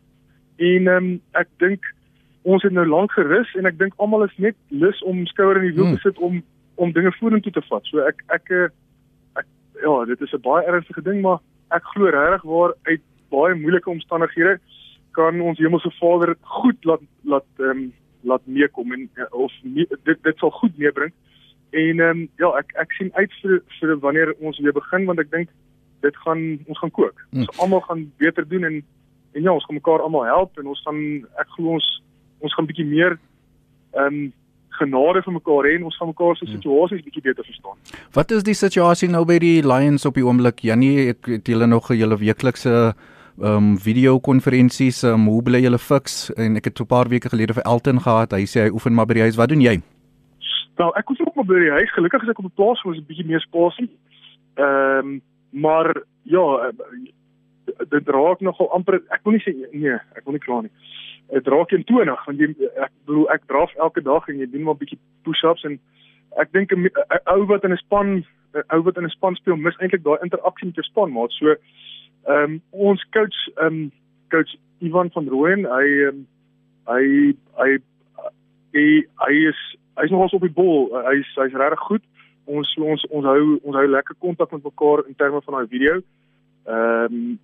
En 0.57 0.89
ehm 0.89 1.05
um, 1.05 1.21
ek 1.33 1.49
dink 1.59 1.85
ons 2.43 2.63
het 2.63 2.73
nou 2.73 2.87
lank 2.87 3.13
gerus 3.13 3.55
en 3.55 3.67
ek 3.67 3.79
dink 3.79 3.93
almal 3.97 4.25
is 4.25 4.37
net 4.37 4.57
lus 4.69 5.03
om 5.03 5.27
skouer 5.27 5.57
in 5.57 5.69
die 5.71 5.77
wiel 5.77 5.87
hmm. 5.87 5.95
te 5.95 6.01
sit 6.01 6.19
om 6.19 6.43
om 6.75 6.93
dinge 6.93 7.13
vorentoe 7.13 7.53
te 7.53 7.63
vat. 7.69 7.85
So 7.87 7.99
ek 7.99 8.23
ek 8.29 8.51
eh, 8.51 8.69
ek 9.37 9.47
ja, 9.83 10.05
dit 10.05 10.21
is 10.21 10.35
'n 10.35 10.43
baie 10.43 10.67
ernstige 10.67 11.03
ding, 11.03 11.23
maar 11.23 11.39
ek 11.71 11.85
glo 11.95 12.11
regtig 12.11 12.43
waar 12.43 12.75
uit 12.83 13.03
baie 13.31 13.55
moeilike 13.55 13.91
omstandighede 13.91 14.59
kan 15.13 15.41
ons 15.41 15.59
Hemelse 15.59 15.91
Vader 15.99 16.35
goed 16.41 16.85
laat 16.85 17.05
laat 17.25 17.49
ehm 17.59 17.71
um, 17.71 17.93
laat 18.23 18.45
meekom 18.45 18.93
en 18.93 19.11
of 19.31 19.53
mee, 19.63 19.87
dit 20.05 20.19
dit 20.23 20.39
sal 20.39 20.51
goed 20.51 20.79
meebring. 20.79 21.13
En 21.71 22.01
ehm 22.01 22.19
um, 22.19 22.29
ja, 22.37 22.51
ek 22.59 22.75
ek 22.85 22.93
sien 22.99 23.11
uit 23.15 23.33
vir 23.43 23.63
vir 23.79 23.97
wanneer 24.05 24.35
ons 24.41 24.59
weer 24.59 24.77
begin 24.77 25.07
want 25.09 25.23
ek 25.23 25.31
dink 25.31 25.49
dit 26.03 26.17
gaan 26.25 26.43
ons 26.67 26.79
gaan 26.79 26.91
kook. 26.91 27.25
Hmm. 27.31 27.47
Ons 27.47 27.59
almal 27.59 27.81
gaan 27.89 28.13
beter 28.17 28.49
doen 28.49 28.65
en 28.65 28.83
en 29.33 29.43
ja, 29.43 29.53
ons 29.53 29.65
gaan 29.65 29.81
mekaar 29.81 30.05
almal 30.05 30.25
help 30.29 30.59
en 30.59 30.67
ons 30.67 30.83
gaan 30.85 31.03
ek 31.41 31.49
glo 31.57 31.79
ons 31.79 31.89
ons 32.39 32.55
gaan 32.55 32.69
bietjie 32.71 32.89
meer 32.89 33.19
ehm 33.93 34.07
um, 34.07 34.33
genade 34.73 35.21
vir 35.23 35.35
mekaar 35.37 35.67
hê 35.69 35.73
en 35.77 35.83
ons 35.85 35.97
gaan 36.01 36.09
mekaar 36.09 36.37
se 36.37 36.47
hmm. 36.47 36.55
situasies 36.55 37.03
bietjie 37.05 37.25
beter 37.25 37.45
verstaan. 37.45 37.77
Wat 38.17 38.31
is 38.31 38.45
die 38.45 38.57
situasie 38.57 39.09
nou 39.09 39.25
by 39.29 39.37
die 39.39 39.59
Lions 39.63 40.07
op 40.09 40.17
die 40.17 40.25
oomblik? 40.25 40.63
Janie, 40.65 41.11
ek 41.13 41.29
het 41.29 41.49
julle 41.49 41.67
nog 41.67 41.91
'n 41.91 42.01
julle 42.01 42.19
weeklikse 42.19 42.73
ehm 42.73 43.11
um, 43.41 43.79
videokonferensies, 43.79 45.03
ehm 45.03 45.15
um, 45.15 45.27
hoe 45.27 45.43
bly 45.43 45.63
julle 45.63 45.79
fiks 45.79 46.31
en 46.37 46.57
ek 46.57 46.65
het 46.65 46.77
so 46.77 46.85
'n 46.85 46.93
paar 46.95 47.09
weke 47.09 47.29
gelede 47.29 47.55
vir 47.55 47.65
Elton 47.65 48.01
gehad. 48.01 48.33
Hy 48.33 48.45
sê 48.47 48.67
hy 48.67 48.71
oefen 48.71 48.95
maar 48.95 49.07
by 49.07 49.15
die 49.15 49.23
huis. 49.23 49.37
Wat 49.37 49.49
doen 49.49 49.61
jy? 49.61 49.81
Nou, 50.79 50.91
ek 50.97 51.11
oefen 51.11 51.27
ook 51.27 51.35
maar 51.35 51.45
by 51.45 51.61
die 51.61 51.71
huis. 51.71 51.93
Gelukkig 51.93 52.23
is 52.23 52.29
ek 52.29 52.39
op 52.39 52.45
'n 52.45 52.57
plaas 52.57 52.83
waar 52.83 52.93
ons 52.95 53.03
'n 53.03 53.07
bietjie 53.07 53.27
meer 53.27 53.41
spasie. 53.41 53.91
Ehm 54.57 54.99
um, 54.99 55.23
maar 55.51 56.03
ja, 56.23 56.73
dit 57.89 58.09
raak 58.09 58.41
nogal 58.41 58.71
amper 58.73 59.01
ek 59.11 59.21
wil 59.25 59.37
nie 59.37 59.45
sê 59.45 59.53
nee, 59.73 59.99
ek 60.17 60.25
wil 60.25 60.37
nie 60.37 60.45
kla 60.45 60.61
nie. 60.63 60.73
Dit 61.33 61.49
raak 61.49 61.73
eentonig 61.73 62.27
want 62.27 62.39
jy 62.41 62.49
ek 62.77 62.93
bedoel 63.07 63.29
ek 63.35 63.47
draf 63.47 63.75
elke 63.77 64.03
dag 64.03 64.29
en 64.29 64.39
jy 64.39 64.49
doen 64.51 64.63
maar 64.63 64.79
bietjie 64.81 64.99
push-ups 65.27 65.65
en 65.69 65.79
ek 66.41 66.53
dink 66.53 66.73
'n 66.73 66.89
ou 67.35 67.47
wat 67.47 67.65
in 67.65 67.73
'n 67.73 67.83
span 67.85 68.25
ou 68.73 68.83
wat 68.83 68.97
in 68.97 69.05
'n 69.05 69.17
span 69.17 69.35
speel 69.37 69.57
mis 69.57 69.79
eintlik 69.79 70.05
daai 70.05 70.23
interaksie 70.23 70.67
met 70.67 70.75
jou 70.77 70.85
span 70.85 71.13
maat. 71.13 71.33
So 71.33 71.55
ehm 72.27 72.53
um, 72.53 72.61
ons 72.71 73.05
coach 73.11 73.39
ehm 73.57 73.67
um, 73.67 73.93
coach 74.31 74.57
Ivan 74.81 75.11
van 75.15 75.29
Rooyen, 75.29 75.65
hy 75.65 75.87
um, 76.09 76.27
hy 76.87 77.05
hy 77.61 77.71
hy 78.73 78.87
hy 79.27 79.35
is 79.49 79.61
hy's 80.01 80.11
nogals 80.11 80.33
op 80.33 80.43
die 80.43 80.57
bol. 80.61 80.91
Hy's 81.07 81.29
hy's 81.37 81.55
regtig 81.55 81.87
goed. 81.87 82.05
Ons 82.45 82.75
ons 82.79 83.07
ons 83.11 83.25
hou 83.25 83.59
ons 83.63 83.77
hou 83.77 83.87
lekker 83.87 84.17
kontak 84.19 84.53
met 84.53 84.65
mekaar 84.65 85.07
in 85.07 85.15
terme 85.15 85.41
van 85.47 85.59
daai 85.59 85.73
video. 85.77 86.03
Ehm 86.67 87.15
um, 87.15 87.41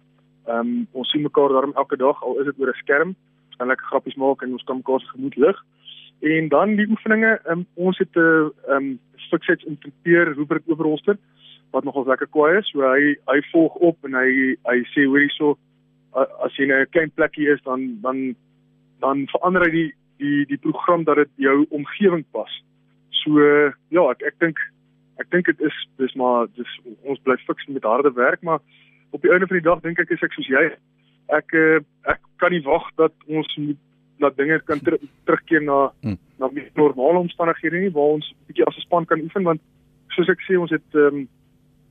Ehm 0.49 0.59
um, 0.59 0.87
ons 0.93 1.11
sien 1.11 1.23
mekaar 1.23 1.53
daarom 1.53 1.75
elke 1.77 1.97
dag 1.97 2.23
al 2.25 2.39
is 2.41 2.47
dit 2.49 2.61
oor 2.61 2.71
'n 2.73 2.83
skerm. 2.83 3.11
Ons 3.49 3.57
kan 3.57 3.69
lekker 3.69 3.87
grappies 3.87 4.15
maak 4.15 4.43
en 4.43 4.53
ons 4.53 4.65
kan 4.65 4.77
mekaar 4.77 5.01
se 5.01 5.09
gemoed 5.09 5.37
lig. 5.37 5.65
En 6.21 6.49
dan 6.49 6.77
die 6.77 6.89
oefeninge, 6.89 7.41
um, 7.51 7.67
ons 7.75 7.99
het 7.99 8.15
'n 8.17 8.21
uh, 8.21 8.49
ehm 8.69 8.77
um, 8.77 8.99
success 9.17 9.65
interpreteer 9.65 10.33
Rupert 10.35 10.63
Oberholster 10.67 11.17
wat 11.71 11.85
nogal 11.85 12.07
lekker 12.07 12.29
kwaai 12.33 12.59
is. 12.59 12.71
So 12.73 12.85
hy 12.87 13.15
hy 13.31 13.39
volg 13.53 13.75
op 13.91 14.05
en 14.09 14.15
hy 14.15 14.57
hy 14.69 14.79
sê 14.95 15.07
hoor 15.07 15.25
hierso 15.25 15.57
as 16.15 16.57
jy 16.57 16.67
'n 16.67 16.87
klein 16.93 17.11
plekkie 17.15 17.49
is 17.53 17.63
dan 17.63 18.01
dan 18.03 18.35
dan 19.01 19.27
verander 19.35 19.65
hy 19.67 19.71
die 19.71 19.93
die 20.19 20.45
die 20.47 20.59
program 20.59 21.05
dat 21.05 21.17
dit 21.17 21.31
jou 21.37 21.67
omgewing 21.71 22.25
pas. 22.33 22.51
So 23.23 23.41
ja, 23.91 24.11
ek 24.11 24.23
ek 24.23 24.39
dink 24.39 24.59
ek 25.19 25.31
dink 25.31 25.47
dit 25.47 25.61
is 25.61 25.77
dis 25.99 26.15
maar 26.15 26.47
dis 26.57 26.79
ons 27.03 27.21
bly 27.23 27.37
fiks 27.47 27.67
met 27.67 27.83
harde 27.83 28.13
werk 28.15 28.43
maar 28.43 28.61
op 29.11 29.23
die 29.23 29.33
einde 29.33 29.47
van 29.47 29.57
die 29.57 29.69
dag 29.69 29.81
dink 29.81 29.99
ek 29.99 30.11
is 30.11 30.23
ek 30.23 30.33
soos 30.33 30.49
jy. 30.49 30.65
Ek 31.29 31.53
uh, 31.53 31.81
ek 32.09 32.21
kan 32.39 32.51
nie 32.51 32.65
wag 32.65 32.89
dat 32.97 33.13
ons 33.27 33.57
moet 33.57 33.79
dat 34.19 34.37
dinge 34.37 34.61
kan 34.67 34.81
ter, 34.83 34.99
terugkeer 35.25 35.63
na 35.63 35.93
hmm. 36.03 36.19
na 36.39 36.51
normale 36.75 37.19
omstandighede 37.19 37.79
nie 37.79 37.95
waar 37.95 38.17
ons 38.19 38.35
bietjie 38.47 38.67
as 38.67 38.77
'n 38.77 38.87
span 38.87 39.07
kan 39.07 39.21
oefen 39.21 39.45
want 39.45 39.61
soos 40.15 40.29
ek 40.29 40.43
sê 40.47 40.59
ons 40.59 40.71
het 40.71 40.95
um, 40.95 41.29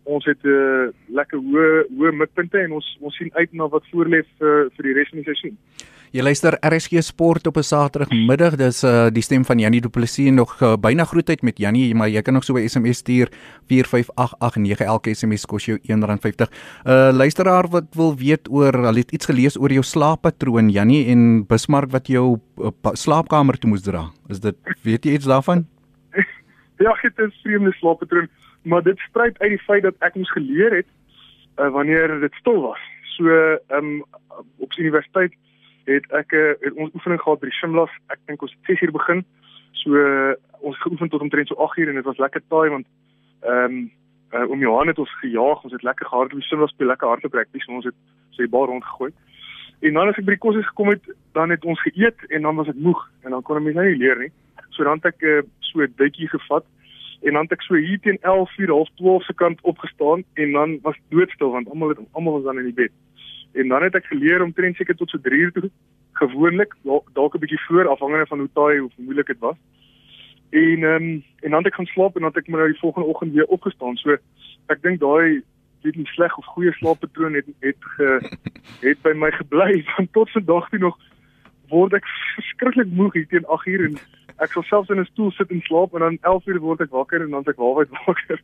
ons 0.07 0.25
het 0.25 0.41
'n 0.43 0.47
uh, 0.47 0.87
lekker 1.19 1.39
hoë 1.39 1.67
hoë 1.97 2.11
mikpunte 2.21 2.57
en 2.63 2.71
ons 2.79 2.87
ons 3.01 3.15
sien 3.15 3.31
uit 3.33 3.53
na 3.53 3.67
wat 3.67 3.83
voorlê 3.91 4.23
vir 4.39 4.69
vir 4.75 4.83
die 4.83 4.93
res 4.93 5.09
van 5.09 5.19
die 5.19 5.29
seisoen. 5.29 5.57
Jy 6.15 6.23
luister 6.23 6.55
RSG 6.63 7.01
Sport 7.03 7.47
op 7.47 7.57
'n 7.57 7.63
Saterdagmiddag. 7.63 8.55
Dis 8.55 8.83
uh 8.83 9.09
die 9.11 9.21
stem 9.21 9.43
van 9.45 9.59
Jannie 9.59 9.81
Du 9.81 9.89
Plessis 9.89 10.31
nog 10.31 10.61
uh, 10.61 10.75
byna 10.79 11.03
groetheid 11.03 11.41
met 11.41 11.57
Jannie, 11.57 11.95
maar 11.95 12.07
jy 12.07 12.21
kan 12.21 12.33
nog 12.33 12.43
so 12.43 12.55
'n 12.55 12.69
SMS 12.69 12.97
stuur 12.97 13.27
45889 13.67 14.79
elke 14.87 15.13
SMS 15.13 15.45
kos 15.45 15.65
jou 15.65 15.77
R1.50. 15.77 16.47
Uh 16.85 17.11
luisteraar 17.11 17.67
wat 17.67 17.83
wil 17.93 18.15
weet 18.15 18.47
oor, 18.49 18.73
hulle 18.73 18.99
het 18.99 19.11
iets 19.11 19.25
gelees 19.25 19.59
oor 19.59 19.71
jou 19.71 19.83
slaappatroon 19.83 20.69
Jannie 20.69 21.07
en 21.07 21.45
Bismarck 21.45 21.91
wat 21.91 22.07
jou 22.07 22.39
uh, 22.57 22.71
slaapkamer 22.93 23.57
toe 23.57 23.69
moes 23.69 23.81
dra. 23.81 24.11
Is 24.29 24.39
dit 24.39 24.55
weet 24.83 25.03
jy 25.03 25.11
iets 25.11 25.25
daarvan? 25.25 25.67
ja, 26.85 26.97
dit 27.01 27.19
is 27.19 27.25
'n 27.25 27.41
vreemde 27.43 27.71
slaappatroon, 27.71 28.29
maar 28.67 28.83
dit 28.83 28.99
spruit 29.07 29.39
uit 29.39 29.49
die 29.55 29.65
feit 29.65 29.83
dat 29.83 29.95
ek 30.05 30.15
moes 30.19 30.31
geleer 30.31 30.75
het 30.75 30.89
uh, 31.57 31.69
wanneer 31.73 32.19
dit 32.19 32.33
stil 32.41 32.61
was. 32.61 32.81
So 33.15 33.29
um 33.73 34.05
op 34.57 34.73
universiteit 34.77 35.33
het 35.87 36.07
ek 36.11 36.33
uh, 36.35 36.53
het 36.59 36.73
ons 36.73 36.93
oefening 36.93 37.21
gehad 37.21 37.39
by 37.41 37.49
die 37.49 37.57
Shimlas. 37.59 37.93
Ek 38.13 38.19
dink 38.29 38.43
ons 38.43 38.55
het 38.55 38.73
6uur 38.75 38.93
begin. 38.95 39.23
So 39.83 39.95
uh, 39.95 40.33
ons 40.59 40.81
geoefen 40.81 41.09
tot 41.09 41.23
omtrent 41.23 41.47
so 41.47 41.69
8uur 41.69 41.93
en 41.93 42.01
dit 42.01 42.09
was 42.09 42.19
lekker 42.25 42.43
taai 42.47 42.69
want 42.75 42.87
ehm 43.45 43.63
um, 43.63 43.79
uh, 44.35 44.49
om 44.51 44.59
Johan 44.59 44.91
het 44.91 44.99
ons 44.99 45.19
gejaag. 45.21 45.63
Ons 45.63 45.73
het 45.73 45.83
lekker 45.87 46.05
gehardloop. 46.05 46.41
Die 46.41 46.49
Shimlas 46.49 46.73
speel 46.75 46.91
lekker 46.91 47.07
hardloop. 47.07 47.39
So 47.63 47.79
ons 47.79 47.89
het 47.89 47.97
so 48.35 48.43
die 48.43 48.51
bal 48.51 48.67
rondgegooi. 48.67 49.11
En 49.79 49.93
dan 49.93 50.09
as 50.09 50.17
ek 50.17 50.25
by 50.25 50.33
die 50.33 50.41
kos 50.41 50.57
gekom 50.71 50.89
het, 50.89 51.05
dan 51.37 51.53
het 51.53 51.65
ons 51.65 51.81
geëet 51.85 52.25
en 52.33 52.47
dan 52.49 52.57
was 52.57 52.69
ek 52.71 52.79
moeg 52.81 53.03
en 53.23 53.35
dan 53.35 53.43
kon 53.45 53.59
ek 53.59 53.67
mens 53.67 53.77
nou 53.77 53.85
nie 53.85 53.99
leer 54.01 54.19
nie. 54.25 54.31
So 54.73 54.83
dan 54.83 54.99
het 55.01 55.13
ek 55.13 55.23
uh, 55.23 55.41
so 55.69 55.81
'n 55.85 55.93
dutjie 56.01 56.29
gevat 56.29 56.65
en 57.21 57.33
dan 57.33 57.43
het 57.43 57.51
ek 57.51 57.61
so 57.61 57.75
hier 57.75 57.99
teen 57.99 58.19
11:00 58.21 58.69
half 58.69 58.89
12 58.95 59.23
se 59.23 59.33
kant 59.33 59.61
opgestaan 59.61 60.23
en 60.33 60.51
dan 60.51 60.79
was 60.81 60.97
doodstil 61.09 61.51
want 61.51 61.69
almal 61.69 61.89
het 61.89 61.99
almal 62.11 62.33
was 62.33 62.43
dan 62.43 62.57
in 62.57 62.69
die 62.71 62.79
bed 62.83 62.91
en 63.53 63.67
dan 63.67 63.83
het 63.83 63.95
ek 63.95 64.05
geleer 64.05 64.43
om 64.43 64.53
tren 64.53 64.73
seker 64.73 64.95
tot 64.95 65.09
so 65.09 65.19
3 65.21 65.39
uur 65.39 65.51
toe 65.51 65.71
gewoonlik 66.17 66.75
dalk 67.13 67.33
'n 67.35 67.39
bietjie 67.39 67.65
voor 67.67 67.87
afhangende 67.87 68.25
van 68.25 68.39
hoe 68.39 68.49
taai 68.53 68.79
of 68.79 68.91
moeilik 68.97 69.27
dit 69.27 69.39
was. 69.39 69.57
En 70.49 70.83
ehm 70.83 71.03
um, 71.03 71.23
en 71.39 71.49
dan 71.49 71.63
het 71.63 71.67
ek 71.67 71.73
gaan 71.73 71.93
slaap 71.93 72.15
en 72.15 72.21
dan 72.21 72.29
het 72.29 72.37
ek 72.37 72.47
maar 72.47 72.59
nou 72.59 72.71
die 72.71 72.79
volgende 72.79 73.07
oggend 73.07 73.33
weer 73.33 73.45
opgestaan. 73.45 73.95
So 73.97 74.17
ek 74.65 74.81
dink 74.81 74.99
daai 74.99 75.43
weet 75.81 75.95
nie 75.95 76.05
sleg 76.05 76.37
of 76.37 76.45
goeie 76.45 76.71
slaappatroon 76.71 77.33
het 77.33 77.45
het 77.59 77.75
ge, 77.79 78.37
het 78.81 79.01
by 79.01 79.13
my 79.15 79.31
gebly 79.41 79.83
van 79.83 80.07
tot 80.11 80.31
vandag 80.31 80.69
toe 80.69 80.79
nog 80.79 80.97
word 81.69 81.93
ek 81.93 82.05
verskriklik 82.35 82.91
moeg 82.91 83.13
hier 83.13 83.27
teen 83.27 83.45
8 83.45 83.67
uur 83.67 83.85
en 83.85 83.97
ek 84.43 84.53
sal 84.53 84.63
selfs 84.63 84.89
in 84.93 84.99
'n 84.99 85.09
stoel 85.11 85.31
sit 85.31 85.51
en 85.51 85.61
slaap 85.61 85.93
en 85.93 86.05
dan 86.05 86.17
11 86.21 86.47
uur 86.47 86.59
word 86.59 86.81
ek 86.81 86.91
wakker 86.91 87.21
en 87.21 87.31
dan 87.31 87.43
ek 87.47 87.57
waarheid 87.57 87.89
wakker 88.07 88.41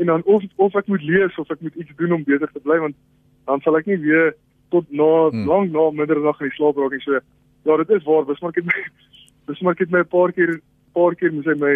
en 0.00 0.06
dan 0.06 0.22
of 0.24 0.42
of 0.56 0.74
ek 0.74 0.86
moet 0.86 1.02
lees 1.02 1.38
of 1.38 1.50
ek 1.50 1.60
moet 1.60 1.74
iets 1.74 1.96
doen 1.96 2.12
om 2.12 2.24
beter 2.24 2.50
te 2.52 2.62
bly 2.66 2.78
want 2.78 2.96
dan 3.46 3.60
sal 3.60 3.76
ek 3.76 3.86
nie 3.86 3.98
weer 3.98 4.34
tot 4.70 4.86
na 4.90 5.28
hmm. 5.30 5.46
lank 5.48 5.72
na 5.72 5.90
middernag 5.90 6.40
in 6.40 6.48
die 6.48 6.56
slaap 6.56 6.76
raak 6.76 6.92
en 6.92 7.00
so 7.00 7.18
ja 7.64 7.76
dit 7.76 7.90
is 7.90 8.04
waar 8.04 8.24
Bismarck 8.24 8.56
het 8.56 8.66
my 8.66 8.84
Bismarck 9.46 9.78
het 9.78 9.90
my 9.90 10.04
'n 10.04 10.12
paar 10.14 10.32
keer 10.32 10.60
paar 10.94 11.14
keer 11.14 11.32
moes 11.32 11.46
hy 11.46 11.58
my 11.58 11.74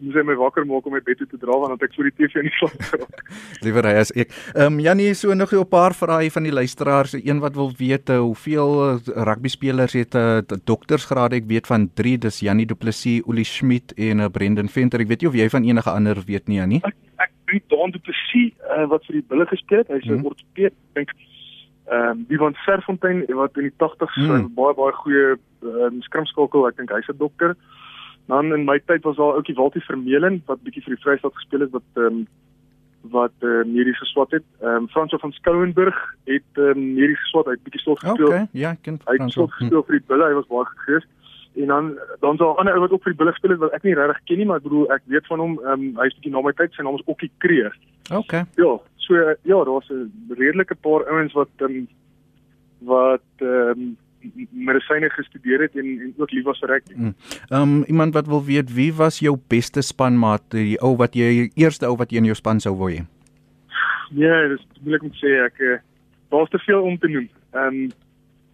moes 0.00 0.16
hy 0.16 0.24
my 0.26 0.36
wakker 0.40 0.66
maak 0.68 0.86
om 0.88 0.94
my 0.96 1.00
bed 1.04 1.20
toe 1.20 1.28
te 1.30 1.38
dra 1.40 1.56
want 1.62 1.82
ek 1.84 1.94
voor 1.96 2.08
die 2.08 2.14
TV 2.18 2.42
in 2.42 2.48
die 2.48 2.54
slaap 2.58 2.84
geraak. 2.90 3.22
Liewer 3.64 3.88
hy 3.88 3.94
as 4.02 4.12
ek. 4.16 4.34
Ehm 4.54 4.66
um, 4.66 4.80
Janie 4.84 5.12
so 5.14 5.34
nog 5.34 5.52
'n 5.52 5.68
paar 5.68 5.94
vrae 5.94 6.30
van 6.30 6.48
die 6.48 6.54
luisteraars. 6.54 7.14
Een 7.18 7.40
wat 7.40 7.54
wil 7.54 7.72
weet 7.76 8.10
uh, 8.10 8.18
hoeveel 8.18 8.70
uh, 8.86 9.24
rugby 9.28 9.48
spelers 9.48 9.92
het 9.92 10.14
'n 10.14 10.44
uh, 10.44 10.58
doktorsgraad? 10.64 11.32
Ek 11.32 11.46
weet 11.46 11.66
van 11.66 11.90
3, 11.94 12.18
dis 12.18 12.40
Janie 12.40 12.66
Du 12.66 12.74
Plessis, 12.74 13.22
Uli 13.26 13.44
Schmidt 13.44 13.94
en 13.96 14.20
uh, 14.20 14.28
Brendan 14.28 14.68
Venter. 14.68 15.00
Ek 15.00 15.08
weet 15.08 15.20
nie 15.20 15.28
of 15.28 15.34
jy 15.34 15.48
van 15.48 15.64
enige 15.64 15.90
ander 15.90 16.16
weet 16.26 16.48
nie, 16.48 16.58
Janie. 16.58 16.80
Ek 16.82 16.96
ek 17.16 17.32
weet 17.46 17.68
Dan 17.68 17.90
Du 17.90 17.98
Plessis 17.98 18.52
uh, 18.70 18.86
wat 18.88 19.04
vir 19.06 19.20
die 19.20 19.26
bulle 19.28 19.46
gespeel 19.46 19.78
het. 19.78 19.88
Hy's 19.88 20.06
'n 20.06 20.18
hmm. 20.18 20.26
ortoped, 20.26 20.74
dink 20.94 21.10
Ehm 21.90 22.08
um, 22.10 22.24
die 22.28 22.38
van 22.38 22.54
Serfontein 22.54 23.24
wat 23.34 23.56
in 23.58 23.66
die 23.66 23.74
80s 23.82 24.14
hmm. 24.14 24.52
baie 24.54 24.74
baie 24.78 24.92
goeie 24.94 25.38
um, 25.66 25.96
skrimskakel, 26.06 26.68
ek 26.68 26.76
dink 26.78 26.92
hy's 26.94 27.08
'n 27.10 27.18
dokter. 27.18 27.56
Dan 28.30 28.52
in 28.54 28.64
my 28.64 28.78
tyd 28.86 29.02
was 29.02 29.16
daar 29.18 29.38
ouetjie 29.38 29.56
Waltie 29.58 29.82
Vermeulen 29.82 30.42
wat 30.46 30.62
bietjie 30.62 30.82
vir 30.86 30.94
die 30.94 31.02
Vrystaat 31.02 31.34
gespeel 31.34 31.66
het 31.66 31.74
wat 31.74 31.98
ehm 31.98 32.06
um, 32.06 32.26
wat 33.14 33.32
uh, 33.40 33.62
medies 33.64 33.98
geswat 33.98 34.30
het. 34.36 34.44
Ehm 34.60 34.82
um, 34.82 34.88
Frans 34.88 35.14
van 35.22 35.32
Skouenburg 35.32 35.98
het 36.30 36.60
ehm 36.60 36.76
um, 36.76 36.84
medies 36.98 37.22
geswat, 37.24 37.48
hy 37.48 37.56
het 37.56 37.64
bietjie 37.66 37.80
slot 37.80 38.02
gespeel. 38.04 38.28
Okay, 38.28 38.46
ja, 38.52 38.74
ek 38.76 38.84
ken 38.86 39.00
Frans. 39.00 39.18
Hy 39.18 39.24
het 39.24 39.32
slot 39.32 39.56
gespeel 39.56 39.80
hm. 39.80 39.86
vir 39.88 39.98
die 39.98 40.06
Bulle, 40.12 40.28
hy 40.28 40.36
was 40.38 40.50
baie 40.52 40.68
gegees. 40.74 41.08
En 41.62 41.72
dan 41.72 41.88
dan 42.20 42.36
so 42.36 42.52
'n 42.52 42.60
ander 42.62 42.74
ou 42.74 42.82
wat 42.84 42.92
ook 42.94 43.02
vir 43.02 43.12
die 43.12 43.20
Bulle 43.22 43.32
gespeel 43.32 43.54
het 43.56 43.64
wat 43.64 43.78
ek 43.78 43.88
nie 43.88 43.94
regtig 43.98 44.20
ken 44.24 44.38
nie, 44.38 44.46
maar 44.46 44.60
ek 44.62 44.68
bedoel 44.68 44.92
ek 44.96 45.02
weet 45.14 45.26
van 45.32 45.40
hom, 45.44 45.56
ehm 45.64 45.72
um, 45.72 45.96
hy's 46.02 46.14
bietjie 46.18 46.32
na 46.32 46.44
my 46.44 46.52
tyd, 46.52 46.74
sy 46.74 46.82
naam 46.82 47.00
is 47.00 47.08
Okkie 47.14 47.30
Kreer. 47.38 47.74
Okay. 48.10 48.44
Ja, 48.56 48.78
so 48.96 49.14
ja, 49.42 49.64
daar's 49.64 49.90
'n 49.90 50.12
redelike 50.28 50.74
paar 50.74 51.02
ouens 51.10 51.32
wat 51.32 51.54
um, 51.66 51.88
wat 52.78 53.28
ehm 53.38 53.70
um, 53.70 53.96
medisyne 54.50 55.10
gestudeer 55.10 55.64
het 55.66 55.76
en 55.76 55.86
en 55.86 56.12
ook 56.16 56.32
lief 56.32 56.44
was 56.44 56.58
vir 56.58 56.74
rugby. 56.74 56.94
Mm. 56.96 57.14
Ehm 57.48 57.62
um, 57.62 57.84
iemand 57.84 58.14
wat 58.14 58.26
wil 58.26 58.44
weet 58.44 58.74
wie 58.74 58.92
was 58.94 59.18
jou 59.18 59.36
beste 59.48 59.82
spanmaat, 59.82 60.44
die 60.50 60.78
ou 60.80 60.96
wat 60.96 61.14
jy 61.14 61.50
eerste 61.54 61.86
ou 61.86 61.96
wat 61.96 62.10
jy 62.10 62.22
in 62.22 62.30
jou 62.30 62.36
span 62.38 62.60
sou 62.60 62.74
wou 62.76 62.90
hê? 62.90 63.04
Ja, 64.10 64.48
dis 64.48 64.66
moeilik 64.80 65.02
om 65.02 65.10
te 65.14 65.22
sê 65.22 65.34
ek 65.46 65.60
uh, 65.60 65.78
daar's 66.30 66.50
te 66.50 66.58
veel 66.58 66.82
om 66.82 66.98
te 66.98 67.08
noem. 67.08 67.28
Ehm 67.54 67.80
um, 67.82 67.90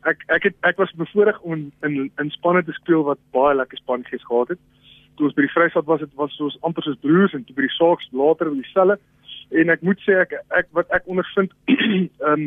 ek 0.06 0.22
ek 0.30 0.42
het 0.50 0.56
ek 0.62 0.78
was 0.78 0.92
bevoorreg 0.94 1.40
om 1.40 1.70
in 1.82 2.10
in 2.22 2.30
spanne 2.30 2.62
te 2.64 2.72
speel 2.72 3.02
wat 3.04 3.18
baie 3.34 3.56
lekker 3.56 3.78
spangees 3.78 4.24
gehad 4.24 4.54
het. 4.54 4.62
Toe 5.16 5.26
ons 5.26 5.34
by 5.34 5.46
die 5.46 5.52
Vrystaat 5.54 5.88
was, 5.88 6.00
dit 6.00 6.14
was 6.14 6.36
soos 6.36 6.58
amper 6.60 6.84
soos 6.84 7.00
broers 7.00 7.34
en 7.34 7.44
toe 7.44 7.56
by 7.56 7.64
die 7.64 7.76
Sharks 7.78 8.08
later 8.12 8.50
by 8.52 8.60
dieselfde 8.60 9.00
en 9.50 9.70
ek 9.70 9.82
moet 9.86 10.00
sê 10.02 10.20
ek 10.22 10.34
ek 10.58 10.70
wat 10.76 10.90
ek 10.94 11.06
ondervind 11.10 11.52
ehm 11.70 12.32
um, 12.32 12.46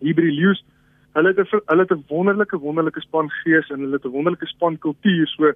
hier 0.00 0.16
by 0.16 0.24
die 0.24 0.36
Lions 0.36 0.62
hulle 1.14 1.28
het 1.28 1.38
'n 1.38 1.60
hulle 1.66 1.82
het 1.82 1.92
'n 1.92 2.04
wonderlike 2.08 2.58
wonderlike 2.58 3.00
span 3.00 3.30
gees 3.30 3.70
en 3.70 3.80
hulle 3.80 3.96
het 3.96 4.04
'n 4.04 4.16
wonderlike 4.16 4.46
span 4.46 4.78
kultuur. 4.78 5.26
So 5.26 5.52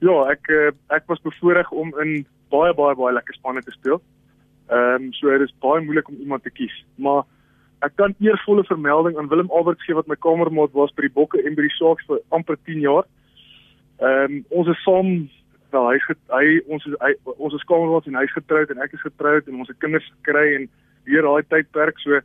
ja, 0.00 0.30
ek 0.30 0.48
eh, 0.48 0.70
ek 0.88 1.06
was 1.06 1.20
bevoorreg 1.20 1.70
om 1.70 1.94
in 2.00 2.26
baie 2.50 2.74
baie 2.74 2.94
baie 2.94 3.14
lekker 3.14 3.34
spanne 3.34 3.62
te 3.62 3.70
speel. 3.70 4.00
Ehm 4.68 5.02
um, 5.02 5.12
so 5.12 5.30
dit 5.30 5.48
is 5.48 5.58
baie 5.60 5.84
moeilik 5.84 6.08
om 6.08 6.16
iemand 6.20 6.42
te 6.42 6.50
kies, 6.50 6.84
maar 6.94 7.24
ek 7.80 7.92
kan 7.96 8.14
eervolle 8.20 8.64
vermelding 8.64 9.18
aan 9.18 9.28
Willem 9.28 9.50
Alberts 9.50 9.84
gee 9.84 9.94
wat 9.94 10.06
my 10.06 10.16
kamermaat 10.16 10.72
was 10.72 10.94
by 10.94 11.02
die 11.02 11.14
Bokke 11.14 11.42
en 11.42 11.54
by 11.54 11.62
die 11.62 11.76
Sharks 11.76 12.06
vir 12.06 12.20
amper 12.28 12.56
10 12.64 12.80
jaar. 12.80 13.04
Ehm 13.98 14.32
um, 14.32 14.44
ons 14.48 14.68
is 14.68 14.82
saam 14.82 15.28
wel 15.70 15.88
hy 15.90 15.98
hy 16.32 16.60
ons 16.66 16.86
is 16.86 16.94
hy, 17.00 17.14
ons 17.36 17.54
is 17.54 17.64
kamermaats 17.68 18.06
en 18.06 18.18
hy's 18.20 18.32
getroud 18.32 18.70
en 18.70 18.82
ek 18.84 18.92
is 18.92 19.04
getroud 19.04 19.48
en 19.48 19.62
ons 19.62 19.68
het 19.68 19.78
kinders 19.78 20.12
gekry 20.18 20.54
en 20.54 20.68
weer 21.04 21.22
daai 21.22 21.42
tydperk 21.48 21.98
so 21.98 22.20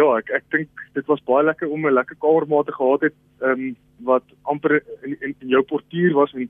ja 0.00 0.08
ek 0.18 0.30
ek 0.40 0.44
dink 0.50 0.84
dit 0.94 1.06
was 1.06 1.22
baie 1.30 1.44
lekker 1.44 1.70
om 1.70 1.86
'n 1.86 1.94
lekker 1.94 2.16
kamermaat 2.16 2.66
te 2.66 2.72
gehad 2.72 3.00
het 3.08 3.16
ehm 3.40 3.50
um, 3.50 3.76
wat 4.04 4.24
amper 4.42 4.82
in, 5.02 5.16
in, 5.20 5.34
in 5.40 5.48
jou 5.48 5.62
portuier 5.62 6.14
was 6.14 6.32
en 6.34 6.48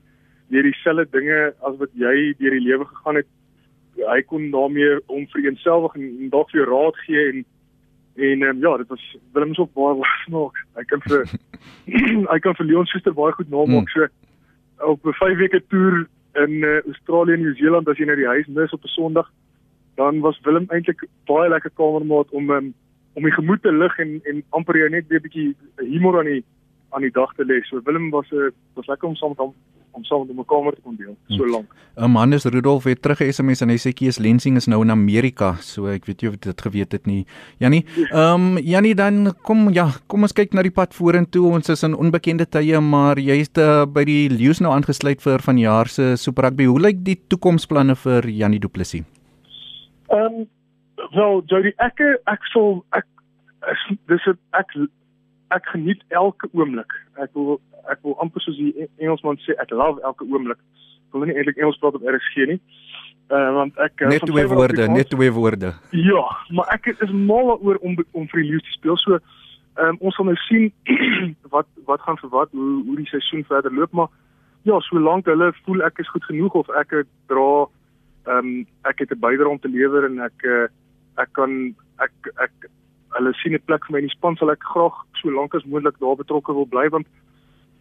deur 0.49 0.63
dieselfde 0.63 1.05
dinge 1.11 1.53
as 1.61 1.77
wat 1.77 1.91
jy 1.93 2.33
deur 2.39 2.51
die 2.57 2.67
lewe 2.67 2.85
gegaan 2.85 3.15
het 3.21 3.27
hy 3.95 4.21
kon 4.21 4.51
daarmee 4.51 4.99
om 5.07 5.27
vir 5.33 5.45
eenselfig 5.45 5.95
en, 5.95 6.07
en 6.21 6.29
dalk 6.33 6.51
vir 6.51 6.67
raad 6.69 6.97
gee 7.05 7.29
en 7.31 7.45
en 8.15 8.43
um, 8.49 8.59
ja 8.63 8.77
dit 8.77 8.87
was 8.87 9.05
Willem 9.33 9.53
se 9.53 9.61
ook 9.61 9.73
baie 9.73 10.11
smaak 10.25 10.59
hy 10.75 10.83
kan 10.91 11.01
vir 11.07 11.25
hy 12.33 12.39
kan 12.39 12.55
vir 12.55 12.65
Leon 12.65 12.85
Schuster 12.85 13.13
baie 13.13 13.33
goed 13.37 13.49
namaak 13.49 13.89
hmm. 13.89 14.09
so 14.09 14.91
op 14.91 15.05
'n 15.05 15.19
5 15.21 15.37
weke 15.37 15.61
toer 15.67 16.07
in 16.35 16.63
uh, 16.63 16.79
Australië 16.91 17.33
en 17.33 17.41
Nieu-Seeland 17.41 17.87
as 17.87 17.97
jy 17.97 18.05
na 18.05 18.15
die 18.15 18.27
huis 18.27 18.47
mis 18.47 18.73
op 18.73 18.83
'n 18.83 18.95
Sondag 18.95 19.31
dan 19.95 20.19
was 20.19 20.39
Willem 20.43 20.65
eintlik 20.69 21.07
baie 21.25 21.49
lekker 21.49 21.71
kamermaat 21.75 22.31
om 22.31 22.49
um, 22.49 22.73
om 23.15 23.23
die 23.23 23.35
gemoed 23.35 23.63
te 23.63 23.71
lig 23.71 23.99
en 24.03 24.19
en 24.29 24.43
amper 24.49 24.89
net 24.89 25.09
'n 25.09 25.23
bietjie 25.23 25.55
humor 25.79 26.19
aan 26.19 26.31
die 26.31 26.43
aan 26.95 27.01
die 27.01 27.11
dag 27.11 27.33
te 27.35 27.43
lê. 27.43 27.61
So 27.67 27.81
Willem 27.83 28.09
was 28.09 28.31
'n 28.31 28.35
uh, 28.35 28.51
was 28.73 28.87
lekker 28.87 29.07
om 29.07 29.15
saam 29.15 29.29
met 29.29 29.37
hom 29.37 29.53
om 29.91 30.03
saam 30.03 30.27
met 30.27 30.35
'n 30.35 30.45
kamer 30.45 30.73
te 30.75 30.81
kon 30.81 30.95
deel 30.95 31.15
so 31.27 31.43
hm. 31.43 31.51
lank. 31.51 31.75
'n 31.95 32.11
Man 32.11 32.33
is 32.33 32.45
Rudolf 32.45 32.83
het 32.83 33.01
terug 33.01 33.19
SMS 33.19 33.61
en 33.61 33.69
hy 33.69 33.77
sê 33.77 33.93
Kees 33.93 34.17
Lensing 34.17 34.55
is 34.55 34.67
nou 34.67 34.81
in 34.81 34.91
Amerika. 34.91 35.55
So 35.59 35.87
ek 35.87 36.05
weet 36.05 36.21
jy 36.21 36.27
of 36.27 36.39
dit 36.39 36.61
geweet 36.61 36.91
het 36.91 37.05
nie. 37.05 37.25
Jannie, 37.57 37.85
ehm 38.11 38.33
um, 38.33 38.57
Jannie 38.57 38.95
dan 38.95 39.33
kom 39.41 39.69
ja, 39.73 39.91
kom 40.07 40.21
ons 40.21 40.33
kyk 40.33 40.53
na 40.53 40.61
die 40.61 40.71
pad 40.71 40.93
vorentoe. 40.93 41.51
Ons 41.51 41.69
is 41.69 41.83
in 41.83 41.95
onbekende 41.95 42.45
tye, 42.49 42.79
maar 42.79 43.19
jy 43.19 43.39
is 43.39 43.49
uh, 43.57 43.85
by 43.85 44.03
die 44.03 44.29
Lions 44.29 44.59
nou 44.59 44.73
aangesluit 44.73 45.21
vir 45.21 45.39
vanjaar 45.39 45.87
se 45.87 46.15
Super 46.15 46.43
Rugby. 46.43 46.65
Hoe 46.65 46.79
lyk 46.79 47.03
die 47.05 47.19
toekomsplanne 47.27 47.95
vir 47.95 48.29
Jannie 48.29 48.59
Du 48.59 48.67
Plessis? 48.67 49.03
Ehm 50.09 50.41
um, 50.41 50.47
wel, 50.95 51.41
Jody, 51.45 51.73
ek 51.77 52.01
ek 52.25 52.47
sal 52.51 52.83
ek 52.97 53.05
dis 54.09 54.27
ek 54.53 54.75
ek 55.53 55.69
geniet 55.73 56.01
elke 56.09 56.49
oomblik. 56.53 56.91
Ek 57.21 57.31
wil 57.33 57.59
ek 57.91 58.01
wil 58.03 58.17
amper 58.23 58.41
soos 58.41 58.57
die 58.57 58.87
Engelsman 58.97 59.39
sê 59.45 59.55
ek 59.61 59.73
love 59.75 60.01
elke 60.03 60.25
oomblik. 60.25 60.59
Ek 61.09 61.17
wil 61.17 61.29
nie 61.29 61.37
eintlik 61.37 61.61
Engels 61.61 61.79
praat 61.81 61.97
op 61.97 62.05
RSG 62.05 62.49
nie. 62.53 62.59
Uh 63.33 63.49
want 63.57 63.79
ek 63.81 64.03
uh, 64.05 64.11
net 64.11 64.25
twee 64.27 64.47
woorde, 64.49 64.87
net 64.91 65.09
twee 65.09 65.31
woorde. 65.33 65.73
Ja, 65.97 66.25
maar 66.53 66.69
ek 66.75 66.91
is 66.93 67.11
mal 67.11 67.55
oor 67.55 67.79
om 67.81 67.97
om 68.11 68.27
vir 68.29 68.41
die 68.41 68.49
Lions 68.51 68.67
te 68.67 68.77
speel. 68.77 68.99
So 69.01 69.17
ehm 69.17 69.95
um, 69.95 69.97
ons 70.07 70.15
gaan 70.15 70.29
nou 70.31 70.37
sien 70.45 70.69
wat 71.55 71.67
wat 71.89 72.03
gaan 72.05 72.19
vir 72.21 72.31
wat 72.35 72.53
hoe 72.53 72.83
hoe 72.85 72.99
die 72.99 73.09
seisoen 73.09 73.45
verder 73.49 73.73
loop, 73.73 73.91
maar 73.97 74.11
ja, 74.65 74.79
solank 74.87 75.27
hulle 75.29 75.51
voel 75.65 75.83
ek 75.85 75.99
is 76.01 76.09
goed 76.09 76.23
genoeg 76.29 76.53
of 76.61 76.69
ek 76.81 77.01
dra 77.29 77.49
ehm 78.25 78.37
um, 78.37 78.53
ek 78.89 79.03
het 79.03 79.11
'n 79.13 79.21
bydrae 79.25 79.51
om 79.51 79.59
te 79.59 79.69
lewer 79.73 80.05
en 80.09 80.21
ek 80.29 80.45
uh, 80.45 80.67
ek 81.17 81.33
kan 81.33 81.75
ek 82.03 82.31
ek 82.43 82.69
hulle 83.17 83.33
sien 83.41 83.53
'n 83.53 83.65
plek 83.67 83.85
vir 83.85 83.93
my 83.93 83.99
in 83.99 84.07
die 84.07 84.15
span 84.17 84.35
sal 84.37 84.51
ek 84.51 84.63
graag 84.73 84.95
so 85.21 85.29
lank 85.29 85.55
as 85.55 85.65
moontlik 85.65 85.99
daar 85.99 86.19
betrokke 86.19 86.53
wil 86.53 86.65
bly 86.65 86.87
want 86.89 87.07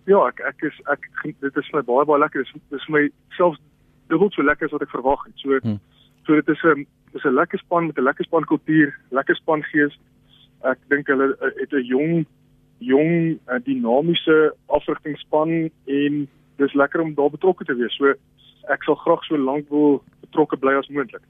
ja 0.07 0.27
ek 0.29 0.41
ek 0.41 0.63
is 0.71 0.77
ek 0.93 1.09
dit 1.25 1.57
is 1.57 1.71
vir 1.71 1.81
my 1.81 1.83
baie 1.83 2.05
baie 2.05 2.21
lekker. 2.21 2.45
Dis 2.45 2.53
dis 2.71 2.87
vir 2.87 2.95
my 2.97 3.05
selfs 3.37 3.61
dubbel 4.09 4.31
so 4.31 4.43
lekker 4.43 4.67
as 4.67 4.73
wat 4.73 4.83
ek 4.83 4.97
verwag 4.97 5.25
het. 5.27 5.37
So 5.43 5.59
hmm. 5.59 5.81
so 6.27 6.35
dit 6.35 6.49
is 6.49 6.65
'n 6.65 6.87
dis 7.13 7.25
'n 7.25 7.35
lekker 7.35 7.59
span 7.59 7.87
met 7.87 7.99
'n 7.99 8.05
lekker 8.05 8.25
span 8.25 8.45
kultuur 8.45 8.95
lekker 9.11 9.37
span 9.37 9.63
gees 9.63 9.95
ek 10.65 10.79
dink 10.89 11.07
hulle 11.13 11.37
eh, 11.41 11.53
het 11.61 11.73
'n 11.73 11.85
jong 11.85 12.27
jong 12.79 13.39
eh, 13.49 13.61
dinamiese 13.65 14.55
afrigtingspan 14.67 15.71
en 15.87 16.29
dis 16.57 16.75
lekker 16.75 17.01
om 17.01 17.15
daar 17.15 17.31
betrokke 17.31 17.65
te 17.65 17.75
wees. 17.75 17.97
So 17.97 18.15
ek 18.73 18.85
sal 18.85 18.95
graag 18.95 19.25
so 19.25 19.37
lank 19.37 19.69
wil 19.71 20.03
betrokke 20.21 20.57
bly 20.57 20.75
as 20.79 20.89
moontlik. 20.89 21.23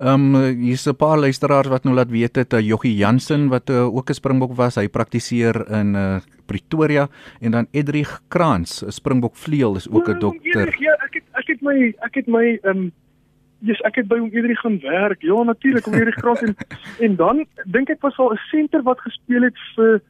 Ehm 0.00 0.34
um, 0.34 0.56
hier's 0.64 0.86
'n 0.86 0.96
paar 0.96 1.18
luisteraars 1.18 1.68
wat 1.68 1.84
nou 1.84 1.94
laat 1.94 2.10
weet 2.10 2.36
het 2.36 2.52
uh, 2.52 2.60
Joggie 2.60 2.96
Jansen 2.96 3.48
wat 3.48 3.70
uh, 3.70 3.84
ook 3.94 4.10
'n 4.10 4.14
Springbok 4.14 4.56
was, 4.56 4.76
hy 4.76 4.88
praktiseer 4.88 5.54
in 5.68 5.94
uh, 5.94 6.20
Pretoria 6.46 7.08
en 7.40 7.50
dan 7.50 7.66
Edrich 7.70 8.20
Krans, 8.28 8.82
'n 8.82 8.90
Springbok 8.90 9.36
vleuel 9.36 9.76
is 9.76 9.90
ook 9.90 10.08
'n 10.08 10.18
dokter. 10.18 10.74
Ja, 10.80 10.96
ek 11.04 11.14
het 11.14 11.24
ek 11.32 11.46
het 11.48 11.60
my 11.62 11.94
ek 12.00 12.14
het 12.14 12.26
my 12.26 12.58
ehm 12.62 12.76
um, 12.76 12.92
yes, 13.60 13.80
ek 13.84 14.00
het 14.00 14.08
by 14.08 14.18
hom 14.18 14.30
Edrich 14.32 14.60
gaan 14.60 14.80
werk. 14.80 15.22
Ja, 15.22 15.42
natuurlik 15.42 15.86
om 15.86 15.94
Edrich 15.94 16.16
Krans 16.16 16.42
en 16.42 16.56
en 17.04 17.16
dan 17.16 17.46
dink 17.64 17.90
ek 17.90 18.00
was 18.00 18.16
al 18.16 18.32
'n 18.32 18.40
senter 18.50 18.82
wat 18.82 19.00
gespeel 19.00 19.42
het 19.42 19.58
vir 19.76 20.00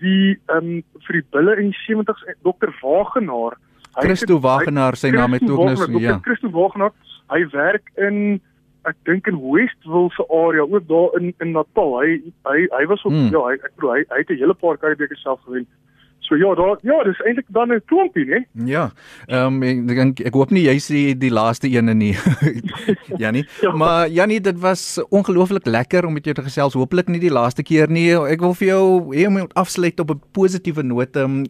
die 0.00 0.38
ehm 0.46 0.56
um, 0.56 0.82
vir 1.06 1.20
die 1.20 1.26
bulle 1.30 1.56
in 1.56 1.70
die 1.70 1.80
70s 1.84 2.24
dokter 2.42 2.72
Wagenaar. 2.82 3.58
Christo 4.00 4.40
Wagenaar 4.40 4.96
sy 4.96 5.10
naam 5.14 5.32
het 5.32 5.44
ook 5.50 5.88
nou 5.88 6.00
ja. 6.02 6.18
Christo 6.22 6.50
Wagenaar, 6.50 6.92
hy 7.32 7.44
werk 7.52 7.90
in 7.96 8.40
ek 8.88 8.96
dink 9.08 9.28
in 9.30 9.38
Westville 9.40 10.10
se 10.12 10.24
area, 10.28 10.64
ook 10.64 10.88
daar 10.88 11.14
in 11.20 11.32
in 11.40 11.54
Natal. 11.56 11.96
Hy 12.00 12.20
hy 12.48 12.66
hy 12.72 12.84
was 12.90 13.04
op 13.04 13.12
hmm. 13.12 13.30
ja, 13.32 13.40
hy 13.48 13.54
ek 13.56 13.72
bedoel 13.76 13.94
hy 13.94 14.02
hy 14.12 14.20
het 14.22 14.30
'n 14.30 14.40
hele 14.42 14.54
paar 14.54 14.78
Karibeeke 14.78 15.16
self 15.16 15.40
gewen. 15.46 15.66
So 16.24 16.38
ja, 16.40 16.54
daar 16.56 16.78
ja, 16.80 17.02
dis 17.04 17.20
eintlik 17.20 17.46
dan 17.52 17.72
'n 17.72 17.82
klompie, 17.84 18.24
né? 18.24 18.38
Ja. 18.64 18.90
Ehm 19.26 19.60
um, 19.60 19.62
ek 19.62 19.86
dink 19.86 20.20
ek 20.20 20.34
hoop 20.34 20.50
nie 20.50 20.64
jy 20.64 20.76
sê 20.80 21.00
die 21.18 21.30
laaste 21.30 21.68
een 21.68 21.92
nie. 22.04 22.16
Janie. 23.18 23.44
ja. 23.64 23.72
Maar 23.72 24.08
Janie, 24.08 24.40
dit 24.40 24.58
was 24.60 25.04
ongelooflik 25.10 25.66
lekker 25.66 26.06
om 26.06 26.12
met 26.12 26.24
jou 26.24 26.34
te 26.34 26.42
gesels. 26.42 26.74
Hoopelik 26.74 27.08
nie 27.08 27.20
die 27.20 27.32
laaste 27.32 27.62
keer 27.62 27.90
nie. 27.90 28.16
Ek 28.16 28.40
wil 28.40 28.54
vir 28.54 28.68
jou 28.68 29.12
hê 29.12 29.26
om 29.28 29.36
afsluit 29.52 30.00
op 30.00 30.10
'n 30.10 30.22
positiewe 30.32 30.82
noot. 30.82 31.16
Um, 31.16 31.44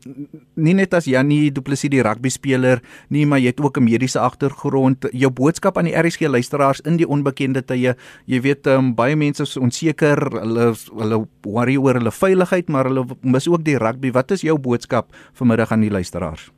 nie 0.54 0.74
net 0.74 0.94
as 0.94 1.04
Janie 1.04 1.52
Du 1.52 1.62
Plessis 1.62 1.90
die 1.90 2.02
rugby 2.02 2.28
speler 2.28 2.82
nie, 3.08 3.26
maar 3.26 3.38
jy 3.38 3.54
het 3.54 3.60
ook 3.60 3.78
'n 3.78 3.84
mediese 3.84 4.18
agtergrond. 4.18 5.06
Jou 5.12 5.30
boodskap 5.30 5.78
aan 5.78 5.84
die 5.84 5.94
RSG 5.94 6.26
luisteraars 6.26 6.80
in 6.80 6.96
die 6.96 7.08
onbekende 7.08 7.62
tye. 7.62 7.94
Jy 8.26 8.40
weet, 8.40 8.66
um, 8.66 8.94
baie 8.94 9.16
mense 9.16 9.42
is 9.42 9.56
onseker. 9.56 10.18
Hulle 10.18 10.74
hulle 10.98 11.26
worry 11.44 11.76
oor 11.76 11.94
hulle 11.94 12.10
veiligheid, 12.10 12.68
maar 12.68 12.84
hulle 12.84 13.06
mis 13.22 13.48
ook 13.48 13.64
die 13.64 13.78
rugby. 13.78 14.10
Wat 14.10 14.30
is 14.30 14.42
jou 14.42 14.58
boodskap 14.64 15.12
vanmiddag 15.40 15.72
aan 15.72 15.84
die 15.84 15.92
luisteraars? 15.92 16.50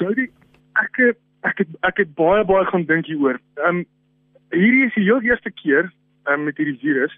Jody, 0.00 0.28
ek 0.82 1.02
ek 1.48 1.64
het 1.64 1.74
ek 1.88 2.04
het 2.04 2.14
baie 2.18 2.44
baie 2.46 2.66
gaan 2.70 2.86
dink 2.90 3.10
hieroor. 3.10 3.40
Ehm 3.62 3.82
um, 3.82 3.84
hierdie 4.52 4.86
is 4.86 4.94
die 4.98 5.08
heel 5.08 5.22
eerste 5.24 5.50
keer 5.62 5.88
um, 6.28 6.44
met 6.44 6.58
hierdie 6.60 6.78
virus 6.82 7.14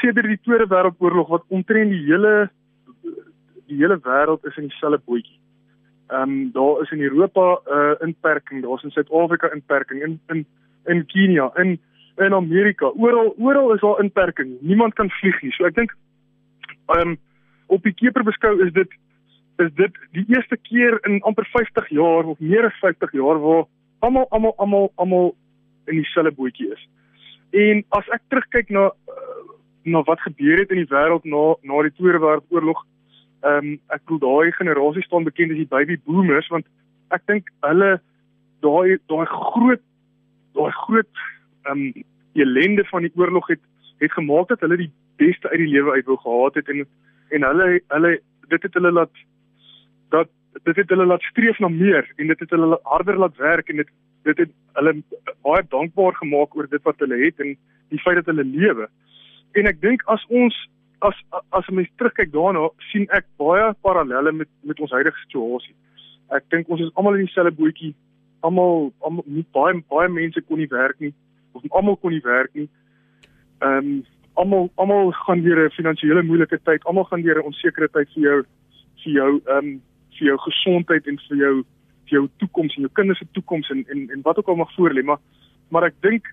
sedert 0.00 0.30
die 0.30 0.40
Tweede 0.42 0.66
Wêreldoorlog 0.70 1.28
wat 1.28 1.44
omtrent 1.48 1.92
die 1.92 2.04
hele 2.08 2.50
die 3.70 3.78
hele 3.78 3.98
wêreld 4.04 4.44
is 4.48 4.56
in 4.60 4.68
dieselfde 4.68 5.00
bootjie. 5.06 5.38
Ehm 6.12 6.22
um, 6.22 6.50
daar 6.56 6.82
is 6.82 6.90
in 6.90 7.04
Europa 7.08 7.60
'n 7.64 7.78
uh, 7.78 7.94
inperking, 8.06 8.62
daar's 8.62 8.82
in 8.82 8.90
Suid-Afrika 8.90 9.52
inperking, 9.52 10.02
in 10.02 10.20
in 10.28 10.46
in 10.84 11.06
Kenia, 11.06 11.50
in 11.56 11.78
in 12.16 12.32
Amerika, 12.32 12.86
oral 12.86 13.34
oral 13.38 13.74
is 13.74 13.80
daar 13.80 14.02
inperking. 14.02 14.56
Niemand 14.60 14.94
kan 14.94 15.10
vlieg 15.10 15.42
nie. 15.42 15.52
So 15.52 15.64
ek 15.64 15.74
dink 15.74 15.94
ehm 16.86 17.08
um, 17.08 17.16
op 17.66 17.82
die 17.82 17.94
keper 17.94 18.22
beskou 18.22 18.66
is 18.66 18.72
dit 18.72 18.90
is 19.58 19.70
dit 19.74 19.98
die 20.16 20.24
eerste 20.28 20.56
keer 20.56 20.98
in 21.08 21.20
amper 21.22 21.46
50 21.52 21.88
jaar 21.88 22.24
of 22.24 22.38
meer 22.40 22.66
as 22.66 22.78
50 22.80 23.12
jaar 23.12 23.40
waar 23.40 23.64
almal 23.98 24.26
almal 24.30 24.54
almal 24.56 24.92
almal 24.94 25.34
in 25.86 26.00
dieselfde 26.00 26.32
bootjie 26.32 26.70
is. 26.72 26.88
En 27.50 27.84
as 27.88 28.08
ek 28.16 28.22
terugkyk 28.28 28.70
na 28.70 28.86
uh, 28.88 29.28
na 29.84 30.02
wat 30.06 30.20
gebeur 30.20 30.62
het 30.62 30.70
in 30.70 30.82
die 30.82 30.90
wêreld 30.90 31.24
na 31.24 31.42
na 31.62 31.82
die 31.82 31.94
Tweede 31.98 32.22
Wêreldoorlog, 32.22 32.84
ehm 33.42 33.66
um, 33.66 33.80
ek 33.90 34.04
bedoel 34.06 34.22
daai 34.22 34.52
generasie 34.58 35.02
staan 35.02 35.26
bekend 35.26 35.52
as 35.54 35.60
die 35.60 35.70
baby 35.74 35.98
boomers 36.06 36.48
want 36.54 36.66
ek 37.10 37.26
dink 37.26 37.50
hulle 37.66 37.90
daai 38.64 38.98
daai 39.10 39.26
groot 39.26 39.82
daai 40.58 40.72
groot 40.84 41.22
ehm 41.66 41.86
um, 41.88 42.04
ellende 42.32 42.84
van 42.90 43.04
die 43.04 43.12
oorlog 43.18 43.50
het 43.52 43.60
het 44.02 44.12
gemaak 44.12 44.48
dat 44.48 44.62
hulle 44.64 44.78
die 44.84 44.92
beste 45.20 45.50
uit 45.50 45.60
die 45.60 45.72
lewe 45.74 45.98
uit 45.98 46.06
wou 46.06 46.16
gehad 46.22 46.60
het 46.60 46.70
en 46.74 46.86
en 47.36 47.48
hulle 47.50 47.66
hulle 47.94 48.12
dit 48.54 48.62
het 48.68 48.78
hulle 48.78 48.92
laat 48.92 49.22
dat 50.14 50.30
dit 50.62 50.76
het 50.76 50.88
hulle 50.92 51.06
laat 51.08 51.22
streef 51.30 51.58
na 51.58 51.68
meer 51.72 52.08
en 52.16 52.26
dit 52.32 52.40
het 52.44 52.50
hulle 52.50 52.78
harder 52.94 53.18
laat 53.18 53.36
werk 53.36 53.68
en 53.72 53.80
dit 53.82 53.92
dit 54.22 54.38
het 54.44 54.50
hulle 54.78 54.92
baie 55.42 55.62
dankbaar 55.68 56.14
gemaak 56.20 56.56
oor 56.56 56.68
dit 56.70 56.82
wat 56.88 57.00
hulle 57.02 57.18
het 57.24 57.40
en 57.42 57.56
die 57.94 58.00
feit 58.04 58.20
dat 58.20 58.30
hulle 58.30 58.44
lewe. 58.44 58.88
En 59.58 59.68
ek 59.68 59.80
dink 59.82 60.04
as 60.14 60.24
ons 60.28 60.56
as 61.02 61.18
as 61.58 61.68
ons 61.72 61.90
terugkyk 61.98 62.30
daarna, 62.32 62.68
sien 62.92 63.08
ek 63.10 63.26
baie 63.42 63.72
parallelle 63.82 64.32
met 64.32 64.50
met 64.68 64.80
ons 64.80 64.94
huidige 64.94 65.24
situasie. 65.24 65.74
Ek 66.36 66.46
dink 66.54 66.70
ons 66.70 66.84
is 66.84 66.92
almal 66.94 67.18
in 67.18 67.26
dieselfde 67.26 67.56
bootjie. 67.58 67.92
Almal 68.46 68.92
almal 69.00 69.26
nie 69.26 69.46
baie 69.56 69.82
baie 69.90 70.08
mense 70.08 70.40
kon 70.46 70.62
nie 70.62 70.70
werk 70.70 71.00
nie 71.00 71.12
of 71.52 71.64
almal 71.70 71.98
kon 72.00 72.14
nie 72.14 72.24
werk 72.24 72.54
nie. 72.54 72.68
Ehm 73.60 73.78
um, 73.78 74.02
almal 74.40 74.70
almal 74.80 75.12
gaan 75.26 75.42
deur 75.44 75.66
'n 75.66 75.76
finansiële 75.76 76.22
moeilike 76.22 76.58
tyd. 76.64 76.84
Almal 76.84 77.04
gaan 77.04 77.22
deur 77.22 77.38
'n 77.38 77.50
onsekere 77.50 77.88
tyd 77.88 78.08
vir 78.14 78.22
jou 78.22 78.38
vir 79.02 79.12
jou 79.12 79.30
ehm 79.46 79.58
um, 79.58 79.80
vir 80.18 80.32
jou 80.32 80.38
gesondheid 80.46 81.06
en 81.06 81.18
vir 81.28 81.42
jou 81.44 81.54
vir 82.08 82.18
jou 82.18 82.26
toekoms 82.42 82.76
en 82.76 82.86
jou 82.86 82.92
kinders 82.98 83.18
se 83.18 83.28
toekoms 83.38 83.70
en, 83.70 83.84
en 83.88 84.08
en 84.10 84.22
wat 84.26 84.38
ook 84.38 84.48
al 84.48 84.60
mag 84.62 84.74
voorlê 84.76 85.04
maar 85.04 85.20
maar 85.70 85.88
ek 85.88 85.98
dink 86.00 86.28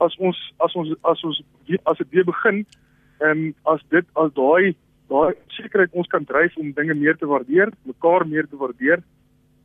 as 0.00 0.16
ons 0.18 0.38
as 0.64 0.74
ons 0.74 0.94
as 1.02 1.24
ons 1.24 1.42
as 1.84 1.98
dit 1.98 2.10
weer 2.10 2.26
begin 2.30 2.64
ehm 3.20 3.30
um, 3.30 3.54
as 3.74 3.82
dit 3.90 4.06
as 4.20 4.32
daai 4.38 4.74
daai 5.12 5.34
sekerheid 5.56 5.92
ons 5.92 6.08
kan 6.10 6.24
dryf 6.24 6.56
om 6.60 6.72
dinge 6.72 6.94
meer 6.98 7.16
te 7.20 7.28
waardeer, 7.28 7.72
mekaar 7.84 8.26
meer 8.26 8.48
te 8.48 8.56
waardeer, 8.56 9.02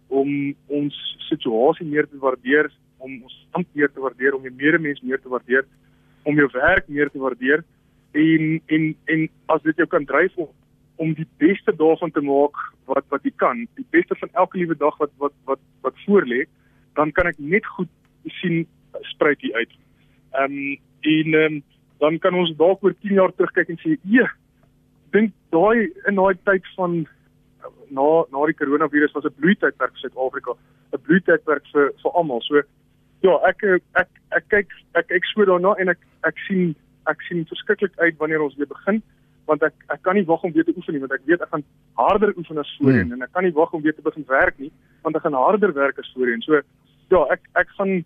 om 0.09 0.29
ons 0.67 0.95
situasie 1.29 1.87
meer 1.87 2.07
te 2.09 2.19
waardeer, 2.19 2.69
om 2.99 3.21
ons 3.23 3.35
land 3.55 3.67
meer 3.73 3.91
te 3.93 4.03
waardeer, 4.03 4.35
om 4.35 4.43
die 4.43 4.55
medemens 4.55 5.01
meer 5.01 5.21
te 5.21 5.31
waardeer, 5.31 5.67
om 6.27 6.35
jou 6.35 6.49
werk 6.53 6.89
meer 6.89 7.11
te 7.13 7.21
waardeer 7.21 7.63
en 8.17 8.57
en 8.75 8.95
en 9.13 9.27
as 9.55 9.61
dit 9.63 9.77
jou 9.77 9.87
kan 9.87 10.05
dryf 10.05 10.35
om 10.37 10.49
om 10.99 11.13
die 11.15 11.27
beste 11.39 11.71
daarvan 11.79 12.11
te 12.11 12.21
maak 12.25 12.57
wat 12.89 13.05
wat 13.13 13.25
jy 13.27 13.33
kan, 13.41 13.65
die 13.79 13.87
beste 13.95 14.17
van 14.19 14.31
elke 14.33 14.57
liewe 14.57 14.77
dag 14.77 14.97
wat 15.01 15.13
wat 15.21 15.35
wat 15.49 15.61
wat 15.85 16.03
voorlê, 16.05 16.45
dan 16.99 17.11
kan 17.15 17.29
ek 17.29 17.39
net 17.39 17.65
goed 17.77 17.89
sien 18.41 18.65
spruit 19.13 19.41
hier 19.41 19.55
uit. 19.61 19.75
Ehm 20.33 20.57
um, 20.59 20.77
en 21.09 21.35
um, 21.39 21.61
dan 21.99 22.17
kan 22.19 22.35
ons 22.35 22.51
dalk 22.59 22.83
oor 22.83 22.95
10 23.03 23.15
jaar 23.15 23.31
terugkyk 23.35 23.69
en 23.71 23.79
sê, 23.79 23.95
"Ja, 24.03 24.27
dink 25.15 25.31
daai 25.51 25.91
in 26.07 26.15
daai 26.15 26.35
tyd 26.43 26.65
van 26.75 27.07
na 27.89 28.07
na 28.31 28.45
die 28.45 28.59
koronavirus 28.61 29.15
was 29.15 29.25
'n 29.25 29.39
bloeitydperk 29.39 29.91
vir 29.91 30.01
Suid-Afrika, 30.03 30.51
'n 30.93 31.01
bloeitydperk 31.07 31.65
vir 31.73 31.93
vir 32.01 32.11
almal." 32.11 32.41
So 32.41 32.61
ja, 33.21 33.33
ek 33.47 33.63
ek 33.95 34.09
ek 34.31 34.43
kyk 34.49 34.69
ek 34.95 35.07
kyk 35.07 35.25
so 35.25 35.45
daarna 35.45 35.75
en 35.79 35.89
ek 35.89 35.99
ek 36.23 36.37
sien 36.47 36.75
ek 37.07 37.21
sien 37.27 37.45
verskriklik 37.45 37.95
uit 37.97 38.17
wanneer 38.17 38.41
ons 38.41 38.55
weer 38.55 38.67
begin 38.67 39.01
want 39.49 39.65
ek 39.65 39.75
ek 39.95 40.01
kan 40.05 40.17
nie 40.17 40.25
wag 40.29 40.43
om 40.45 40.53
weer 40.55 40.67
te 40.67 40.75
oefen 40.77 40.95
nie 40.95 41.01
want 41.03 41.15
ek 41.15 41.25
weet 41.29 41.41
ek 41.45 41.51
gaan 41.53 41.65
harder 42.01 42.33
oefen 42.37 42.61
as 42.61 42.75
voorheen 42.77 43.07
hmm. 43.07 43.17
en 43.17 43.27
ek 43.27 43.33
kan 43.33 43.45
nie 43.47 43.55
wag 43.57 43.73
om 43.73 43.83
weer 43.85 43.95
te 43.97 44.05
begin 44.05 44.25
werk 44.29 44.59
nie 44.61 44.71
want 45.03 45.17
ek 45.17 45.25
gaan 45.25 45.37
harder 45.39 45.73
werk 45.73 46.01
as 46.01 46.11
voorheen. 46.15 46.43
So 46.45 46.61
ja, 47.13 47.21
ek 47.35 47.45
ek 47.63 47.71
gaan 47.77 48.03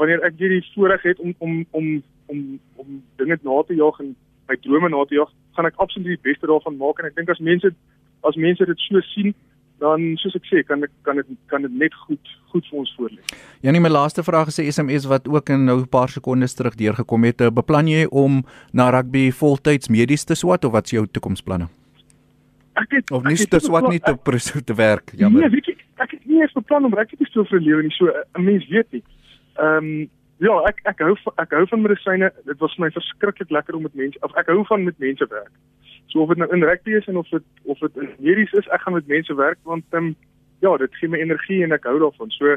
wanneer 0.00 0.24
ek 0.26 0.38
hierdie 0.40 0.64
voorreg 0.74 1.06
het 1.08 1.22
om 1.24 1.34
om 1.38 1.64
om 1.70 1.88
om 2.32 2.42
om 2.82 3.00
dinge 3.20 3.38
na 3.42 3.62
te 3.68 3.78
jaag 3.78 4.00
en 4.04 4.14
my 4.48 4.56
drome 4.66 4.88
na 4.92 5.04
te 5.08 5.18
jaag, 5.18 5.32
gaan 5.56 5.68
ek 5.68 5.80
absoluut 5.84 6.12
die 6.12 6.24
beste 6.28 6.48
daarvan 6.50 6.78
maak 6.80 7.00
en 7.00 7.08
ek 7.10 7.16
dink 7.18 7.32
as 7.32 7.42
mense 7.50 7.72
as 8.28 8.38
mense 8.46 8.68
dit 8.70 8.86
so 8.86 9.00
sien 9.12 9.34
dan 9.82 10.14
soos 10.22 10.36
ek 10.38 10.46
sê 10.46 10.62
kan 10.66 10.84
ek 10.86 10.92
kan 11.06 11.18
dit 11.18 11.34
kan 11.50 11.66
dit 11.66 11.74
net 11.82 11.94
goed 12.06 12.32
goed 12.52 12.66
vir 12.70 12.78
ons 12.82 12.94
voorlê. 12.98 13.20
Janie 13.64 13.82
my 13.82 13.90
laaste 13.90 14.22
vraag 14.22 14.52
is 14.52 14.58
'n 14.60 14.70
SMS 14.70 15.08
wat 15.12 15.28
ook 15.28 15.50
in 15.50 15.64
nou 15.64 15.78
'n 15.80 15.88
paar 15.88 16.08
sekondes 16.08 16.54
terug 16.54 16.74
deurgekom 16.74 17.24
het. 17.24 17.38
Beplan 17.54 17.88
jy 17.88 18.06
om 18.10 18.44
na 18.72 18.90
rugby 18.90 19.30
voltyds 19.30 19.88
medies 19.88 20.24
te 20.24 20.34
swat 20.34 20.64
of 20.64 20.72
wat 20.72 20.84
is 20.84 20.92
jou 20.98 21.06
toekomsplanne? 21.06 21.68
Ek 22.74 22.90
het 22.90 23.10
of 23.10 23.24
nie 23.24 23.36
te 23.36 23.60
swat 23.60 23.88
nie 23.88 24.00
te 24.00 24.16
te 24.64 24.74
werk. 24.74 25.12
Jammer. 25.16 25.40
Nee, 25.40 25.50
weet 25.50 25.66
jy, 25.66 25.76
ek 25.96 26.10
het 26.10 26.26
nie 26.26 26.40
eens 26.40 26.52
beplan 26.52 26.84
om 26.84 26.94
rugby 26.94 27.16
te 27.16 27.24
speel 27.24 27.44
vir 27.44 27.60
lewe 27.60 27.82
nie. 27.82 27.90
So 27.90 28.06
'n 28.38 28.44
mens 28.44 28.68
weet 28.68 28.92
nie. 28.92 29.04
Ehm 29.56 29.76
um, 29.76 30.10
ja, 30.38 30.54
ek 30.68 30.80
ek 30.84 30.98
hou 30.98 31.16
ek 31.36 31.50
hou 31.50 31.66
van 31.66 31.82
medisyne. 31.82 32.32
Dit 32.46 32.58
was 32.58 32.76
my 32.78 32.90
verskriklik 32.90 33.50
lekker 33.50 33.74
om 33.74 33.82
met 33.82 33.94
mense 33.94 34.18
of 34.22 34.34
ek 34.36 34.46
hou 34.46 34.64
van 34.66 34.84
met 34.84 34.98
mense 34.98 35.26
werk. 35.30 35.52
So 36.12 36.22
of 36.22 36.28
dit 36.28 36.38
nou 36.38 36.48
in 36.52 36.64
rugby 36.64 36.96
is 36.96 37.06
en 37.06 37.16
of 37.16 37.28
dit 37.28 37.44
of 37.64 37.78
dit 37.78 37.96
in 37.96 38.10
medies 38.18 38.52
is, 38.52 38.68
ek 38.68 38.80
gaan 38.80 38.94
met 38.94 39.06
mense 39.06 39.34
werk 39.34 39.58
want 39.64 39.84
ehm 39.90 40.12
um, 40.12 40.16
ja, 40.62 40.76
dit 40.76 40.94
gee 41.00 41.08
my 41.08 41.18
energie 41.18 41.62
en 41.64 41.72
ek 41.72 41.84
hou 41.90 41.98
daarvan. 41.98 42.30
So 42.30 42.56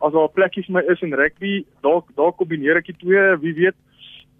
as 0.00 0.12
daar 0.12 0.28
'n 0.28 0.34
plekkie 0.34 0.64
vir 0.66 0.74
my 0.74 0.82
is 0.92 1.02
in 1.02 1.14
rugby, 1.14 1.64
dalk 1.82 2.08
dalk 2.16 2.36
kombineer 2.36 2.76
ek 2.76 2.86
die 2.86 3.00
twee, 3.02 3.36
wie 3.42 3.54
weet. 3.54 3.78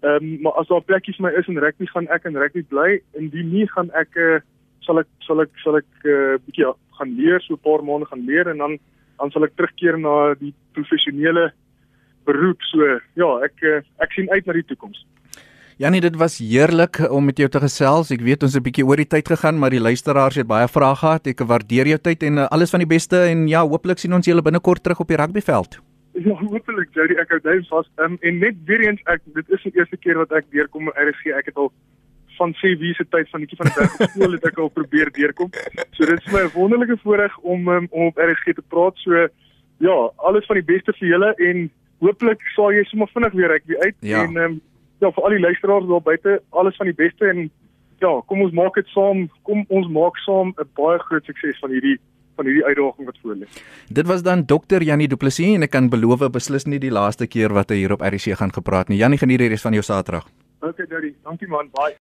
Ehm 0.03 0.23
um, 0.23 0.41
maar 0.41 0.53
as 0.53 0.67
daar 0.67 0.79
'n 0.79 0.89
plekkie 0.89 1.15
vir 1.15 1.23
my 1.25 1.31
is 1.39 1.47
in 1.47 1.57
rugby, 1.57 1.85
gaan 1.85 2.07
ek 2.07 2.25
in 2.25 2.37
rugby 2.37 2.63
bly. 2.63 3.01
Indien 3.13 3.51
nie 3.51 3.67
gaan 3.67 3.91
ek 3.91 4.15
uh, 4.15 4.39
sal 4.81 4.99
ek 4.99 5.07
sal 5.19 5.41
ek 5.41 5.51
sal 5.63 5.77
ek 5.77 5.89
'n 6.03 6.09
uh, 6.09 6.33
eh, 6.33 6.39
bietjie 6.45 6.73
gaan 6.97 7.15
leer, 7.15 7.41
so 7.41 7.53
'n 7.53 7.63
paar 7.63 7.83
maande 7.83 8.05
gaan 8.05 8.25
leer 8.25 8.47
en 8.49 8.57
dan 8.57 8.79
dan 9.19 9.31
sal 9.31 9.43
ek 9.43 9.55
terugkeer 9.55 9.97
na 9.99 10.33
die 10.39 10.53
professionele 10.73 11.51
beroep. 12.29 12.65
So 12.71 12.97
ja, 13.19 13.31
ek 13.47 13.65
eh, 13.65 13.81
ek 14.05 14.13
sien 14.17 14.29
uit 14.31 14.45
na 14.45 14.55
die 14.57 14.67
toekoms. 14.69 15.03
Janie, 15.79 16.01
dit 16.03 16.15
was 16.19 16.41
heerlik 16.43 16.97
om 17.07 17.23
met 17.23 17.37
jou 17.39 17.47
te 17.47 17.59
gesels. 17.63 18.09
Ek 18.11 18.23
weet 18.25 18.41
ons 18.43 18.53
het 18.53 18.59
'n 18.59 18.67
bietjie 18.67 18.83
oor 18.83 18.99
die 18.99 19.07
tyd 19.07 19.27
gegaan, 19.31 19.59
maar 19.59 19.71
die 19.71 19.79
luisteraars 19.79 20.35
het 20.35 20.47
baie 20.47 20.67
vrae 20.67 20.95
gehad. 20.95 21.27
Ek 21.27 21.39
waardeer 21.39 21.87
jou 21.87 21.97
tyd 21.97 22.23
en 22.23 22.37
eh, 22.37 22.47
alles 22.51 22.71
van 22.71 22.83
die 22.83 22.93
beste 22.95 23.15
en 23.31 23.47
ja, 23.47 23.63
hooplik 23.63 23.97
sien 23.97 24.13
ons 24.13 24.27
julle 24.27 24.43
binnekort 24.43 24.83
terug 24.83 24.99
op 24.99 25.07
die 25.07 25.15
rugbyveld. 25.17 25.79
Ja, 26.19 26.35
hopelik, 26.35 26.89
Jody, 26.91 27.15
ek 27.15 27.29
hou 27.29 27.39
duim 27.39 27.63
vas. 27.69 27.87
Um, 27.97 28.17
en 28.21 28.39
net 28.39 28.55
weer 28.65 28.81
eens 28.89 28.99
ek 29.05 29.21
dit 29.23 29.49
is 29.55 29.63
die 29.63 29.71
eerste 29.79 29.97
keer 29.97 30.17
wat 30.19 30.31
ek 30.35 30.51
deurkom 30.51 30.89
by 30.89 30.91
RSG. 30.99 31.31
Ek 31.31 31.45
het 31.45 31.55
al 31.55 31.71
van 32.39 32.51
sê 32.59 32.73
wie 32.79 32.93
se 32.97 33.05
tyd 33.07 33.29
van 33.31 33.43
netjie 33.43 33.59
van 33.59 33.69
die 33.69 33.77
berg 33.77 33.95
op 33.95 34.11
skool 34.15 34.35
het 34.35 34.47
ek 34.49 34.59
al 34.59 34.71
probeer 34.75 35.11
deurkom. 35.15 35.51
So 35.95 36.05
dit 36.05 36.19
is 36.19 36.31
my 36.33 36.43
wonderlike 36.55 36.97
voorreg 37.03 37.37
om 37.39 37.67
um, 37.67 37.87
om 37.91 38.11
op 38.11 38.19
RSG 38.19 38.55
te 38.57 38.65
praat. 38.67 38.99
So 39.03 39.27
ja, 39.79 39.97
alles 40.27 40.47
van 40.49 40.59
die 40.59 40.67
beste 40.73 40.95
vir 40.99 41.07
julle 41.13 41.33
en 41.49 41.69
hooplik 41.99 42.43
sal 42.55 42.73
jy 42.73 42.83
sommer 42.89 43.09
vinnig 43.13 43.33
weer 43.33 43.51
uit 43.55 43.75
uit 43.79 43.95
ja. 43.99 44.23
en 44.23 44.37
ehm 44.37 44.51
um, 44.51 44.61
ja 44.99 45.11
vir 45.15 45.23
al 45.23 45.35
die 45.35 45.45
luisteraars 45.45 45.87
daar 45.87 46.01
buite 46.03 46.41
alles 46.49 46.75
van 46.75 46.89
die 46.91 46.99
beste 47.05 47.29
en 47.29 47.49
ja 48.03 48.11
kom 48.27 48.41
ons 48.41 48.55
maak 48.55 48.75
dit 48.75 48.87
saam 48.95 49.27
kom 49.47 49.65
ons 49.67 49.87
maak 49.87 50.17
saam 50.25 50.53
'n 50.57 50.69
baie 50.75 50.99
groot 51.07 51.25
sukses 51.25 51.59
van 51.59 51.71
hierdie 51.75 51.99
van 52.39 52.47
hierdie 52.47 52.65
uitdaging 52.65 53.05
wat 53.05 53.17
voor 53.21 53.35
lê. 53.35 53.47
Dit 53.87 54.07
was 54.07 54.23
dan 54.23 54.45
Dr. 54.45 54.81
Janie 54.81 55.07
Du 55.07 55.15
Plessis 55.15 55.55
en 55.55 55.67
ek 55.67 55.75
kan 55.75 55.89
beloof 55.89 56.29
beslis 56.31 56.65
nie 56.65 56.79
die 56.79 56.91
laaste 56.91 57.27
keer 57.27 57.53
wat 57.53 57.69
hy 57.69 57.83
hier 57.83 57.95
op 57.95 58.01
RC 58.01 58.39
gaan 58.39 58.53
gepraat 58.53 58.87
nie. 58.87 59.01
Janie 59.03 59.19
geniet 59.19 59.43
die 59.43 59.51
res 59.51 59.65
van 59.67 59.75
jou 59.75 59.83
Saterdag. 59.83 60.27
Okay, 60.61 60.85
Daddy. 60.87 61.15
Dankie 61.23 61.47
man. 61.47 61.71
Bye. 61.75 61.99